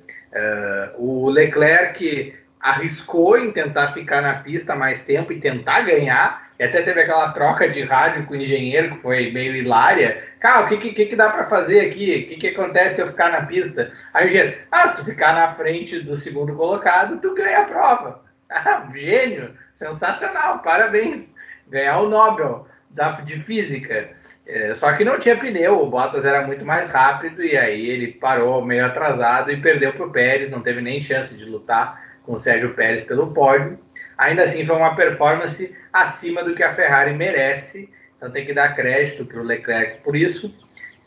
Uh, 0.98 1.02
o 1.02 1.30
Leclerc 1.30 2.34
arriscou 2.60 3.38
em 3.38 3.50
tentar 3.52 3.92
ficar 3.92 4.20
na 4.20 4.34
pista 4.34 4.76
mais 4.76 5.00
tempo 5.00 5.32
e 5.32 5.40
tentar 5.40 5.80
ganhar, 5.80 6.49
e 6.60 6.62
até 6.62 6.82
teve 6.82 7.00
aquela 7.00 7.32
troca 7.32 7.66
de 7.66 7.82
rádio 7.82 8.26
com 8.26 8.34
o 8.34 8.36
engenheiro 8.36 8.90
que 8.90 9.00
foi 9.00 9.30
meio 9.32 9.56
hilária. 9.56 10.22
Cara, 10.38 10.66
o 10.66 10.68
que, 10.68 10.92
que, 10.92 11.06
que 11.06 11.16
dá 11.16 11.30
para 11.30 11.46
fazer 11.46 11.80
aqui? 11.80 12.10
O 12.10 12.28
que, 12.28 12.36
que 12.36 12.48
acontece 12.48 12.96
se 12.96 13.00
eu 13.00 13.06
ficar 13.06 13.30
na 13.30 13.46
pista? 13.46 13.90
Aí 14.12 14.26
o 14.26 14.28
engenheiro, 14.28 14.58
ah, 14.70 14.88
se 14.88 14.96
tu 14.96 15.04
ficar 15.06 15.32
na 15.32 15.54
frente 15.54 16.00
do 16.00 16.14
segundo 16.18 16.54
colocado, 16.54 17.18
tu 17.18 17.34
ganha 17.34 17.60
a 17.60 17.64
prova. 17.64 18.22
Ah, 18.52 18.84
gênio, 18.92 19.54
sensacional, 19.76 20.58
parabéns. 20.58 21.32
Ganhar 21.68 22.00
o 22.00 22.08
Nobel 22.08 22.66
da, 22.90 23.12
de 23.12 23.40
Física. 23.44 24.10
É, 24.44 24.74
só 24.74 24.92
que 24.92 25.04
não 25.04 25.20
tinha 25.20 25.36
pneu, 25.36 25.80
o 25.80 25.88
Bottas 25.88 26.26
era 26.26 26.44
muito 26.44 26.64
mais 26.64 26.90
rápido 26.90 27.44
e 27.44 27.56
aí 27.56 27.88
ele 27.88 28.08
parou 28.08 28.66
meio 28.66 28.84
atrasado 28.84 29.52
e 29.52 29.60
perdeu 29.62 29.92
para 29.92 30.04
o 30.04 30.10
Pérez, 30.10 30.50
não 30.50 30.60
teve 30.60 30.80
nem 30.80 31.00
chance 31.00 31.32
de 31.32 31.44
lutar 31.44 32.09
com 32.24 32.32
o 32.34 32.38
Sérgio 32.38 32.74
Pérez 32.74 33.04
pelo 33.04 33.32
pódio. 33.32 33.78
Ainda 34.16 34.42
assim, 34.42 34.64
foi 34.64 34.76
uma 34.76 34.94
performance 34.94 35.74
acima 35.92 36.44
do 36.44 36.54
que 36.54 36.62
a 36.62 36.72
Ferrari 36.72 37.12
merece, 37.12 37.88
então 38.16 38.30
tem 38.30 38.44
que 38.44 38.52
dar 38.52 38.74
crédito 38.74 39.24
para 39.24 39.40
o 39.40 39.44
Leclerc 39.44 40.02
por 40.02 40.14
isso. 40.14 40.54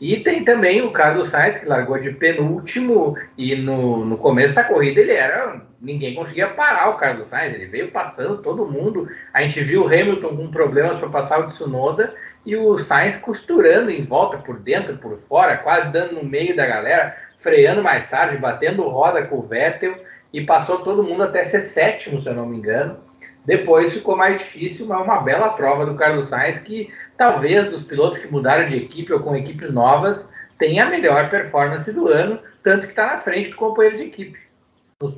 E 0.00 0.18
tem 0.18 0.44
também 0.44 0.82
o 0.82 0.90
Carlos 0.90 1.28
Sainz, 1.28 1.56
que 1.56 1.66
largou 1.66 1.98
de 1.98 2.10
penúltimo, 2.10 3.16
e 3.38 3.54
no, 3.54 4.04
no 4.04 4.18
começo 4.18 4.54
da 4.54 4.64
corrida 4.64 5.00
ele 5.00 5.12
era. 5.12 5.62
Ninguém 5.80 6.14
conseguia 6.14 6.48
parar 6.48 6.90
o 6.90 6.96
Carlos 6.96 7.28
Sainz, 7.28 7.54
ele 7.54 7.66
veio 7.66 7.90
passando 7.90 8.42
todo 8.42 8.66
mundo. 8.66 9.08
A 9.32 9.42
gente 9.42 9.62
viu 9.62 9.84
o 9.84 9.86
Hamilton 9.86 10.36
com 10.36 10.50
problemas 10.50 10.98
para 10.98 11.08
passar 11.08 11.40
o 11.40 11.46
Tsunoda 11.46 12.14
e 12.44 12.56
o 12.56 12.76
Sainz 12.76 13.16
costurando 13.16 13.90
em 13.90 14.02
volta, 14.02 14.38
por 14.38 14.58
dentro, 14.58 14.96
por 14.98 15.16
fora, 15.18 15.56
quase 15.56 15.92
dando 15.92 16.14
no 16.14 16.24
meio 16.24 16.56
da 16.56 16.66
galera, 16.66 17.16
freando 17.38 17.82
mais 17.82 18.08
tarde, 18.08 18.36
batendo 18.36 18.82
roda 18.88 19.22
com 19.22 19.36
o 19.36 19.46
Vettel 19.46 19.96
e 20.34 20.44
passou 20.44 20.78
todo 20.80 21.04
mundo 21.04 21.22
até 21.22 21.44
ser 21.44 21.60
sétimo, 21.60 22.20
se 22.20 22.28
eu 22.28 22.34
não 22.34 22.44
me 22.44 22.56
engano. 22.56 22.96
Depois 23.44 23.92
ficou 23.92 24.16
mais 24.16 24.38
difícil, 24.38 24.84
mas 24.84 25.00
uma 25.00 25.20
bela 25.20 25.50
prova 25.50 25.86
do 25.86 25.94
Carlos 25.94 26.26
Sainz, 26.26 26.58
que 26.58 26.92
talvez 27.16 27.70
dos 27.70 27.84
pilotos 27.84 28.18
que 28.18 28.26
mudaram 28.26 28.68
de 28.68 28.76
equipe 28.76 29.12
ou 29.12 29.20
com 29.20 29.36
equipes 29.36 29.72
novas, 29.72 30.28
tenha 30.58 30.86
a 30.86 30.90
melhor 30.90 31.30
performance 31.30 31.92
do 31.92 32.08
ano, 32.08 32.40
tanto 32.64 32.86
que 32.86 32.92
está 32.92 33.14
na 33.14 33.18
frente 33.18 33.50
do 33.50 33.56
companheiro 33.56 33.98
de 33.98 34.02
equipe. 34.02 34.38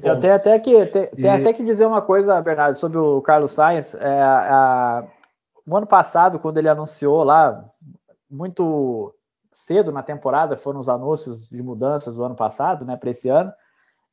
Eu 0.02 0.20
tenho 0.20 0.34
até 0.34 0.58
que, 0.58 0.84
tenho, 0.84 1.08
e... 1.16 1.26
até 1.26 1.50
que 1.54 1.64
dizer 1.64 1.86
uma 1.86 2.02
coisa, 2.02 2.42
Bernardo, 2.42 2.76
sobre 2.76 2.98
o 2.98 3.22
Carlos 3.22 3.52
Sainz. 3.52 3.94
É, 3.94 4.20
a, 4.20 5.02
no 5.66 5.78
ano 5.78 5.86
passado, 5.86 6.38
quando 6.38 6.58
ele 6.58 6.68
anunciou 6.68 7.24
lá, 7.24 7.64
muito 8.30 9.14
cedo 9.50 9.90
na 9.90 10.02
temporada, 10.02 10.58
foram 10.58 10.78
os 10.78 10.90
anúncios 10.90 11.48
de 11.48 11.62
mudanças 11.62 12.16
do 12.16 12.22
ano 12.24 12.34
passado, 12.34 12.84
né, 12.84 12.98
para 12.98 13.08
esse 13.08 13.30
ano. 13.30 13.50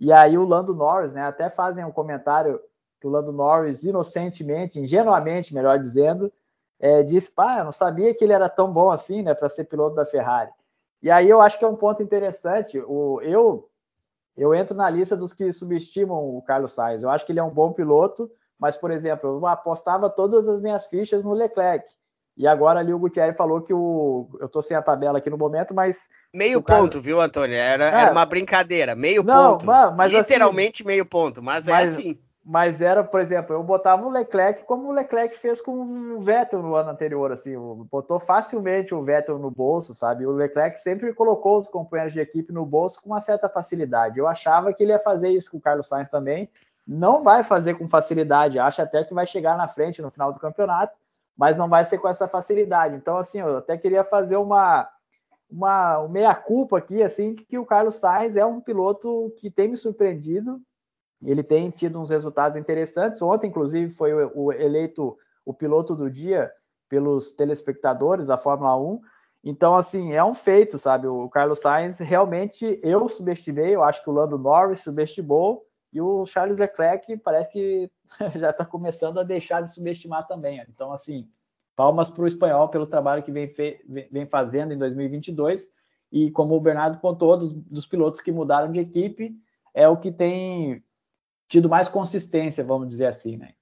E 0.04 0.12
aí 0.12 0.38
o 0.38 0.44
Lando 0.44 0.76
Norris, 0.76 1.14
né, 1.14 1.24
até 1.24 1.50
fazem 1.50 1.86
um 1.86 1.92
comentário 1.92 2.60
que 3.00 3.08
o 3.08 3.10
Lando 3.10 3.32
Norris, 3.32 3.86
inocentemente, 3.86 4.78
ingenuamente, 4.78 5.54
melhor 5.54 5.80
dizendo, 5.80 6.30
é, 6.78 7.02
disse: 7.02 7.32
pá, 7.32 7.60
eu 7.60 7.64
não 7.64 7.72
sabia 7.72 8.14
que 8.14 8.22
ele 8.22 8.34
era 8.34 8.50
tão 8.50 8.70
bom 8.70 8.92
assim, 8.92 9.22
né, 9.22 9.34
para 9.34 9.48
ser 9.48 9.64
piloto 9.64 9.96
da 9.96 10.06
Ferrari. 10.06 10.52
E 11.02 11.10
aí 11.10 11.30
eu 11.30 11.40
acho 11.40 11.58
que 11.58 11.64
é 11.64 11.68
um 11.70 11.78
ponto 11.78 12.04
interessante. 12.04 12.78
O, 12.86 13.22
eu, 13.22 13.70
eu 14.36 14.54
entro 14.54 14.76
na 14.76 14.90
lista 14.90 15.16
dos 15.16 15.32
que 15.32 15.54
subestimam 15.54 16.36
o 16.36 16.42
Carlos 16.42 16.74
Sainz. 16.74 17.02
Eu 17.02 17.10
acho 17.10 17.26
que 17.26 17.32
ele 17.32 17.40
é 17.40 17.44
um 17.44 17.54
bom 17.54 17.72
piloto, 17.72 18.30
mas, 18.60 18.76
por 18.76 18.92
exemplo, 18.92 19.30
eu 19.30 19.48
apostava 19.48 20.10
todas 20.10 20.50
as 20.50 20.60
minhas 20.60 20.86
fichas 20.86 21.24
no 21.24 21.32
Leclerc. 21.32 21.90
E 22.36 22.48
agora 22.48 22.80
ali 22.80 22.94
o 22.94 23.00
Gutierrez 23.00 23.38
falou 23.38 23.62
que 23.62 23.74
o. 23.74 24.28
Eu 24.40 24.50
tô 24.50 24.62
sem 24.62 24.76
a 24.76 24.82
tabela 24.82 25.20
aqui 25.20 25.30
no 25.30 25.38
momento, 25.38 25.74
mas. 25.74 26.10
Meio 26.34 26.62
ponto, 26.62 26.94
cara... 26.94 27.02
viu, 27.02 27.22
Antônio? 27.22 27.56
Era, 27.56 27.86
é. 27.86 28.02
era 28.02 28.12
uma 28.12 28.26
brincadeira. 28.26 28.96
Meio 28.96 29.24
não, 29.24 29.52
ponto. 29.52 29.66
Mas, 29.66 30.14
assim, 30.14 30.34
Literalmente 30.34 30.82
assim, 30.82 30.88
meio 30.88 31.06
ponto, 31.06 31.44
mas, 31.44 31.68
é 31.68 31.72
mas, 31.72 31.84
é 31.84 32.00
assim 32.00 32.20
mas 32.46 32.82
era, 32.82 33.04
por 33.04 33.22
exemplo, 33.22 33.56
eu 33.56 33.64
botava 33.64 34.06
o 34.06 34.10
Leclerc 34.10 34.66
como 34.66 34.90
o 34.90 34.92
Leclerc 34.92 35.38
fez 35.38 35.62
com 35.62 35.72
o 36.18 36.22
Vettel 36.22 36.62
no 36.62 36.76
ano 36.76 36.90
anterior, 36.90 37.32
assim, 37.32 37.56
botou 37.90 38.20
facilmente 38.20 38.94
o 38.94 39.02
Vettel 39.02 39.40
no 39.40 39.50
bolso, 39.50 39.94
sabe? 39.94 40.26
O 40.26 40.32
Leclerc 40.32 40.80
sempre 40.80 41.14
colocou 41.14 41.60
os 41.60 41.70
companheiros 41.70 42.14
de 42.14 42.20
equipe 42.20 42.52
no 42.52 42.66
bolso 42.66 43.02
com 43.02 43.12
uma 43.12 43.22
certa 43.22 43.48
facilidade. 43.48 44.20
Eu 44.20 44.28
achava 44.28 44.74
que 44.74 44.84
ele 44.84 44.92
ia 44.92 45.00
fazer 45.00 45.30
isso 45.30 45.50
com 45.52 45.58
o 45.58 45.62
Carlos 45.62 45.88
Sainz 45.88 46.10
também. 46.10 46.50
Não 46.86 47.24
vai 47.24 47.46
fazer 47.46 47.76
com 47.76 47.88
facilidade, 47.88 48.60
acha 48.60 48.84
até 48.84 49.06
que 49.06 49.14
vai 49.14 49.26
chegar 49.26 49.56
na 49.56 49.70
frente 49.70 50.02
no 50.02 50.12
final 50.12 50.34
do 50.34 50.40
campeonato, 50.40 51.00
mas 51.38 51.56
não 51.56 51.68
vai 51.68 51.84
ser 51.86 51.98
com 51.98 52.08
essa 52.08 52.28
facilidade. 52.28 52.96
Então, 52.96 53.18
assim, 53.18 53.40
eu 53.40 53.58
até 53.58 53.78
queria 53.78 54.04
fazer 54.04 54.38
uma 54.38 54.90
uma 55.50 56.08
meia 56.08 56.34
culpa 56.34 56.80
aqui, 56.80 57.04
assim, 57.04 57.36
que 57.36 57.60
o 57.60 57.66
Carlos 57.66 57.96
Sainz 57.96 58.36
é 58.36 58.44
um 58.44 58.60
piloto 58.60 59.32
que 59.38 59.52
tem 59.52 59.68
me 59.68 59.78
surpreendido, 59.78 60.60
ele 61.24 61.44
tem 61.44 61.70
tido 61.70 62.02
uns 62.02 62.10
resultados 62.10 62.58
interessantes. 62.58 63.22
Ontem, 63.22 63.48
inclusive, 63.48 63.94
foi 63.94 64.14
o, 64.14 64.32
o 64.34 64.52
eleito 64.52 65.16
o 65.46 65.54
piloto 65.54 65.96
do 65.96 66.10
dia 66.10 66.52
pelos 66.90 67.34
telespectadores 67.34 68.28
da 68.28 68.38
Fórmula 68.38 68.78
1. 68.78 69.02
Então, 69.44 69.76
assim, 69.76 70.14
é 70.14 70.24
um 70.24 70.34
feito, 70.34 70.80
sabe? 70.80 71.08
O 71.08 71.30
Carlos 71.30 71.60
Sainz 71.60 72.00
realmente 72.00 72.80
eu 72.82 73.08
subestimei, 73.10 73.76
eu 73.76 73.84
acho 73.84 74.04
que 74.04 74.10
o 74.10 74.14
Lando 74.14 74.38
Norris 74.38 74.82
subestimou, 74.82 75.66
e 75.94 76.02
o 76.02 76.26
Charles 76.26 76.58
Leclerc 76.58 77.16
parece 77.18 77.52
que 77.52 77.90
já 78.36 78.50
está 78.50 78.66
começando 78.66 79.20
a 79.20 79.24
deixar 79.24 79.62
de 79.62 79.72
subestimar 79.72 80.28
também. 80.28 80.64
Então, 80.68 80.92
assim, 80.92 81.30
palmas 81.76 82.10
para 82.10 82.24
o 82.24 82.28
espanhol 82.28 82.68
pelo 82.70 82.88
trabalho 82.88 83.22
que 83.22 83.32
vem, 83.32 83.52
vem 84.12 84.26
fazendo 84.26 84.74
em 84.74 84.78
2022. 84.78 85.72
E 86.12 86.32
como 86.32 86.56
o 86.56 86.60
Bernardo 86.60 87.00
contou, 87.00 87.38
dos, 87.38 87.54
dos 87.54 87.86
pilotos 87.86 88.22
que 88.22 88.32
mudaram 88.32 88.72
de 88.72 88.80
equipe, 88.80 89.36
é 89.74 89.88
o 89.88 89.98
que 89.98 90.12
tem 90.12 90.84
tido 91.48 91.70
mais 91.70 91.88
consistência, 91.88 92.64
vamos 92.64 92.88
dizer 92.88 93.06
assim, 93.06 93.38
né? 93.38 93.54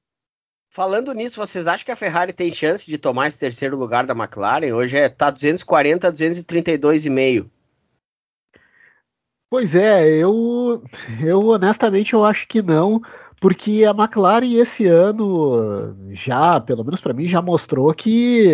Falando 0.70 1.14
nisso, 1.14 1.38
vocês 1.38 1.68
acham 1.68 1.84
que 1.84 1.92
a 1.92 1.98
Ferrari 1.98 2.32
tem 2.32 2.54
chance 2.54 2.90
de 2.90 2.98
tomar 2.98 3.28
esse 3.28 3.38
terceiro 3.38 3.76
lugar 3.76 4.06
da 4.06 4.14
McLaren? 4.14 4.74
Hoje 4.74 4.96
é 4.96 5.10
tá 5.10 5.30
240 5.30 6.08
a 6.08 6.12
232,5. 6.12 7.50
Pois 9.52 9.76
é, 9.76 10.10
eu, 10.18 10.82
eu 11.22 11.46
honestamente 11.48 12.14
eu 12.14 12.24
acho 12.26 12.48
que 12.48 12.62
não, 12.62 13.02
porque 13.42 13.84
a 13.86 13.90
McLaren 13.90 14.54
esse 14.54 14.86
ano 14.86 15.96
já, 16.12 16.60
pelo 16.60 16.84
menos 16.84 17.02
para 17.02 17.12
mim, 17.12 17.26
já 17.26 17.42
mostrou 17.42 17.92
que 17.92 18.54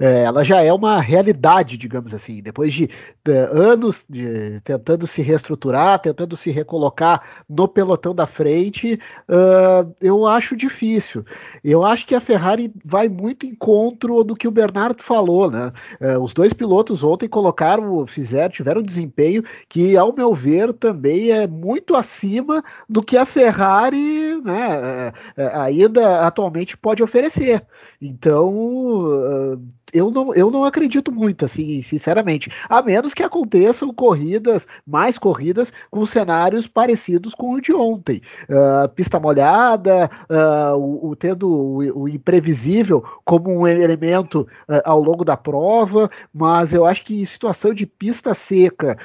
é, 0.00 0.24
ela 0.24 0.42
já 0.42 0.60
é 0.60 0.72
uma 0.72 1.00
realidade, 1.00 1.76
digamos 1.76 2.12
assim, 2.12 2.42
depois 2.42 2.74
de, 2.74 2.90
de 3.24 3.32
anos 3.32 4.04
de, 4.10 4.60
tentando 4.64 5.06
se 5.06 5.22
reestruturar, 5.22 6.00
tentando 6.00 6.36
se 6.36 6.50
recolocar 6.50 7.22
no 7.48 7.68
pelotão 7.68 8.12
da 8.12 8.26
frente, 8.26 8.98
uh, 9.28 9.94
eu 10.00 10.26
acho 10.26 10.56
difícil. 10.56 11.24
Eu 11.62 11.84
acho 11.84 12.04
que 12.04 12.16
a 12.16 12.20
Ferrari 12.20 12.74
vai 12.84 13.08
muito 13.08 13.46
em 13.46 13.54
contra 13.54 14.24
do 14.24 14.34
que 14.34 14.48
o 14.48 14.50
Bernardo 14.50 15.00
falou, 15.00 15.48
né? 15.48 15.72
Uh, 16.00 16.20
os 16.20 16.34
dois 16.34 16.52
pilotos 16.52 17.04
ontem 17.04 17.28
colocaram, 17.28 18.04
fizeram, 18.04 18.50
tiveram 18.50 18.80
um 18.80 18.84
desempenho 18.84 19.44
que, 19.68 19.96
ao 19.96 20.12
meu 20.12 20.34
ver, 20.34 20.72
também 20.72 21.30
é 21.30 21.46
muito 21.46 21.94
acima 21.94 22.64
do 22.88 23.00
que 23.00 23.16
a 23.16 23.24
Ferrari 23.24 24.23
né, 24.42 25.12
é, 25.36 25.42
é, 25.42 25.56
ainda 25.56 26.20
atualmente 26.20 26.76
pode 26.76 27.02
oferecer. 27.02 27.64
Então, 28.00 29.58
eu 29.94 30.10
não, 30.10 30.34
eu 30.34 30.50
não 30.50 30.64
acredito 30.64 31.12
muito, 31.12 31.44
assim, 31.44 31.80
sinceramente. 31.80 32.50
A 32.68 32.82
menos 32.82 33.14
que 33.14 33.22
aconteçam 33.22 33.94
corridas, 33.94 34.66
mais 34.84 35.16
corridas, 35.16 35.72
com 35.88 36.04
cenários 36.04 36.66
parecidos 36.66 37.34
com 37.34 37.52
o 37.52 37.60
de 37.60 37.72
ontem. 37.72 38.20
Uh, 38.48 38.88
pista 38.88 39.20
molhada, 39.20 40.10
uh, 40.28 40.76
o, 40.76 41.10
o, 41.10 41.16
tendo 41.16 41.48
o, 41.48 42.02
o, 42.02 42.08
imprevisível 42.08 43.04
como 43.24 43.50
um 43.50 43.66
elemento 43.66 44.40
uh, 44.68 44.82
ao 44.84 45.00
longo 45.00 45.24
da 45.24 45.36
prova, 45.36 46.10
mas 46.32 46.74
eu 46.74 46.84
acho 46.84 47.04
que 47.04 47.20
em 47.20 47.24
situação 47.24 47.72
de 47.72 47.86
pista 47.86 48.34
seca, 48.34 48.96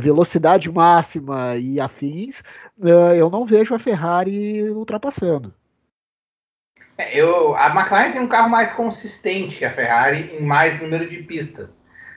velocidade 0.00 0.70
máxima 0.70 1.56
e 1.56 1.80
afins, 1.80 2.42
eu 3.16 3.28
não 3.28 3.44
vejo 3.44 3.74
a 3.74 3.78
Ferrari 3.78 4.51
ultrapassando. 4.70 5.54
É, 6.98 7.18
eu, 7.18 7.54
a 7.56 7.68
McLaren 7.68 8.12
tem 8.12 8.20
um 8.20 8.28
carro 8.28 8.50
mais 8.50 8.72
consistente 8.72 9.56
que 9.56 9.64
a 9.64 9.72
Ferrari 9.72 10.36
em 10.36 10.42
mais 10.42 10.80
número 10.80 11.08
de 11.08 11.18
pistas. 11.22 11.70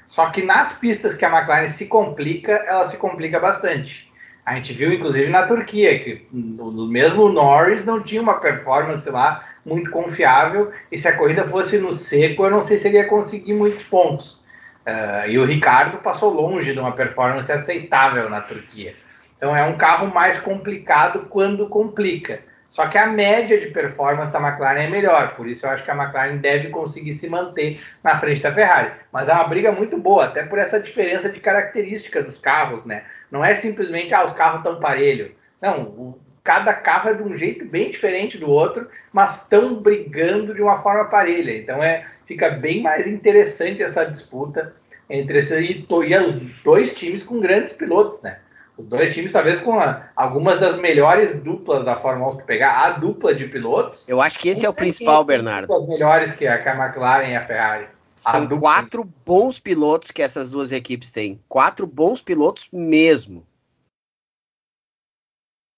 Só 0.07 0.29
que 0.29 0.43
nas 0.43 0.73
pistas 0.73 1.15
que 1.15 1.25
a 1.25 1.29
McLaren 1.29 1.69
se 1.69 1.87
complica, 1.87 2.51
ela 2.51 2.85
se 2.85 2.97
complica 2.97 3.39
bastante. 3.39 4.11
A 4.45 4.55
gente 4.55 4.73
viu, 4.73 4.93
inclusive, 4.93 5.29
na 5.29 5.47
Turquia, 5.47 5.97
que 5.97 6.27
o 6.31 6.87
mesmo 6.87 7.29
Norris 7.29 7.83
não 7.83 8.03
tinha 8.03 8.21
uma 8.21 8.39
performance 8.39 9.09
lá 9.09 9.43
muito 9.65 9.89
confiável. 9.89 10.71
E 10.91 10.99
se 10.99 11.07
a 11.07 11.17
corrida 11.17 11.47
fosse 11.47 11.79
no 11.79 11.91
seco, 11.93 12.45
eu 12.45 12.51
não 12.51 12.61
sei 12.61 12.77
se 12.77 12.87
ele 12.87 12.97
ia 12.97 13.07
conseguir 13.07 13.53
muitos 13.53 13.81
pontos. 13.83 14.43
Uh, 14.85 15.27
e 15.27 15.39
o 15.39 15.45
Ricardo 15.45 15.97
passou 15.97 16.31
longe 16.31 16.73
de 16.73 16.79
uma 16.79 16.91
performance 16.91 17.51
aceitável 17.51 18.29
na 18.29 18.39
Turquia. 18.41 18.93
Então 19.37 19.55
é 19.55 19.63
um 19.63 19.77
carro 19.77 20.07
mais 20.07 20.39
complicado 20.39 21.27
quando 21.29 21.67
complica. 21.67 22.39
Só 22.69 22.87
que 22.87 22.97
a 22.97 23.05
média 23.05 23.57
de 23.57 23.67
performance 23.67 24.33
da 24.33 24.39
McLaren 24.39 24.81
é 24.81 24.89
melhor, 24.89 25.33
por 25.35 25.47
isso 25.47 25.65
eu 25.65 25.69
acho 25.69 25.83
que 25.85 25.91
a 25.91 25.95
McLaren 25.95 26.37
deve 26.37 26.67
conseguir 26.69 27.13
se 27.13 27.29
manter 27.29 27.79
na 28.03 28.17
frente 28.17 28.41
da 28.41 28.53
Ferrari. 28.53 28.91
Mas 29.13 29.29
é 29.29 29.33
uma 29.33 29.47
briga 29.47 29.71
muito 29.71 29.97
boa, 29.97 30.25
até 30.25 30.43
por 30.43 30.59
essa 30.59 30.77
diferença 30.77 31.29
de 31.29 31.39
característica 31.39 32.21
dos 32.21 32.37
carros, 32.37 32.83
né? 32.83 33.03
Não 33.31 33.45
é 33.45 33.55
simplesmente, 33.55 34.13
ah, 34.13 34.25
os 34.25 34.33
carros 34.33 34.57
estão 34.57 34.77
parelho. 34.77 35.31
Não, 35.61 35.83
o, 35.83 36.19
cada 36.43 36.73
carro 36.73 37.09
é 37.09 37.13
de 37.13 37.23
um 37.23 37.37
jeito 37.37 37.63
bem 37.63 37.91
diferente 37.91 38.37
do 38.37 38.49
outro, 38.49 38.89
mas 39.13 39.43
estão 39.43 39.75
brigando 39.75 40.53
de 40.53 40.61
uma 40.61 40.77
forma 40.81 41.05
parelha. 41.05 41.57
Então 41.57 41.81
é, 41.81 42.05
fica 42.25 42.49
bem 42.49 42.81
mais 42.81 43.07
interessante 43.07 43.81
essa 43.81 44.03
disputa 44.03 44.75
entre 45.09 45.39
esses 45.39 45.69
e, 45.69 45.87
e 45.89 46.17
os 46.17 46.61
dois 46.61 46.93
times 46.93 47.23
com 47.23 47.39
grandes 47.39 47.71
pilotos, 47.71 48.21
né? 48.21 48.39
Os 48.77 48.85
dois 48.85 49.13
times, 49.13 49.31
talvez, 49.31 49.59
com 49.59 49.79
a, 49.79 50.09
algumas 50.15 50.59
das 50.59 50.77
melhores 50.77 51.41
duplas 51.41 51.85
da 51.85 51.99
Fórmula 51.99 52.33
1 52.33 52.37
que 52.37 52.43
pegar, 52.43 52.85
a 52.85 52.91
dupla 52.91 53.33
de 53.33 53.47
pilotos. 53.47 54.07
Eu 54.07 54.21
acho 54.21 54.37
que 54.37 54.49
esse 54.49 54.65
é 54.65 54.69
o 54.69 54.73
principal, 54.73 55.23
Bernardo. 55.23 55.73
As 55.73 55.87
melhores 55.87 56.33
que 56.33 56.45
a, 56.45 56.61
que 56.61 56.67
a 56.67 56.75
McLaren 56.75 57.29
e 57.29 57.35
a 57.35 57.45
Ferrari. 57.45 57.87
São 58.15 58.43
a 58.43 58.59
quatro 58.59 59.03
bons 59.25 59.59
pilotos 59.59 60.11
que 60.11 60.21
essas 60.21 60.51
duas 60.51 60.71
equipes 60.71 61.11
têm. 61.11 61.39
Quatro 61.47 61.87
bons 61.87 62.21
pilotos 62.21 62.67
mesmo. 62.71 63.45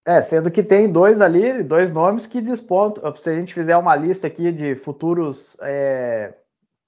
É, 0.06 0.22
sendo 0.22 0.50
que 0.50 0.64
tem 0.64 0.90
dois 0.90 1.20
ali, 1.20 1.62
dois 1.64 1.92
nomes 1.92 2.26
que 2.26 2.40
despontam. 2.40 3.14
Se 3.16 3.30
a 3.30 3.36
gente 3.36 3.54
fizer 3.54 3.76
uma 3.76 3.96
lista 3.96 4.26
aqui 4.28 4.52
de 4.52 4.76
futuros 4.76 5.58
é, 5.62 6.34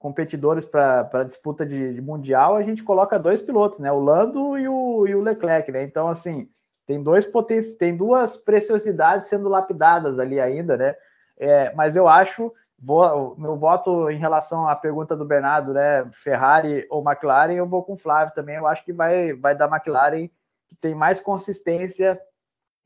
competidores 0.00 0.64
para 0.64 1.24
disputa 1.24 1.64
de, 1.64 1.92
de, 1.92 2.00
mundial, 2.00 2.56
a 2.56 2.62
gente 2.62 2.82
coloca 2.82 3.18
dois 3.18 3.42
pilotos, 3.42 3.78
né? 3.78 3.92
O 3.92 4.00
Lando 4.00 4.58
e 4.58 4.66
o, 4.66 5.06
e 5.06 5.14
o 5.14 5.20
Leclerc, 5.20 5.70
né? 5.70 5.82
Então, 5.82 6.08
assim, 6.08 6.48
tem 6.86 7.02
dois 7.02 7.26
poten 7.26 7.60
tem 7.78 7.94
duas 7.94 8.34
preciosidades 8.34 9.28
sendo 9.28 9.46
lapidadas 9.50 10.18
ali 10.18 10.40
ainda, 10.40 10.74
né? 10.78 10.96
É, 11.38 11.74
mas 11.74 11.96
eu 11.96 12.08
acho, 12.08 12.50
vou, 12.78 13.36
meu 13.36 13.56
voto 13.56 14.10
em 14.10 14.16
relação 14.16 14.66
à 14.66 14.74
pergunta 14.74 15.14
do 15.14 15.26
Bernardo, 15.26 15.74
né? 15.74 16.06
Ferrari 16.14 16.86
ou 16.88 17.04
McLaren, 17.04 17.52
eu 17.52 17.66
vou 17.66 17.84
com 17.84 17.92
o 17.92 17.98
Flávio 17.98 18.34
também. 18.34 18.56
Eu 18.56 18.66
acho 18.66 18.82
que 18.82 18.94
vai, 18.94 19.34
vai 19.34 19.54
dar 19.54 19.68
McLaren, 19.68 20.28
que 20.66 20.76
tem 20.80 20.94
mais 20.94 21.20
consistência 21.20 22.18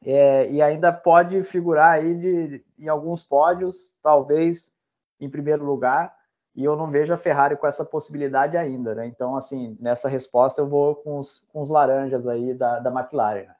é, 0.04 0.50
e 0.50 0.60
ainda 0.60 0.92
pode 0.92 1.44
figurar 1.44 1.92
aí 1.92 2.12
de, 2.12 2.64
em 2.76 2.88
alguns 2.88 3.22
pódios, 3.22 3.96
talvez 4.02 4.72
em 5.20 5.30
primeiro 5.30 5.64
lugar 5.64 6.12
e 6.54 6.64
eu 6.64 6.76
não 6.76 6.86
vejo 6.86 7.12
a 7.12 7.16
Ferrari 7.16 7.56
com 7.56 7.66
essa 7.66 7.84
possibilidade 7.84 8.56
ainda, 8.56 8.94
né? 8.94 9.06
Então, 9.06 9.36
assim, 9.36 9.76
nessa 9.80 10.08
resposta 10.08 10.60
eu 10.60 10.68
vou 10.68 10.94
com 10.94 11.18
os, 11.18 11.42
com 11.52 11.60
os 11.60 11.68
laranjas 11.68 12.26
aí 12.28 12.54
da, 12.54 12.78
da 12.78 12.90
McLaren. 12.90 13.46
Né? 13.46 13.54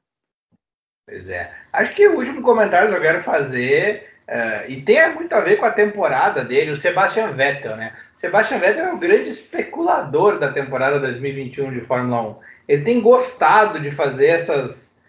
Pois 1.07 1.29
é. 1.29 1.53
Acho 1.73 1.95
que 1.95 2.07
o 2.07 2.17
último 2.17 2.41
comentário 2.43 2.91
que 2.91 2.97
eu 2.97 3.03
quero 3.03 3.23
fazer, 3.23 4.09
uh, 4.29 4.71
e 4.71 4.81
tem 4.81 5.13
muito 5.13 5.35
a 5.35 5.41
ver 5.41 5.57
com 5.57 5.67
a 5.67 5.73
temporada 5.73 6.45
dele, 6.45 6.71
o 6.71 6.77
Sebastian 6.77 7.33
Vettel, 7.33 7.77
né? 7.77 7.95
O 8.17 8.21
Sebastian 8.21 8.59
Vettel 8.59 8.87
é 8.87 8.93
o 8.93 8.99
grande 8.99 9.31
especulador 9.31 10.39
da 10.39 10.53
temporada 10.53 11.01
2021 11.01 11.73
de 11.73 11.81
Fórmula 11.81 12.23
1. 12.23 12.37
Ele 12.69 12.85
tem 12.85 13.01
gostado 13.01 13.81
de 13.81 13.91
fazer 13.91 14.27
essas 14.27 15.01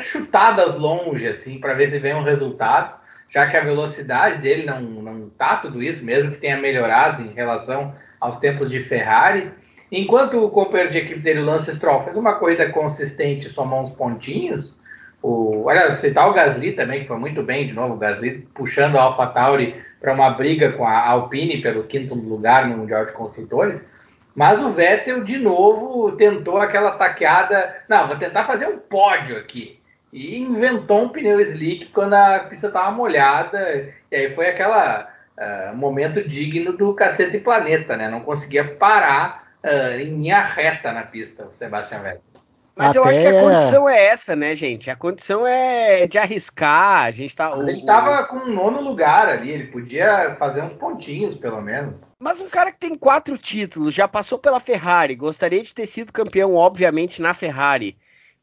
chutadas 0.00 0.76
longe, 0.76 1.26
assim, 1.26 1.58
para 1.58 1.74
ver 1.74 1.88
se 1.88 1.98
vem 1.98 2.14
um 2.14 2.22
resultado 2.22 3.01
já 3.32 3.46
que 3.46 3.56
a 3.56 3.64
velocidade 3.64 4.42
dele 4.42 4.66
não, 4.66 4.80
não 4.80 5.30
tá 5.30 5.56
tudo 5.56 5.82
isso, 5.82 6.04
mesmo 6.04 6.32
que 6.32 6.38
tenha 6.38 6.58
melhorado 6.58 7.22
em 7.22 7.32
relação 7.32 7.94
aos 8.20 8.38
tempos 8.38 8.70
de 8.70 8.80
Ferrari. 8.80 9.50
Enquanto 9.90 10.44
o 10.44 10.50
companheiro 10.50 10.92
de 10.92 10.98
equipe 10.98 11.20
dele, 11.20 11.40
Lance 11.40 11.74
Stroll, 11.74 12.02
fez 12.02 12.16
uma 12.16 12.34
corrida 12.34 12.68
consistente, 12.68 13.48
somou 13.48 13.82
uns 13.82 13.90
pontinhos. 13.90 14.78
O, 15.22 15.64
olha, 15.64 15.90
citar 15.92 16.28
o 16.28 16.34
Gasly 16.34 16.72
também, 16.72 17.02
que 17.02 17.08
foi 17.08 17.18
muito 17.18 17.42
bem 17.42 17.66
de 17.66 17.72
novo, 17.72 17.94
o 17.94 17.98
Gasly 17.98 18.46
puxando 18.54 18.96
a 18.96 19.02
AlphaTauri 19.02 19.76
para 20.00 20.12
uma 20.12 20.30
briga 20.30 20.72
com 20.72 20.86
a 20.86 21.08
Alpine 21.08 21.62
pelo 21.62 21.84
quinto 21.84 22.14
lugar 22.14 22.68
no 22.68 22.78
Mundial 22.78 23.06
de 23.06 23.12
Construtores. 23.12 23.88
Mas 24.34 24.62
o 24.62 24.72
Vettel, 24.72 25.24
de 25.24 25.38
novo, 25.38 26.12
tentou 26.12 26.58
aquela 26.58 26.92
taqueada. 26.92 27.76
Não, 27.88 28.08
vou 28.08 28.16
tentar 28.16 28.44
fazer 28.44 28.66
um 28.66 28.78
pódio 28.78 29.36
aqui 29.36 29.81
e 30.12 30.38
inventou 30.38 31.04
um 31.04 31.08
pneu 31.08 31.40
slick 31.40 31.86
quando 31.86 32.14
a 32.14 32.40
pista 32.40 32.66
estava 32.66 32.90
molhada. 32.90 33.88
E 34.10 34.16
aí 34.16 34.34
foi 34.34 34.48
aquela 34.48 35.08
uh, 35.38 35.76
momento 35.76 36.22
digno 36.28 36.76
do 36.76 36.94
cacete 36.94 37.38
planeta, 37.38 37.96
né? 37.96 38.08
Não 38.08 38.20
conseguia 38.20 38.64
parar 38.74 39.48
uh, 39.64 39.98
em 39.98 40.16
linha 40.16 40.42
reta 40.42 40.92
na 40.92 41.02
pista, 41.02 41.46
o 41.46 41.52
Sebastian 41.52 42.02
Vettel. 42.02 42.32
Mas 42.74 42.90
Até... 42.90 42.98
eu 42.98 43.04
acho 43.04 43.20
que 43.20 43.26
a 43.26 43.40
condição 43.40 43.88
é 43.88 44.06
essa, 44.06 44.34
né, 44.34 44.56
gente? 44.56 44.90
A 44.90 44.96
condição 44.96 45.46
é 45.46 46.06
de 46.06 46.16
arriscar. 46.16 47.04
A 47.04 47.10
gente 47.10 47.36
tá. 47.36 47.54
Mas 47.54 47.68
ele 47.68 47.80
estava 47.80 48.24
com 48.24 48.36
um 48.36 48.52
nono 48.52 48.80
lugar 48.80 49.28
ali, 49.28 49.50
ele 49.50 49.66
podia 49.66 50.36
fazer 50.38 50.62
uns 50.62 50.72
pontinhos, 50.74 51.34
pelo 51.34 51.60
menos. 51.60 52.00
Mas 52.18 52.40
um 52.40 52.48
cara 52.48 52.72
que 52.72 52.78
tem 52.78 52.96
quatro 52.96 53.36
títulos, 53.36 53.94
já 53.94 54.08
passou 54.08 54.38
pela 54.38 54.58
Ferrari, 54.58 55.14
gostaria 55.14 55.62
de 55.62 55.74
ter 55.74 55.86
sido 55.86 56.12
campeão, 56.12 56.54
obviamente, 56.54 57.20
na 57.20 57.34
Ferrari. 57.34 57.96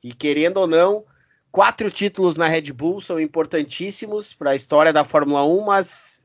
E 0.04 0.14
querendo 0.14 0.58
ou 0.58 0.68
não, 0.68 1.04
Quatro 1.52 1.90
títulos 1.90 2.36
na 2.36 2.48
Red 2.48 2.72
Bull 2.74 3.02
são 3.02 3.20
importantíssimos 3.20 4.34
para 4.34 4.52
a 4.52 4.56
história 4.56 4.94
da 4.94 5.04
Fórmula 5.04 5.44
1, 5.46 5.66
mas 5.66 6.24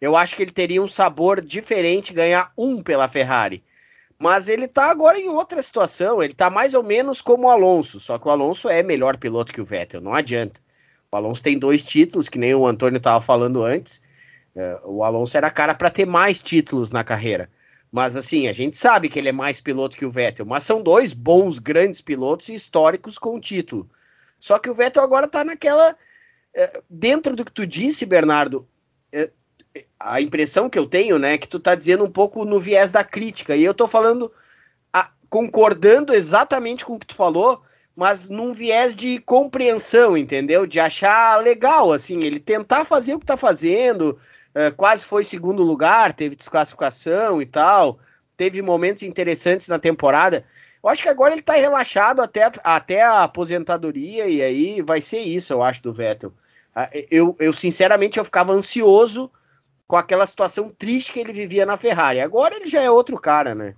eu 0.00 0.14
acho 0.14 0.36
que 0.36 0.42
ele 0.42 0.50
teria 0.50 0.82
um 0.82 0.88
sabor 0.88 1.40
diferente 1.40 2.12
ganhar 2.12 2.52
um 2.58 2.82
pela 2.82 3.08
Ferrari. 3.08 3.64
Mas 4.18 4.48
ele 4.48 4.66
está 4.66 4.90
agora 4.90 5.18
em 5.18 5.28
outra 5.28 5.60
situação, 5.62 6.22
ele 6.22 6.32
está 6.32 6.50
mais 6.50 6.74
ou 6.74 6.82
menos 6.82 7.22
como 7.22 7.46
o 7.46 7.50
Alonso, 7.50 7.98
só 8.00 8.18
que 8.18 8.28
o 8.28 8.30
Alonso 8.30 8.68
é 8.68 8.82
melhor 8.82 9.16
piloto 9.16 9.52
que 9.52 9.60
o 9.60 9.64
Vettel, 9.64 10.00
não 10.00 10.14
adianta. 10.14 10.60
O 11.10 11.16
Alonso 11.16 11.42
tem 11.42 11.58
dois 11.58 11.84
títulos, 11.84 12.28
que 12.28 12.38
nem 12.38 12.54
o 12.54 12.66
Antônio 12.66 12.98
estava 12.98 13.20
falando 13.22 13.62
antes. 13.62 14.02
É, 14.54 14.80
o 14.84 15.02
Alonso 15.02 15.36
era 15.36 15.50
cara 15.50 15.74
para 15.74 15.90
ter 15.90 16.06
mais 16.06 16.42
títulos 16.42 16.90
na 16.90 17.04
carreira. 17.04 17.48
Mas 17.90 18.16
assim, 18.16 18.48
a 18.48 18.52
gente 18.52 18.76
sabe 18.76 19.08
que 19.08 19.18
ele 19.18 19.28
é 19.28 19.32
mais 19.32 19.60
piloto 19.60 19.96
que 19.96 20.04
o 20.04 20.10
Vettel, 20.10 20.44
mas 20.44 20.64
são 20.64 20.82
dois 20.82 21.14
bons, 21.14 21.58
grandes 21.58 22.00
pilotos 22.02 22.48
históricos 22.48 23.16
com 23.18 23.40
título. 23.40 23.88
Só 24.38 24.58
que 24.58 24.70
o 24.70 24.74
Vettel 24.74 25.02
agora 25.02 25.26
tá 25.26 25.44
naquela. 25.44 25.96
É, 26.54 26.82
dentro 26.88 27.36
do 27.36 27.44
que 27.44 27.52
tu 27.52 27.66
disse, 27.66 28.06
Bernardo, 28.06 28.66
é, 29.12 29.30
a 29.98 30.20
impressão 30.20 30.70
que 30.70 30.78
eu 30.78 30.86
tenho, 30.86 31.18
né, 31.18 31.34
é 31.34 31.38
que 31.38 31.48
tu 31.48 31.60
tá 31.60 31.74
dizendo 31.74 32.04
um 32.04 32.10
pouco 32.10 32.44
no 32.44 32.58
viés 32.58 32.90
da 32.90 33.04
crítica. 33.04 33.56
E 33.56 33.64
eu 33.64 33.74
tô 33.74 33.86
falando, 33.86 34.32
a, 34.92 35.10
concordando 35.28 36.14
exatamente 36.14 36.84
com 36.84 36.94
o 36.94 36.98
que 36.98 37.06
tu 37.06 37.14
falou, 37.14 37.62
mas 37.94 38.28
num 38.28 38.52
viés 38.52 38.94
de 38.94 39.18
compreensão, 39.20 40.16
entendeu? 40.16 40.66
De 40.66 40.78
achar 40.78 41.42
legal, 41.42 41.92
assim, 41.92 42.22
ele 42.22 42.38
tentar 42.38 42.84
fazer 42.84 43.14
o 43.14 43.20
que 43.20 43.26
tá 43.26 43.36
fazendo. 43.36 44.18
É, 44.54 44.70
quase 44.70 45.04
foi 45.04 45.24
segundo 45.24 45.62
lugar, 45.62 46.12
teve 46.12 46.36
desclassificação 46.36 47.40
e 47.40 47.46
tal. 47.46 47.98
Teve 48.36 48.60
momentos 48.60 49.02
interessantes 49.02 49.68
na 49.68 49.78
temporada. 49.78 50.44
Eu 50.82 50.90
acho 50.90 51.02
que 51.02 51.08
agora 51.08 51.32
ele 51.32 51.42
tá 51.42 51.54
relaxado 51.54 52.20
até, 52.22 52.50
até 52.62 53.02
a 53.02 53.24
aposentadoria, 53.24 54.28
e 54.28 54.42
aí 54.42 54.82
vai 54.82 55.00
ser 55.00 55.20
isso, 55.20 55.52
eu 55.52 55.62
acho, 55.62 55.82
do 55.82 55.92
Vettel. 55.92 56.32
Ah, 56.74 56.90
eu, 57.10 57.34
eu, 57.40 57.52
sinceramente, 57.52 58.18
eu 58.18 58.24
ficava 58.24 58.52
ansioso 58.52 59.30
com 59.86 59.96
aquela 59.96 60.26
situação 60.26 60.68
triste 60.68 61.12
que 61.12 61.20
ele 61.20 61.32
vivia 61.32 61.64
na 61.64 61.76
Ferrari. 61.76 62.20
Agora 62.20 62.56
ele 62.56 62.66
já 62.66 62.82
é 62.82 62.90
outro 62.90 63.16
cara, 63.18 63.54
né? 63.54 63.74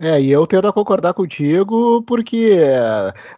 É, 0.00 0.20
e 0.20 0.30
eu 0.30 0.46
tendo 0.46 0.68
a 0.68 0.72
concordar 0.72 1.12
contigo, 1.12 2.00
porque 2.02 2.56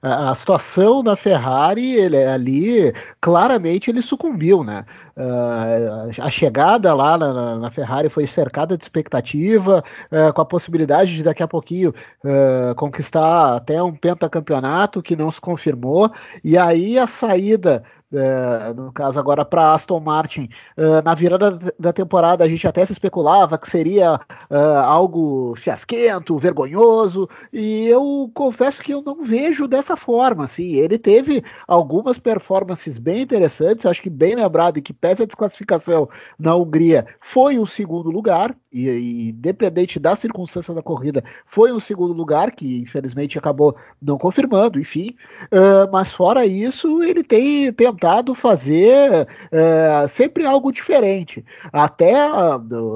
a, 0.03 0.31
a 0.31 0.35
situação 0.35 1.03
da 1.03 1.17
Ferrari, 1.17 1.95
ele, 1.95 2.19
ali, 2.19 2.93
claramente 3.19 3.89
ele 3.91 4.03
sucumbiu, 4.03 4.63
né? 4.63 4.85
Uh, 5.17 6.11
a 6.21 6.31
chegada 6.31 6.93
lá 6.93 7.17
na, 7.17 7.57
na, 7.57 7.71
Ferrari 7.71 8.11
foi 8.11 8.27
cercada 8.27 8.77
de 8.77 8.85
expectativa, 8.85 9.83
uh, 10.13 10.33
com 10.35 10.43
a 10.43 10.45
possibilidade 10.45 11.15
de 11.15 11.23
daqui 11.23 11.43
a 11.43 11.49
pouquinho 11.49 11.95
uh, 12.25 12.75
conquistar 12.75 13.57
até 13.57 13.83
um 13.83 13.95
pentacampeonato 13.95 15.03
que 15.03 15.17
não 15.17 15.31
se 15.31 15.41
confirmou, 15.41 16.11
e 16.45 16.59
aí 16.59 16.99
a 16.99 17.07
saída 17.07 17.83
é, 18.13 18.75
no 18.75 18.93
caso 18.93 19.21
agora 19.21 19.45
para 19.45 19.73
Aston 19.73 20.01
Martin, 20.01 20.49
uh, 20.77 21.03
na 21.05 21.15
virada 21.15 21.59
da 21.79 21.93
temporada 21.93 22.45
a 22.45 22.49
gente 22.49 22.67
até 22.67 22.85
se 22.85 22.93
especulava 22.93 23.57
que 23.57 23.71
seria 23.71 24.15
uh, 24.17 24.57
algo 24.85 25.55
fiasquento, 25.57 26.39
vergonhoso, 26.39 27.29
e 27.53 27.87
eu 27.87 28.31
confesso 28.35 28.83
que 28.83 28.93
eu 28.93 29.01
não 29.01 29.25
vejo 29.25 29.69
dessa 29.69 29.97
forma. 29.97 30.45
Assim, 30.45 30.75
ele 30.75 30.99
teve 30.99 31.45
algumas 31.69 32.19
performances 32.19 32.99
bem 32.99 33.23
interessantes, 33.23 33.87
acho 33.87 34.03
que 34.03 34.11
bem 34.11 34.35
lembrado 34.35 34.79
e 34.79 34.83
que 34.83 34.93
pese 34.93 35.23
a 35.23 35.27
desclassificação 35.27 36.09
na 36.39 36.57
Hungria 36.57 37.07
foi 37.21 37.59
o 37.59 37.67
segundo 37.67 38.11
lugar, 38.11 38.57
e, 38.73 38.89
e 38.89 39.29
independente 39.31 39.99
da 39.99 40.15
circunstância 40.15 40.75
da 40.75 40.83
corrida, 40.83 41.23
foi 41.47 41.73
um 41.73 41.81
segundo 41.81 42.13
lugar 42.13 42.51
que 42.51 42.81
infelizmente 42.81 43.39
acabou 43.39 43.77
não 44.01 44.19
confirmando, 44.19 44.81
enfim. 44.81 45.17
Uh, 45.45 45.91
mas 45.93 46.13
fora 46.13 46.45
isso, 46.45 47.03
ele 47.03 47.23
tem 47.23 47.73
tentado 48.01 48.35
fazer 48.35 49.29
uh, 49.53 50.09
sempre 50.09 50.47
algo 50.47 50.73
diferente. 50.73 51.45
Até 51.71 52.15
a, 52.15 52.55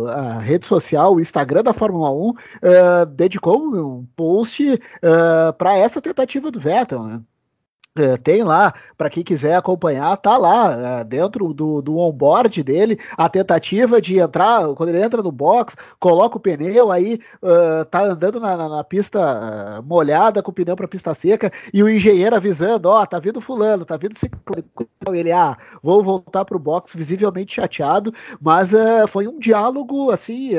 a, 0.08 0.38
rede 0.40 0.66
social, 0.66 1.14
o 1.14 1.20
Instagram 1.20 1.62
da 1.62 1.74
Fórmula 1.74 2.10
1, 2.10 2.28
uh, 2.30 2.34
dedicou 3.14 3.60
um 3.60 4.06
post 4.16 4.80
para 5.58 5.76
essa 5.76 6.00
tentativa 6.00 6.50
do 6.50 6.58
Vettel, 6.58 7.02
né? 7.02 7.20
É, 7.96 8.16
tem 8.16 8.42
lá, 8.42 8.74
para 8.98 9.08
quem 9.08 9.22
quiser 9.22 9.54
acompanhar, 9.54 10.16
tá 10.16 10.36
lá 10.36 10.98
é, 10.98 11.04
dentro 11.04 11.54
do, 11.54 11.80
do 11.80 11.96
onboard 11.96 12.60
dele, 12.64 12.98
a 13.16 13.28
tentativa 13.28 14.00
de 14.00 14.18
entrar, 14.18 14.66
quando 14.74 14.88
ele 14.88 15.00
entra 15.00 15.22
no 15.22 15.30
box, 15.30 15.76
coloca 16.00 16.36
o 16.36 16.40
pneu, 16.40 16.90
aí 16.90 17.20
uh, 17.40 17.84
tá 17.84 18.02
andando 18.02 18.40
na, 18.40 18.56
na, 18.56 18.68
na 18.68 18.82
pista 18.82 19.80
molhada 19.86 20.42
com 20.42 20.50
o 20.50 20.54
pneu 20.54 20.74
para 20.74 20.88
pista 20.88 21.14
seca, 21.14 21.52
e 21.72 21.84
o 21.84 21.88
engenheiro 21.88 22.34
avisando, 22.34 22.88
ó, 22.88 23.00
oh, 23.00 23.06
tá 23.06 23.20
vindo 23.20 23.40
fulano, 23.40 23.84
tá 23.84 23.96
vindo 23.96 24.18
ciclone. 24.18 24.64
Ele, 25.12 25.30
ah, 25.30 25.56
vou 25.80 26.02
voltar 26.02 26.44
pro 26.44 26.58
box 26.58 26.96
visivelmente 26.96 27.54
chateado, 27.54 28.12
mas 28.40 28.72
foi 29.08 29.28
um 29.28 29.38
diálogo, 29.38 30.10
assim, 30.10 30.52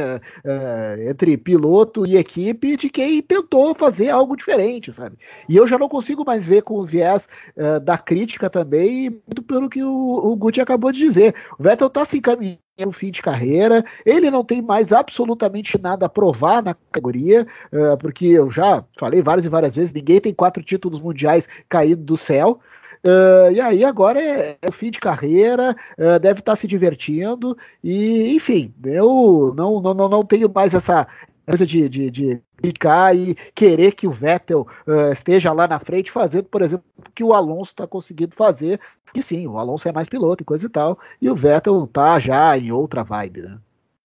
entre 1.10 1.36
piloto 1.36 2.06
e 2.06 2.16
equipe 2.16 2.78
de 2.78 2.90
quem 2.90 3.22
tentou 3.22 3.74
fazer 3.74 4.12
algo 4.12 4.38
diferente, 4.38 4.94
sabe? 4.94 5.18
E 5.50 5.58
eu 5.58 5.66
já 5.66 5.78
não 5.78 5.90
consigo 5.90 6.24
mais 6.24 6.46
ver 6.46 6.62
com 6.62 6.76
o 6.76 6.86
viés 6.86 7.25
uh, 7.56 7.80
da 7.80 7.98
crítica 7.98 8.50
também, 8.50 9.10
muito 9.10 9.44
pelo 9.44 9.70
que 9.70 9.84
o, 9.84 9.90
o 9.90 10.36
Guti 10.36 10.62
acabou 10.62 10.92
de 10.92 11.00
dizer. 11.00 11.36
O 11.58 11.64
Vettel 11.64 11.88
está 11.88 12.06
se 12.06 12.18
encaminhando 12.18 12.60
no 12.84 12.92
fim 12.92 13.10
de 13.10 13.22
carreira, 13.22 13.86
ele 14.06 14.30
não 14.30 14.44
tem 14.44 14.62
mais 14.62 14.92
absolutamente 14.92 15.80
nada 15.82 16.08
a 16.08 16.10
provar 16.10 16.62
na 16.62 16.74
categoria, 16.74 17.48
uh, 17.72 17.98
porque 17.98 18.26
eu 18.26 18.52
já 18.52 18.84
falei 18.98 19.22
várias 19.22 19.46
e 19.46 19.50
várias 19.50 19.76
vezes, 19.76 19.94
ninguém 19.94 20.20
tem 20.20 20.34
quatro 20.34 20.62
títulos 20.62 21.00
mundiais 21.00 21.48
caídos 21.70 22.04
do 22.04 22.18
céu. 22.18 22.60
Uh, 23.06 23.52
e 23.52 23.62
aí 23.62 23.86
agora 23.86 24.20
é, 24.20 24.58
é, 24.60 24.72
fim 24.72 24.90
de 24.90 25.00
carreira, 25.00 25.76
uh, 25.98 26.20
deve 26.20 26.40
estar 26.40 26.54
tá 26.54 26.56
se 26.56 26.66
divertindo, 26.66 27.56
e 27.84 28.36
enfim, 28.36 28.74
eu 28.84 29.54
não, 29.56 29.80
não, 29.80 29.94
não 29.94 30.26
tenho 30.26 30.52
mais 30.54 30.74
essa 30.74 31.06
coisa 31.46 31.66
de, 31.66 31.88
de, 31.88 32.12
de 32.12 32.42
clicar 32.58 33.16
e 33.16 33.36
querer 33.54 33.94
que 33.94 34.08
o 34.08 34.12
Vettel 34.12 34.68
uh, 34.88 35.12
esteja 35.12 35.54
lá 35.54 35.68
na 35.68 35.80
frente 35.80 36.12
fazendo, 36.12 36.46
por 36.46 36.62
exemplo, 36.62 36.86
o 36.98 37.12
que 37.12 37.24
o 37.24 37.34
Alonso 37.34 37.72
está 37.72 37.88
conseguindo 37.88 38.36
fazer, 38.36 38.80
que 39.14 39.22
sim, 39.22 39.48
o 39.48 39.58
Alonso 39.58 39.88
é 39.88 39.92
mais 39.92 40.08
piloto 40.08 40.44
e 40.44 40.46
coisa 40.46 40.66
e 40.66 40.70
tal, 40.70 40.98
e 41.22 41.30
o 41.30 41.36
Vettel 41.36 41.88
tá 41.88 42.20
já 42.20 42.58
em 42.58 42.72
outra 42.72 43.04
vibe, 43.04 43.42
né? 43.42 43.58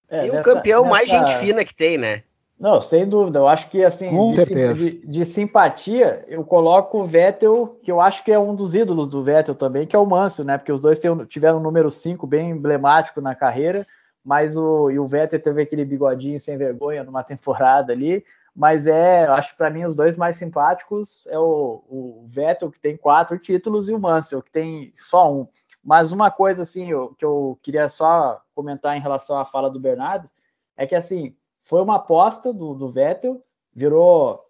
É, 0.09 0.26
e 0.26 0.30
o 0.30 0.43
campeão 0.43 0.82
nessa... 0.82 0.91
mais 0.93 1.09
gente 1.09 1.34
fina 1.36 1.64
que 1.64 1.74
tem, 1.74 1.97
né? 1.97 2.22
Não, 2.61 2.78
sem 2.78 3.09
dúvida. 3.09 3.38
Eu 3.38 3.49
acho 3.49 3.70
que 3.70 3.82
assim, 3.82 4.11
de, 4.34 4.74
de, 4.74 4.91
de, 5.07 5.24
simpatia, 5.24 6.22
eu 6.28 6.45
coloco 6.45 6.99
o 6.99 7.05
Vettel, 7.05 7.78
que 7.82 7.91
eu 7.91 8.03
acho 8.03 8.22
que 8.22 8.30
é 8.30 8.38
um 8.38 8.55
dos 8.55 8.74
ídolos 8.74 9.09
do 9.09 9.24
Vettel 9.24 9.55
também, 9.55 9.86
que 9.86 9.97
é 9.97 9.99
o 9.99 10.05
Mansell, 10.05 10.45
né? 10.45 10.59
Porque 10.59 10.70
os 10.70 10.78
dois 10.78 10.99
tem, 10.99 11.16
tiveram 11.24 11.57
o 11.57 11.62
número 11.62 11.91
5 11.91 12.26
bem 12.26 12.51
emblemático 12.51 13.18
na 13.22 13.34
carreira, 13.34 13.86
mas 14.24 14.56
o, 14.56 14.90
e 14.90 14.98
o 14.98 15.06
Vettel 15.06 15.40
teve 15.40 15.62
aquele 15.62 15.84
bigodinho 15.84 16.38
sem 16.38 16.56
vergonha 16.56 17.04
numa 17.04 17.22
temporada 17.22 17.92
ali. 17.92 18.24
Mas 18.54 18.86
é, 18.86 19.26
acho 19.26 19.56
para 19.56 19.70
mim 19.70 19.84
os 19.84 19.94
dois 19.94 20.16
mais 20.16 20.36
simpáticos 20.36 21.26
é 21.28 21.38
o, 21.38 21.84
o 21.88 22.24
Vettel, 22.26 22.70
que 22.70 22.80
tem 22.80 22.96
quatro 22.96 23.38
títulos, 23.38 23.88
e 23.88 23.94
o 23.94 24.00
Mansell, 24.00 24.42
que 24.42 24.50
tem 24.50 24.92
só 24.96 25.32
um. 25.32 25.46
Mas 25.82 26.12
uma 26.12 26.30
coisa 26.30 26.62
assim, 26.62 26.90
eu, 26.90 27.14
que 27.14 27.24
eu 27.24 27.58
queria 27.62 27.88
só 27.88 28.42
comentar 28.54 28.96
em 28.96 29.00
relação 29.00 29.38
à 29.38 29.44
fala 29.44 29.70
do 29.70 29.80
Bernardo, 29.80 30.28
é 30.76 30.86
que 30.86 30.94
assim, 30.94 31.34
foi 31.62 31.80
uma 31.80 31.96
aposta 31.96 32.52
do, 32.52 32.74
do 32.74 32.88
Vettel, 32.88 33.42
virou 33.72 34.44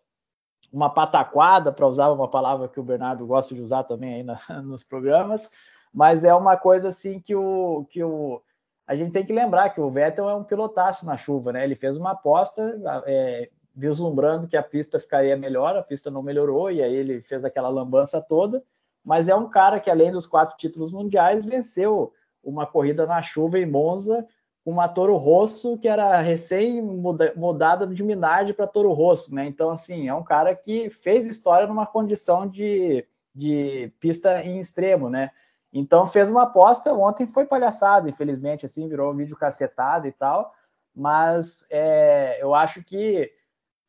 uma 0.72 0.88
pataquada, 0.88 1.72
para 1.72 1.86
usar 1.86 2.10
uma 2.10 2.28
palavra 2.28 2.68
que 2.68 2.80
o 2.80 2.84
Bernardo 2.84 3.26
gosta 3.26 3.54
de 3.54 3.60
usar 3.60 3.84
também 3.84 4.14
aí 4.14 4.22
na, 4.22 4.38
nos 4.62 4.82
programas, 4.82 5.50
mas 5.92 6.24
é 6.24 6.34
uma 6.34 6.56
coisa 6.56 6.88
assim 6.88 7.20
que 7.20 7.34
o, 7.34 7.86
que 7.90 8.02
o 8.02 8.42
a 8.90 8.96
gente 8.96 9.12
tem 9.12 9.24
que 9.24 9.32
lembrar 9.32 9.70
que 9.70 9.80
o 9.80 9.88
Vettel 9.88 10.28
é 10.28 10.34
um 10.34 10.42
pilotaço 10.42 11.06
na 11.06 11.16
chuva, 11.16 11.52
né? 11.52 11.62
Ele 11.62 11.76
fez 11.76 11.96
uma 11.96 12.10
aposta 12.10 12.76
é, 13.06 13.48
vislumbrando 13.72 14.48
que 14.48 14.56
a 14.56 14.62
pista 14.64 14.98
ficaria 14.98 15.36
melhor, 15.36 15.76
a 15.76 15.82
pista 15.82 16.10
não 16.10 16.24
melhorou, 16.24 16.72
e 16.72 16.82
aí 16.82 16.92
ele 16.92 17.20
fez 17.22 17.44
aquela 17.44 17.68
lambança 17.68 18.20
toda, 18.20 18.64
mas 19.04 19.28
é 19.28 19.34
um 19.34 19.48
cara 19.48 19.78
que, 19.78 19.88
além 19.88 20.10
dos 20.10 20.26
quatro 20.26 20.56
títulos 20.56 20.90
mundiais, 20.90 21.44
venceu 21.44 22.12
uma 22.42 22.66
corrida 22.66 23.06
na 23.06 23.22
chuva 23.22 23.60
em 23.60 23.66
Monza 23.66 24.26
uma 24.64 24.88
Toro 24.88 25.16
Rosso 25.16 25.78
que 25.78 25.88
era 25.88 26.20
recém 26.20 26.82
mudada 26.82 27.86
de 27.86 28.02
Minardi 28.02 28.52
para 28.52 28.66
Toro 28.66 28.92
Rosso, 28.92 29.32
né? 29.32 29.46
Então, 29.46 29.70
assim, 29.70 30.08
é 30.08 30.14
um 30.14 30.24
cara 30.24 30.52
que 30.54 30.90
fez 30.90 31.26
história 31.26 31.66
numa 31.66 31.86
condição 31.86 32.44
de, 32.44 33.06
de 33.32 33.92
pista 34.00 34.42
em 34.42 34.58
extremo, 34.58 35.08
né? 35.08 35.30
Então, 35.72 36.06
fez 36.06 36.30
uma 36.30 36.42
aposta. 36.42 36.92
Ontem 36.92 37.26
foi 37.26 37.46
palhaçada, 37.46 38.08
infelizmente, 38.08 38.66
assim, 38.66 38.88
virou 38.88 39.12
um 39.12 39.16
vídeo 39.16 39.36
cacetado 39.36 40.06
e 40.06 40.12
tal. 40.12 40.52
Mas 40.94 41.66
é, 41.70 42.38
eu 42.42 42.54
acho 42.54 42.82
que 42.82 43.32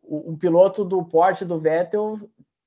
um 0.04 0.36
piloto 0.36 0.84
do 0.84 1.04
porte 1.04 1.46
do 1.46 1.60
Vettel 1.60 2.20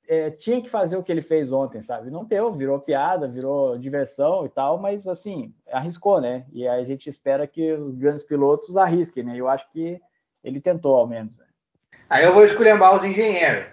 é, 0.06 0.30
tinha 0.30 0.60
que 0.60 0.68
fazer 0.68 0.96
o 0.96 1.02
que 1.02 1.10
ele 1.10 1.22
fez 1.22 1.52
ontem, 1.52 1.82
sabe? 1.82 2.10
Não 2.10 2.24
deu, 2.24 2.52
virou 2.52 2.78
piada, 2.78 3.26
virou 3.26 3.78
diversão 3.78 4.44
e 4.44 4.48
tal, 4.48 4.78
mas 4.78 5.06
assim, 5.06 5.54
arriscou, 5.70 6.20
né? 6.20 6.44
E 6.52 6.66
a 6.66 6.82
gente 6.84 7.08
espera 7.08 7.46
que 7.46 7.72
os 7.72 7.92
grandes 7.92 8.22
pilotos 8.22 8.76
arrisquem, 8.76 9.24
né? 9.24 9.34
Eu 9.36 9.48
acho 9.48 9.70
que 9.72 10.00
ele 10.42 10.60
tentou, 10.60 10.94
ao 10.96 11.06
menos. 11.06 11.38
Né? 11.38 11.46
Aí 12.08 12.24
eu 12.24 12.34
vou 12.34 12.44
esculhambar 12.44 12.94
os 12.94 13.04
engenheiros, 13.04 13.66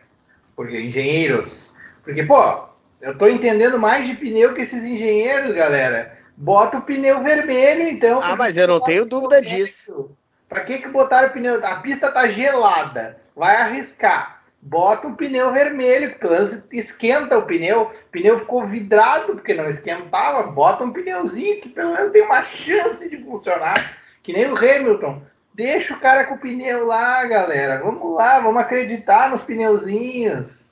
porque 0.55 0.79
engenheiros, 0.79 1.75
porque, 2.03 2.23
pô, 2.23 2.70
eu 3.01 3.17
tô 3.17 3.27
entendendo 3.27 3.79
mais 3.79 4.07
de 4.07 4.15
pneu 4.15 4.53
que 4.53 4.61
esses 4.61 4.83
engenheiros, 4.83 5.53
galera. 5.53 6.17
Bota 6.37 6.77
o 6.77 6.81
pneu 6.81 7.21
vermelho, 7.23 7.89
então. 7.89 8.19
Ah, 8.21 8.35
mas 8.35 8.57
eu 8.57 8.67
não 8.67 8.79
tenho 8.79 9.05
dúvida 9.05 9.41
disso. 9.41 10.15
Pra 10.47 10.61
que 10.61 10.79
que 10.79 10.87
botaram 10.87 11.29
o 11.29 11.31
pneu? 11.31 11.65
A 11.65 11.75
pista 11.77 12.11
tá 12.11 12.27
gelada, 12.27 13.17
vai 13.35 13.55
arriscar 13.57 14.41
bota 14.61 15.07
o 15.07 15.15
pneu 15.15 15.51
vermelho, 15.51 16.15
porque 16.15 16.77
esquenta 16.77 17.37
o 17.37 17.45
pneu, 17.45 17.83
o 17.83 18.11
pneu 18.11 18.39
ficou 18.39 18.63
vidrado 18.65 19.33
porque 19.33 19.53
não 19.53 19.67
esquentava, 19.67 20.43
bota 20.43 20.83
um 20.83 20.93
pneuzinho 20.93 21.59
que 21.61 21.69
pelo 21.69 21.93
menos 21.93 22.11
tem 22.11 22.21
uma 22.21 22.43
chance 22.43 23.09
de 23.09 23.17
funcionar, 23.17 23.97
que 24.21 24.31
nem 24.31 24.51
o 24.51 24.57
Hamilton. 24.57 25.23
Deixa 25.53 25.93
o 25.93 25.99
cara 25.99 26.25
com 26.25 26.35
o 26.35 26.37
pneu 26.37 26.85
lá, 26.85 27.25
galera. 27.25 27.83
Vamos 27.83 28.15
lá, 28.15 28.39
vamos 28.39 28.61
acreditar 28.61 29.29
nos 29.29 29.41
pneuzinhos. 29.41 30.70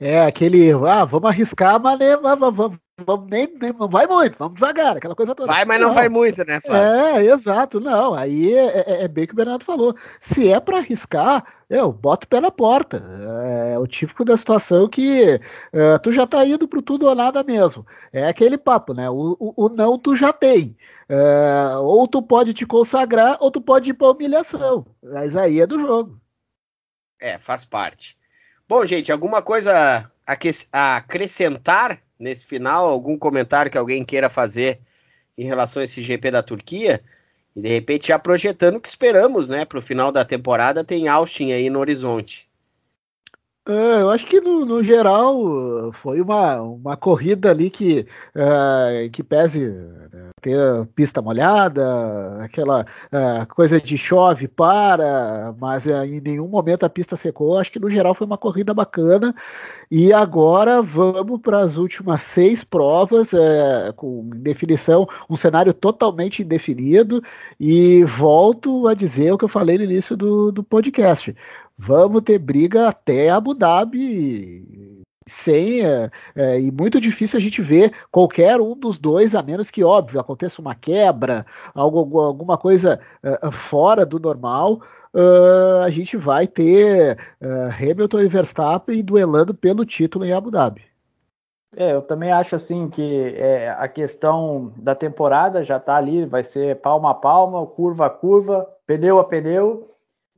É, 0.00 0.20
aquele, 0.22 0.72
ah, 0.72 1.04
vamos 1.04 1.28
arriscar, 1.28 1.80
mas 1.80 1.98
né, 1.98 2.16
vamos, 2.16 2.54
vamos, 2.54 2.78
vamos 3.04 3.28
nem, 3.28 3.52
nem, 3.60 3.72
não 3.72 3.88
vai 3.88 4.06
muito, 4.06 4.38
vamos 4.38 4.54
devagar, 4.54 4.96
aquela 4.96 5.14
coisa 5.14 5.34
toda. 5.34 5.52
Vai, 5.52 5.64
mas 5.64 5.80
não, 5.80 5.88
não 5.88 5.94
vai 5.94 6.08
muito, 6.08 6.44
né? 6.44 6.60
É, 6.66 7.24
exato, 7.24 7.80
não. 7.80 8.14
Aí 8.14 8.54
é, 8.54 8.78
é, 8.78 9.02
é 9.02 9.08
bem 9.08 9.24
o 9.24 9.26
que 9.26 9.32
o 9.32 9.36
Bernardo 9.36 9.64
falou. 9.64 9.96
Se 10.20 10.52
é 10.52 10.60
para 10.60 10.78
arriscar, 10.78 11.44
eu 11.68 11.92
boto 11.92 12.26
o 12.26 12.28
pé 12.28 12.40
na 12.40 12.50
porta. 12.52 13.04
É, 13.72 13.76
o 13.76 13.88
típico 13.88 14.24
da 14.24 14.36
situação 14.36 14.88
que 14.88 15.40
é, 15.72 15.98
tu 15.98 16.12
já 16.12 16.24
tá 16.28 16.46
indo 16.46 16.68
pro 16.68 16.80
tudo 16.80 17.08
ou 17.08 17.14
nada 17.16 17.42
mesmo. 17.42 17.84
É 18.12 18.28
aquele 18.28 18.56
papo, 18.56 18.94
né? 18.94 19.10
O, 19.10 19.36
o, 19.40 19.64
o 19.64 19.68
não 19.68 19.98
tu 19.98 20.14
já 20.14 20.32
tem. 20.32 20.76
É, 21.08 21.76
ou 21.78 22.06
tu 22.06 22.22
pode 22.22 22.54
te 22.54 22.64
consagrar, 22.64 23.36
ou 23.40 23.50
tu 23.50 23.60
pode 23.60 23.90
ir 23.90 23.94
pra 23.94 24.12
humilhação. 24.12 24.86
Mas 25.02 25.34
aí 25.34 25.60
é 25.60 25.66
do 25.66 25.80
jogo. 25.80 26.20
É, 27.20 27.36
faz 27.36 27.64
parte. 27.64 28.16
Bom, 28.68 28.84
gente, 28.84 29.10
alguma 29.10 29.40
coisa 29.40 30.10
a 30.72 30.96
acrescentar 30.96 32.02
nesse 32.18 32.44
final? 32.44 32.86
Algum 32.86 33.16
comentário 33.18 33.70
que 33.72 33.78
alguém 33.78 34.04
queira 34.04 34.28
fazer 34.28 34.78
em 35.38 35.44
relação 35.44 35.80
a 35.80 35.84
esse 35.84 36.02
GP 36.02 36.30
da 36.30 36.42
Turquia? 36.42 37.02
E 37.56 37.62
de 37.62 37.68
repente 37.68 38.08
já 38.08 38.18
projetando 38.18 38.76
o 38.76 38.80
que 38.80 38.88
esperamos, 38.88 39.48
né? 39.48 39.64
Para 39.64 39.78
o 39.78 39.82
final 39.82 40.12
da 40.12 40.24
temporada 40.24 40.84
tem 40.84 41.08
Austin 41.08 41.52
aí 41.52 41.70
no 41.70 41.78
horizonte. 41.78 42.47
É, 43.68 44.00
eu 44.00 44.08
acho 44.08 44.24
que 44.24 44.40
no, 44.40 44.64
no, 44.64 44.82
geral 44.82 45.92
foi 45.92 46.22
uma, 46.22 46.58
uma 46.58 46.96
corrida 46.96 47.50
ali 47.50 47.68
que, 47.68 48.06
uh, 48.34 49.10
que 49.10 49.22
pese 49.22 49.60
né, 49.68 50.30
ter 50.40 50.86
pista 50.94 51.20
molhada, 51.20 52.42
aquela 52.42 52.86
uh, 53.12 53.46
coisa 53.54 53.78
de 53.78 53.98
chove 53.98 54.48
para, 54.48 55.54
mas 55.60 55.84
uh, 55.84 56.02
em 56.02 56.18
nenhum 56.18 56.48
momento 56.48 56.86
a 56.86 56.88
pista 56.88 57.14
secou. 57.14 57.58
Acho 57.58 57.70
que 57.70 57.78
no 57.78 57.90
geral 57.90 58.14
foi 58.14 58.26
uma 58.26 58.38
corrida 58.38 58.72
bacana. 58.72 59.34
E 59.90 60.14
agora 60.14 60.80
vamos 60.80 61.38
para 61.42 61.58
as 61.60 61.76
últimas 61.76 62.22
seis 62.22 62.64
provas 62.64 63.32
com 63.96 64.30
definição, 64.36 65.06
um 65.28 65.36
cenário 65.36 65.74
totalmente 65.74 66.42
indefinido. 66.42 67.22
E 67.60 68.02
volto 68.04 68.88
a 68.88 68.94
dizer 68.94 69.30
o 69.30 69.36
que 69.36 69.44
eu 69.44 69.48
falei 69.48 69.76
no 69.76 69.84
início 69.84 70.16
do, 70.16 70.50
do 70.52 70.62
podcast 70.62 71.34
vamos 71.78 72.22
ter 72.22 72.38
briga 72.38 72.88
até 72.88 73.30
Abu 73.30 73.54
Dhabi 73.54 74.88
sem 75.28 75.84
é, 75.84 76.10
é, 76.34 76.60
e 76.60 76.70
muito 76.70 77.00
difícil 77.00 77.36
a 77.36 77.40
gente 77.40 77.60
ver 77.60 77.92
qualquer 78.10 78.60
um 78.60 78.74
dos 78.74 78.98
dois, 78.98 79.34
a 79.34 79.42
menos 79.42 79.70
que 79.70 79.84
óbvio 79.84 80.18
aconteça 80.18 80.60
uma 80.60 80.74
quebra, 80.74 81.44
algo, 81.74 82.18
alguma 82.18 82.56
coisa 82.56 82.98
uh, 83.22 83.52
fora 83.52 84.06
do 84.06 84.18
normal. 84.18 84.80
Uh, 85.14 85.82
a 85.84 85.90
gente 85.90 86.16
vai 86.16 86.46
ter 86.46 87.18
uh, 87.40 87.68
Hamilton 87.78 88.20
e 88.20 88.28
Verstappen 88.28 89.04
duelando 89.04 89.54
pelo 89.54 89.84
título 89.84 90.24
em 90.24 90.32
Abu 90.32 90.50
Dhabi. 90.50 90.82
É, 91.76 91.92
eu 91.92 92.00
também 92.00 92.32
acho 92.32 92.56
assim 92.56 92.88
que 92.88 93.34
é, 93.36 93.68
a 93.68 93.86
questão 93.86 94.72
da 94.76 94.94
temporada 94.94 95.62
já 95.62 95.76
está 95.76 95.96
ali, 95.96 96.24
vai 96.24 96.42
ser 96.42 96.80
palma 96.80 97.10
a 97.10 97.14
palma, 97.14 97.66
curva 97.66 98.06
a 98.06 98.10
curva, 98.10 98.66
pneu 98.86 99.18
a 99.18 99.24
pneu, 99.24 99.86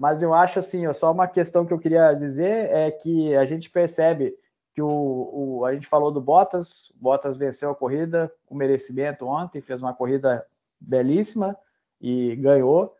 mas 0.01 0.23
eu 0.23 0.33
acho 0.33 0.59
assim, 0.59 0.91
só 0.95 1.13
uma 1.13 1.29
questão 1.29 1.67
que 1.67 1.75
eu 1.75 1.79
queria 1.79 2.15
dizer 2.15 2.71
é 2.71 2.91
que 2.91 3.37
a 3.37 3.45
gente 3.45 3.69
percebe 3.69 4.35
que 4.73 4.81
o, 4.81 4.89
o, 4.89 5.65
a 5.67 5.75
gente 5.75 5.87
falou 5.87 6.11
do 6.11 6.23
Bottas, 6.23 6.91
Bottas 6.97 7.37
venceu 7.37 7.71
a 7.71 7.75
corrida 7.75 8.33
com 8.47 8.55
merecimento 8.55 9.27
ontem, 9.27 9.61
fez 9.61 9.83
uma 9.83 9.95
corrida 9.95 10.43
belíssima 10.81 11.55
e 12.01 12.35
ganhou, 12.37 12.95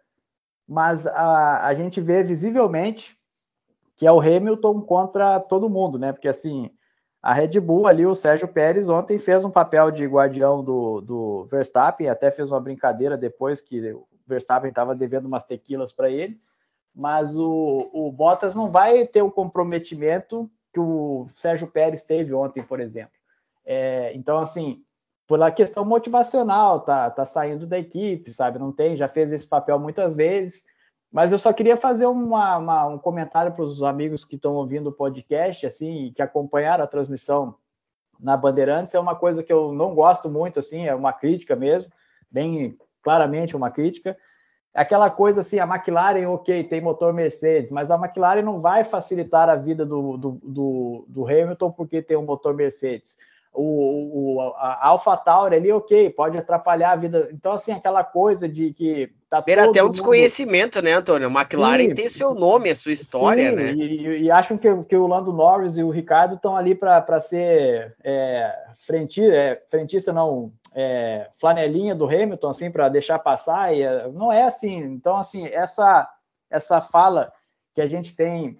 mas 0.69 1.07
a, 1.07 1.65
a 1.65 1.73
gente 1.73 2.03
vê 2.03 2.23
visivelmente 2.23 3.17
que 3.97 4.07
é 4.07 4.13
o 4.13 4.21
Hamilton 4.21 4.83
contra 4.83 5.41
todo 5.41 5.71
mundo, 5.71 5.99
né? 5.99 6.13
Porque 6.13 6.29
assim, 6.29 6.71
a 7.23 7.33
Red 7.33 7.59
Bull 7.61 7.87
ali, 7.87 8.05
o 8.05 8.15
Sérgio 8.15 8.47
Pérez 8.47 8.91
ontem 8.91 9.19
fez 9.19 9.43
um 9.43 9.51
papel 9.51 9.91
de 9.91 10.05
guardião 10.05 10.63
do, 10.63 11.01
do 11.01 11.45
Verstappen, 11.47 12.11
até 12.11 12.31
fez 12.31 12.51
uma 12.51 12.61
brincadeira 12.61 13.17
depois 13.17 13.59
que 13.59 13.91
o 13.91 14.07
Verstappen 14.27 14.69
estava 14.69 14.95
devendo 14.95 15.25
umas 15.25 15.45
tequilas 15.45 15.95
para 15.95 16.11
ele, 16.11 16.39
mas 16.95 17.37
o, 17.37 17.91
o 17.93 18.11
Bottas 18.11 18.55
não 18.55 18.71
vai 18.71 19.07
ter 19.07 19.23
o 19.23 19.31
comprometimento 19.31 20.51
que 20.73 20.81
o 20.81 21.27
Sérgio 21.35 21.69
Pérez 21.69 22.05
teve 22.05 22.33
ontem, 22.35 22.63
por 22.63 22.81
exemplo. 22.81 23.13
É, 23.65 24.13
então, 24.15 24.39
assim, 24.39 24.83
pela 25.27 25.51
questão 25.51 25.85
motivacional, 25.85 26.81
tá, 26.81 27.11
tá 27.11 27.25
saindo 27.25 27.67
da 27.67 27.79
equipe, 27.79 28.33
sabe? 28.33 28.59
Não 28.59 28.73
tem, 28.73 28.97
já 28.97 29.09
fez 29.09 29.33
esse 29.33 29.47
papel 29.47 29.79
muitas 29.79 30.15
vezes. 30.15 30.65
Mas 31.13 31.33
eu 31.33 31.39
só 31.39 31.53
queria 31.53 31.77
fazer 31.77 32.07
uma, 32.07 32.57
uma, 32.59 32.87
um 32.87 32.99
comentário 32.99 33.53
para 33.53 33.65
os 33.65 33.83
amigos 33.83 34.25
que 34.25 34.37
estão 34.37 34.55
ouvindo 34.55 34.89
o 34.89 34.93
podcast, 34.93 35.67
assim, 35.67 36.13
que 36.15 36.23
acompanharam 36.23 36.85
a 36.85 36.89
transmissão 36.89 37.57
na 38.23 38.37
Bandeirantes 38.37 38.95
é 38.95 39.01
uma 39.01 39.15
coisa 39.15 39.43
que 39.43 39.53
eu 39.53 39.73
não 39.73 39.95
gosto 39.95 40.29
muito, 40.29 40.59
assim, 40.59 40.87
é 40.87 40.95
uma 40.95 41.13
crítica 41.13 41.57
mesmo, 41.57 41.91
bem 42.31 42.77
claramente 43.03 43.57
uma 43.57 43.71
crítica. 43.71 44.17
Aquela 44.75 45.11
coisa 45.11 45.41
assim, 45.41 45.59
a 45.59 45.65
McLaren, 45.65 46.29
ok, 46.29 46.63
tem 46.65 46.81
motor 46.81 47.13
Mercedes, 47.13 47.73
mas 47.73 47.91
a 47.91 47.97
McLaren 47.97 48.43
não 48.43 48.61
vai 48.61 48.85
facilitar 48.85 49.49
a 49.49 49.57
vida 49.57 49.85
do, 49.85 50.17
do, 50.17 50.41
do, 50.43 51.05
do 51.09 51.27
Hamilton 51.27 51.73
porque 51.73 52.01
tem 52.01 52.17
um 52.17 52.25
motor 52.25 52.55
Mercedes 52.55 53.17
o, 53.53 54.37
o 54.37 54.41
a 54.57 54.89
Alpha 54.89 55.17
Tauri 55.17 55.57
ali, 55.57 55.73
ok, 55.73 56.11
pode 56.11 56.39
atrapalhar 56.39 56.93
a 56.93 56.97
vida. 56.97 57.29
Então, 57.33 57.53
assim, 57.53 57.73
aquela 57.73 58.05
coisa 58.05 58.49
de 58.49 58.73
que 58.73 59.11
tá 59.29 59.43
Era 59.47 59.65
até 59.65 59.83
um 59.83 59.87
mundo... 59.87 59.93
desconhecimento, 59.93 60.81
né, 60.81 60.93
Antônio? 60.93 61.29
A 61.29 61.31
McLaren 61.31 61.89
sim, 61.89 61.95
tem 61.95 62.09
seu 62.09 62.35
nome, 62.35 62.71
a 62.71 62.77
sua 62.77 62.93
história, 62.93 63.51
sim, 63.51 63.57
né? 63.57 63.73
E, 63.73 64.23
e, 64.25 64.31
acham 64.31 64.57
que, 64.57 64.69
que 64.85 64.97
o 64.97 65.07
Lando 65.07 65.33
Norris 65.33 65.77
e 65.77 65.83
o 65.83 65.91
Ricardo 65.91 66.37
estão 66.37 66.57
ali 66.57 66.75
para 66.75 67.21
ser 67.21 67.95
é, 68.05 68.55
frentista, 68.79 69.35
é, 69.35 69.63
frentista, 69.69 70.13
não, 70.13 70.53
é, 70.75 71.29
flanelinha 71.39 71.95
do 71.95 72.07
Hamilton, 72.07 72.49
assim, 72.49 72.71
para 72.71 72.89
deixar 72.89 73.19
passar. 73.19 73.75
E, 73.75 73.83
é, 73.83 74.09
não 74.09 74.33
é 74.33 74.43
assim. 74.43 74.77
Então, 74.77 75.17
assim, 75.17 75.47
essa, 75.47 76.09
essa 76.51 76.81
fala 76.81 77.33
que 77.75 77.81
a 77.81 77.87
gente 77.87 78.15
tem 78.15 78.59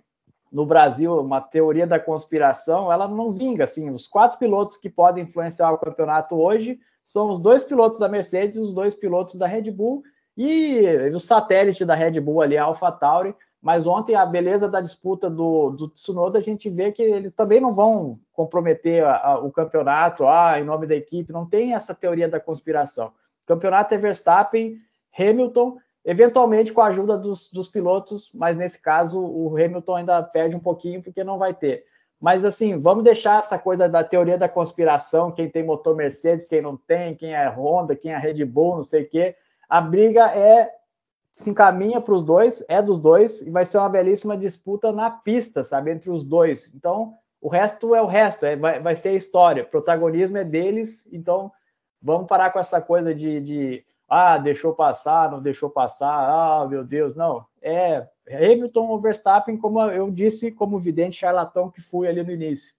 no 0.51 0.67
Brasil, 0.67 1.21
uma 1.21 1.41
teoria 1.41 1.87
da 1.87 2.01
conspiração, 2.01 2.93
ela 2.93 3.07
não 3.07 3.33
vinga. 3.33 3.65
Assim, 3.65 3.91
os 3.91 4.07
quatro 4.07 4.39
pilotos 4.39 4.77
que 4.77 4.91
podem 4.91 5.25
influenciar 5.25 5.71
o 5.73 5.79
campeonato 5.79 6.35
hoje 6.37 6.79
são 7.05 7.31
os 7.31 7.39
dois 7.39 7.63
pilotos 7.63 7.99
da 7.99 8.09
Mercedes 8.09 8.57
e 8.57 8.61
os 8.61 8.73
dois 8.73 8.95
pilotos 8.95 9.37
da 9.37 9.47
Red 9.47 9.71
Bull 9.71 10.03
e 10.37 11.11
o 11.15 11.21
satélite 11.21 11.85
da 11.85 11.95
Red 11.95 12.21
Bull 12.21 12.41
ali, 12.41 12.57
a 12.57 12.65
AlphaTauri. 12.65 13.35
Mas 13.61 13.87
ontem 13.87 14.15
a 14.15 14.25
beleza 14.25 14.69
da 14.69 14.81
disputa 14.81 15.29
do, 15.29 15.71
do 15.71 15.89
Tsunoda, 15.89 16.39
a 16.39 16.43
gente 16.43 16.71
vê 16.71 16.91
que 16.91 17.03
eles 17.03 17.33
também 17.33 17.61
não 17.61 17.75
vão 17.75 18.19
comprometer 18.33 19.05
a, 19.05 19.17
a, 19.17 19.39
o 19.39 19.53
campeonato 19.53 20.27
ah, 20.27 20.59
em 20.59 20.65
nome 20.65 20.87
da 20.87 20.95
equipe, 20.95 21.33
não 21.33 21.45
tem 21.45 21.75
essa 21.75 21.95
teoria 21.95 22.29
da 22.29 22.41
conspiração. 22.41 23.09
O 23.09 23.47
campeonato 23.47 23.95
é 23.95 23.99
Verstappen, 23.99 24.79
Hamilton 25.19 25.79
eventualmente 26.05 26.73
com 26.73 26.81
a 26.81 26.87
ajuda 26.87 27.17
dos, 27.17 27.51
dos, 27.51 27.69
pilotos, 27.69 28.31
mas 28.35 28.57
nesse 28.57 28.81
caso 28.81 29.21
o 29.23 29.57
Hamilton 29.57 29.97
ainda 29.97 30.23
perde 30.23 30.57
um 30.57 30.61
pouquinho 30.61 31.03
porque 31.03 31.23
não 31.23 31.39
vai 31.39 31.53
ter. 31.53 31.85
Mas 32.21 32.45
assim, 32.45 32.79
vamos 32.79 33.05
deixar 33.05 33.39
essa 33.39 33.59
coisa 33.59 33.89
da 33.89 34.05
teoria 34.05 34.37
da 34.37 34.49
conspiração, 34.49 35.33
quem 35.33 35.49
tem 35.49 35.63
motor 35.63 35.97
Mercedes, 35.97 36.47
quem 36.47 36.61
não 36.61 36.77
tem, 36.77 37.15
quem 37.15 37.35
é 37.35 37.49
Honda, 37.49 37.97
quem 37.97 38.13
é 38.13 38.19
Red 38.19 38.45
Bull, 38.45 38.77
não 38.77 38.83
sei 38.83 39.03
o 39.03 39.09
quê. 39.09 39.37
A 39.69 39.81
briga 39.81 40.27
é 40.35 40.71
se 41.33 41.51
encaminha 41.51 42.01
para 42.01 42.15
os 42.15 42.23
dois, 42.23 42.65
é 42.69 42.83
dos 42.83 43.01
dois, 43.01 43.41
e 43.43 43.51
vai 43.51 43.65
ser 43.65 43.79
uma 43.79 43.89
belíssima 43.89 44.37
disputa 44.37 44.93
na 44.93 45.11
pista, 45.11 45.65
sabe, 45.65 45.91
entre 45.91 46.11
os 46.11 46.25
dois. 46.25 46.75
Então, 46.75 47.15
o 47.41 47.49
resto 47.49 47.95
é 47.95 48.03
o 48.03 48.07
resto, 48.07 48.45
é, 48.45 48.57
vai, 48.57 48.81
vai 48.81 48.95
ser 48.95 49.11
a 49.11 49.15
história. 49.15 49.63
O 49.63 49.67
protagonismo 49.67 50.37
é 50.37 50.45
deles, 50.45 51.09
então 51.13 51.51
vamos 52.03 52.27
parar 52.27 52.51
com 52.51 52.59
essa 52.59 52.81
coisa 52.81 53.15
de, 53.15 53.41
de 53.41 53.85
ah, 54.09 54.37
deixou 54.39 54.75
passar, 54.75 55.31
não 55.31 55.41
deixou 55.41 55.71
passar, 55.71 56.29
ah, 56.29 56.67
meu 56.69 56.85
Deus, 56.85 57.15
não. 57.15 57.47
É 57.63 58.07
Hamilton 58.29 58.89
ou 58.89 59.01
Verstappen, 59.01 59.57
como 59.57 59.81
eu 59.83 60.11
disse, 60.11 60.51
como 60.51 60.79
vidente 60.79 61.17
charlatão 61.17 61.71
que 61.71 61.81
fui 61.81 62.09
ali 62.09 62.23
no 62.23 62.33
início. 62.33 62.75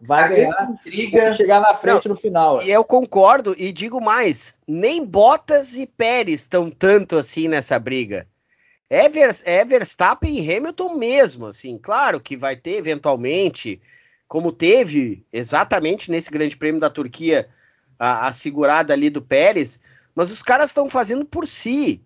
Vai 0.00 0.24
a 0.24 0.28
ganhar, 0.28 0.70
intriga... 0.70 1.32
chegar 1.32 1.60
na 1.60 1.74
frente 1.74 2.08
não, 2.08 2.14
no 2.14 2.20
final. 2.20 2.62
E 2.62 2.70
eu 2.70 2.82
concordo 2.82 3.54
e 3.58 3.70
digo 3.70 4.00
mais, 4.00 4.56
nem 4.66 5.04
Bottas 5.04 5.76
e 5.76 5.86
Pérez 5.86 6.40
estão 6.40 6.70
tanto 6.70 7.16
assim 7.16 7.48
nessa 7.48 7.78
briga. 7.78 8.26
É, 8.88 9.08
Ver, 9.08 9.30
é 9.44 9.64
Verstappen 9.64 10.34
e 10.34 10.56
Hamilton 10.56 10.94
mesmo, 10.94 11.46
assim, 11.46 11.78
claro 11.78 12.18
que 12.18 12.36
vai 12.36 12.56
ter 12.56 12.76
eventualmente, 12.76 13.80
como 14.26 14.50
teve 14.50 15.24
exatamente 15.32 16.10
nesse 16.10 16.30
Grande 16.30 16.56
Prêmio 16.56 16.80
da 16.80 16.90
Turquia, 16.90 17.48
a, 17.98 18.26
a 18.26 18.32
segurada 18.32 18.94
ali 18.94 19.10
do 19.10 19.20
Pérez, 19.20 19.78
mas 20.14 20.30
os 20.30 20.42
caras 20.42 20.70
estão 20.70 20.88
fazendo 20.88 21.26
por 21.26 21.46
si. 21.46 22.02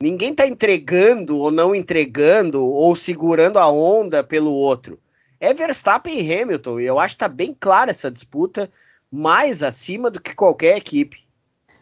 Ninguém 0.00 0.30
está 0.30 0.46
entregando 0.46 1.38
ou 1.38 1.50
não 1.50 1.74
entregando 1.74 2.64
ou 2.64 2.94
segurando 2.96 3.58
a 3.58 3.68
onda 3.68 4.22
pelo 4.24 4.52
outro. 4.52 4.98
É 5.42 5.52
Verstappen 5.52 6.20
e 6.20 6.40
Hamilton, 6.40 6.78
e 6.78 6.86
eu 6.86 7.00
acho 7.00 7.16
que 7.16 7.24
está 7.24 7.26
bem 7.26 7.52
clara 7.58 7.90
essa 7.90 8.08
disputa, 8.08 8.70
mais 9.10 9.60
acima 9.60 10.08
do 10.08 10.20
que 10.20 10.36
qualquer 10.36 10.76
equipe. 10.76 11.18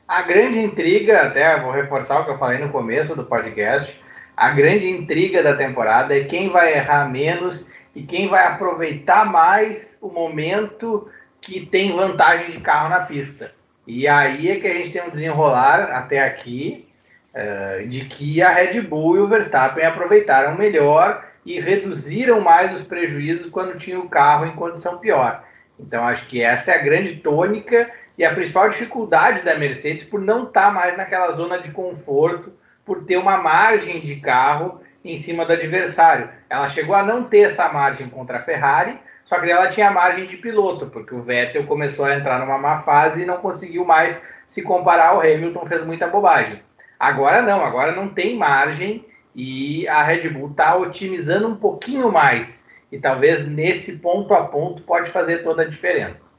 A 0.09 0.23
grande 0.23 0.59
intriga, 0.59 1.25
até 1.25 1.61
vou 1.61 1.71
reforçar 1.71 2.21
o 2.21 2.25
que 2.25 2.31
eu 2.31 2.39
falei 2.39 2.57
no 2.57 2.73
começo 2.73 3.15
do 3.15 3.23
podcast, 3.23 4.01
a 4.35 4.49
grande 4.49 4.89
intriga 4.89 5.43
da 5.43 5.55
temporada 5.55 6.17
é 6.17 6.25
quem 6.25 6.49
vai 6.49 6.73
errar 6.73 7.11
menos 7.11 7.67
e 7.95 8.03
quem 8.03 8.29
vai 8.29 8.47
aproveitar 8.47 9.27
mais 9.27 9.99
o 10.01 10.09
momento 10.09 11.11
que 11.39 11.67
tem 11.67 11.95
vantagem 11.95 12.53
de 12.53 12.61
carro 12.61 12.89
na 12.89 13.01
pista. 13.01 13.53
E 13.87 14.09
aí 14.09 14.49
é 14.49 14.59
que 14.59 14.67
a 14.67 14.73
gente 14.73 14.91
tem 14.91 15.03
um 15.03 15.11
desenrolar 15.11 15.91
até 15.93 16.25
aqui 16.25 16.89
uh, 17.35 17.87
de 17.87 18.07
que 18.07 18.41
a 18.41 18.49
Red 18.49 18.81
Bull 18.81 19.17
e 19.17 19.21
o 19.21 19.29
Verstappen 19.29 19.85
aproveitaram 19.85 20.57
melhor 20.57 21.29
e 21.45 21.59
reduziram 21.61 22.41
mais 22.41 22.75
os 22.75 22.87
prejuízos 22.87 23.51
quando 23.51 23.79
tinha 23.79 23.99
o 23.99 24.09
carro 24.09 24.47
em 24.47 24.55
condição 24.55 24.99
pior. 24.99 25.45
Então 25.79 26.05
acho 26.05 26.27
que 26.27 26.43
essa 26.43 26.73
é 26.73 26.75
a 26.75 26.83
grande 26.83 27.17
tônica 27.17 27.91
e 28.19 28.25
a 28.25 28.35
principal 28.35 28.69
dificuldade 28.69 29.43
da 29.43 29.57
Mercedes 29.57 30.05
por 30.05 30.21
não 30.21 30.45
estar 30.45 30.67
tá 30.67 30.71
mais 30.71 30.97
naquela 30.97 31.33
zona 31.33 31.59
de 31.59 31.71
conforto, 31.71 32.53
por 32.85 33.05
ter 33.05 33.17
uma 33.17 33.39
margem 33.39 34.01
de 34.01 34.17
carro 34.17 34.81
em 35.05 35.17
cima 35.19 35.47
do 35.47 35.53
adversário. 35.53 36.29
Ela 36.49 36.69
chegou 36.69 36.95
a 36.95 37.03
não 37.03 37.25
ter 37.25 37.41
essa 37.41 37.69
margem 37.73 38.09
contra 38.09 38.39
a 38.39 38.43
Ferrari, 38.43 38.99
só 39.25 39.39
que 39.39 39.51
ela 39.51 39.69
tinha 39.69 39.91
margem 39.91 40.27
de 40.27 40.37
piloto, 40.37 40.87
porque 40.87 41.15
o 41.15 41.23
Vettel 41.23 41.67
começou 41.67 42.05
a 42.05 42.15
entrar 42.15 42.39
numa 42.41 42.59
má 42.59 42.79
fase 42.79 43.23
e 43.23 43.27
não 43.27 43.39
conseguiu 43.39 43.85
mais 43.85 44.21
se 44.47 44.61
comparar 44.61 45.11
ao 45.11 45.21
Hamilton, 45.21 45.67
fez 45.67 45.85
muita 45.87 46.09
bobagem. 46.09 46.61
Agora 46.99 47.41
não, 47.41 47.65
agora 47.65 47.93
não 47.93 48.09
tem 48.09 48.37
margem 48.37 49.07
e 49.35 49.87
a 49.89 50.03
Red 50.03 50.29
Bull 50.29 50.51
está 50.51 50.77
otimizando 50.77 51.49
um 51.49 51.57
pouquinho 51.57 52.11
mais. 52.11 52.69
E 52.91 52.99
talvez 52.99 53.47
nesse 53.47 53.99
ponto 53.99 54.35
a 54.35 54.47
ponto 54.47 54.83
pode 54.83 55.11
fazer 55.11 55.43
toda 55.43 55.63
a 55.63 55.69
diferença. 55.69 56.31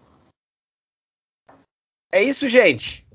É 2.11 2.21
isso, 2.21 2.47
gente. 2.47 3.07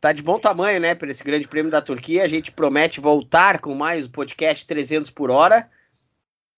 Tá 0.00 0.12
de 0.12 0.22
bom 0.22 0.38
tamanho, 0.38 0.78
né, 0.78 0.94
para 0.94 1.10
esse 1.10 1.24
Grande 1.24 1.48
Prêmio 1.48 1.70
da 1.70 1.80
Turquia. 1.80 2.24
A 2.24 2.28
gente 2.28 2.52
promete 2.52 3.00
voltar 3.00 3.60
com 3.60 3.74
mais 3.74 4.04
o 4.04 4.10
podcast 4.10 4.66
300 4.66 5.10
por 5.10 5.30
hora. 5.30 5.70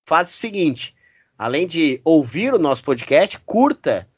Faz 0.09 0.31
o 0.31 0.33
seguinte, 0.33 0.97
além 1.39 1.67
de 1.67 2.01
ouvir 2.05 2.53
o 2.53 2.59
nosso 2.59 2.83
podcast, 2.83 3.39
curta 3.47 4.09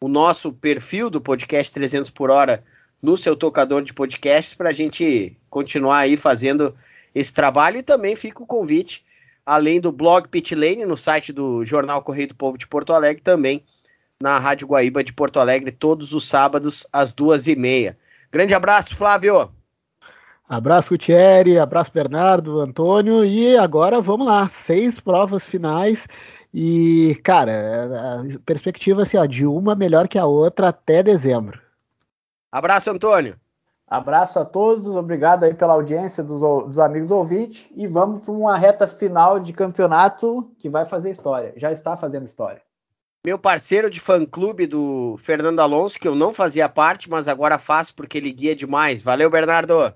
o 0.00 0.08
nosso 0.08 0.52
perfil 0.52 1.08
do 1.08 1.20
podcast 1.20 1.72
300 1.72 2.10
por 2.10 2.28
hora 2.28 2.64
no 3.00 3.16
seu 3.16 3.36
tocador 3.36 3.82
de 3.82 3.94
podcasts 3.94 4.54
para 4.54 4.70
a 4.70 4.72
gente 4.72 5.36
continuar 5.48 5.98
aí 5.98 6.16
fazendo 6.16 6.74
esse 7.14 7.32
trabalho 7.32 7.78
e 7.78 7.82
também 7.82 8.16
fica 8.16 8.42
o 8.42 8.46
convite, 8.46 9.04
além 9.44 9.80
do 9.80 9.92
blog 9.92 10.28
Pitlane, 10.28 10.86
no 10.86 10.96
site 10.96 11.32
do 11.32 11.64
Jornal 11.64 12.02
Correio 12.02 12.28
do 12.28 12.34
Povo 12.34 12.56
de 12.56 12.66
Porto 12.66 12.92
Alegre, 12.92 13.22
também 13.22 13.64
na 14.20 14.38
Rádio 14.38 14.68
Guaíba 14.68 15.02
de 15.02 15.12
Porto 15.12 15.40
Alegre, 15.40 15.72
todos 15.72 16.12
os 16.12 16.28
sábados 16.28 16.86
às 16.92 17.12
duas 17.12 17.48
e 17.48 17.56
meia. 17.56 17.98
Grande 18.30 18.54
abraço, 18.54 18.96
Flávio! 18.96 19.50
Abraço, 20.48 20.90
Gutierre, 20.90 21.58
abraço, 21.58 21.90
Bernardo, 21.92 22.60
Antônio, 22.60 23.24
e 23.24 23.56
agora 23.56 24.00
vamos 24.00 24.26
lá, 24.26 24.48
seis 24.48 25.00
provas 25.00 25.46
finais 25.46 26.06
e, 26.52 27.18
cara, 27.24 28.20
a 28.20 28.38
perspectiva 28.44 29.02
assim, 29.02 29.16
ó, 29.16 29.24
de 29.24 29.46
uma 29.46 29.74
melhor 29.74 30.06
que 30.06 30.18
a 30.18 30.26
outra 30.26 30.68
até 30.68 31.02
dezembro. 31.02 31.58
Abraço, 32.50 32.90
Antônio. 32.90 33.36
Abraço 33.92 34.38
a 34.38 34.44
todos, 34.46 34.96
obrigado 34.96 35.44
aí 35.44 35.52
pela 35.52 35.74
audiência 35.74 36.24
dos, 36.24 36.40
dos 36.40 36.78
amigos 36.78 37.10
ouvintes 37.10 37.66
e 37.76 37.86
vamos 37.86 38.22
para 38.22 38.32
uma 38.32 38.56
reta 38.56 38.86
final 38.86 39.38
de 39.38 39.52
campeonato 39.52 40.50
que 40.58 40.70
vai 40.70 40.86
fazer 40.86 41.10
história, 41.10 41.52
já 41.58 41.70
está 41.70 41.94
fazendo 41.94 42.24
história. 42.24 42.62
Meu 43.22 43.38
parceiro 43.38 43.90
de 43.90 44.00
fã-clube 44.00 44.66
do 44.66 45.18
Fernando 45.18 45.60
Alonso, 45.60 46.00
que 46.00 46.08
eu 46.08 46.14
não 46.14 46.32
fazia 46.32 46.70
parte, 46.70 47.10
mas 47.10 47.28
agora 47.28 47.58
faço 47.58 47.94
porque 47.94 48.16
ele 48.16 48.32
guia 48.32 48.56
demais. 48.56 49.02
Valeu, 49.02 49.28
Bernardo! 49.28 49.94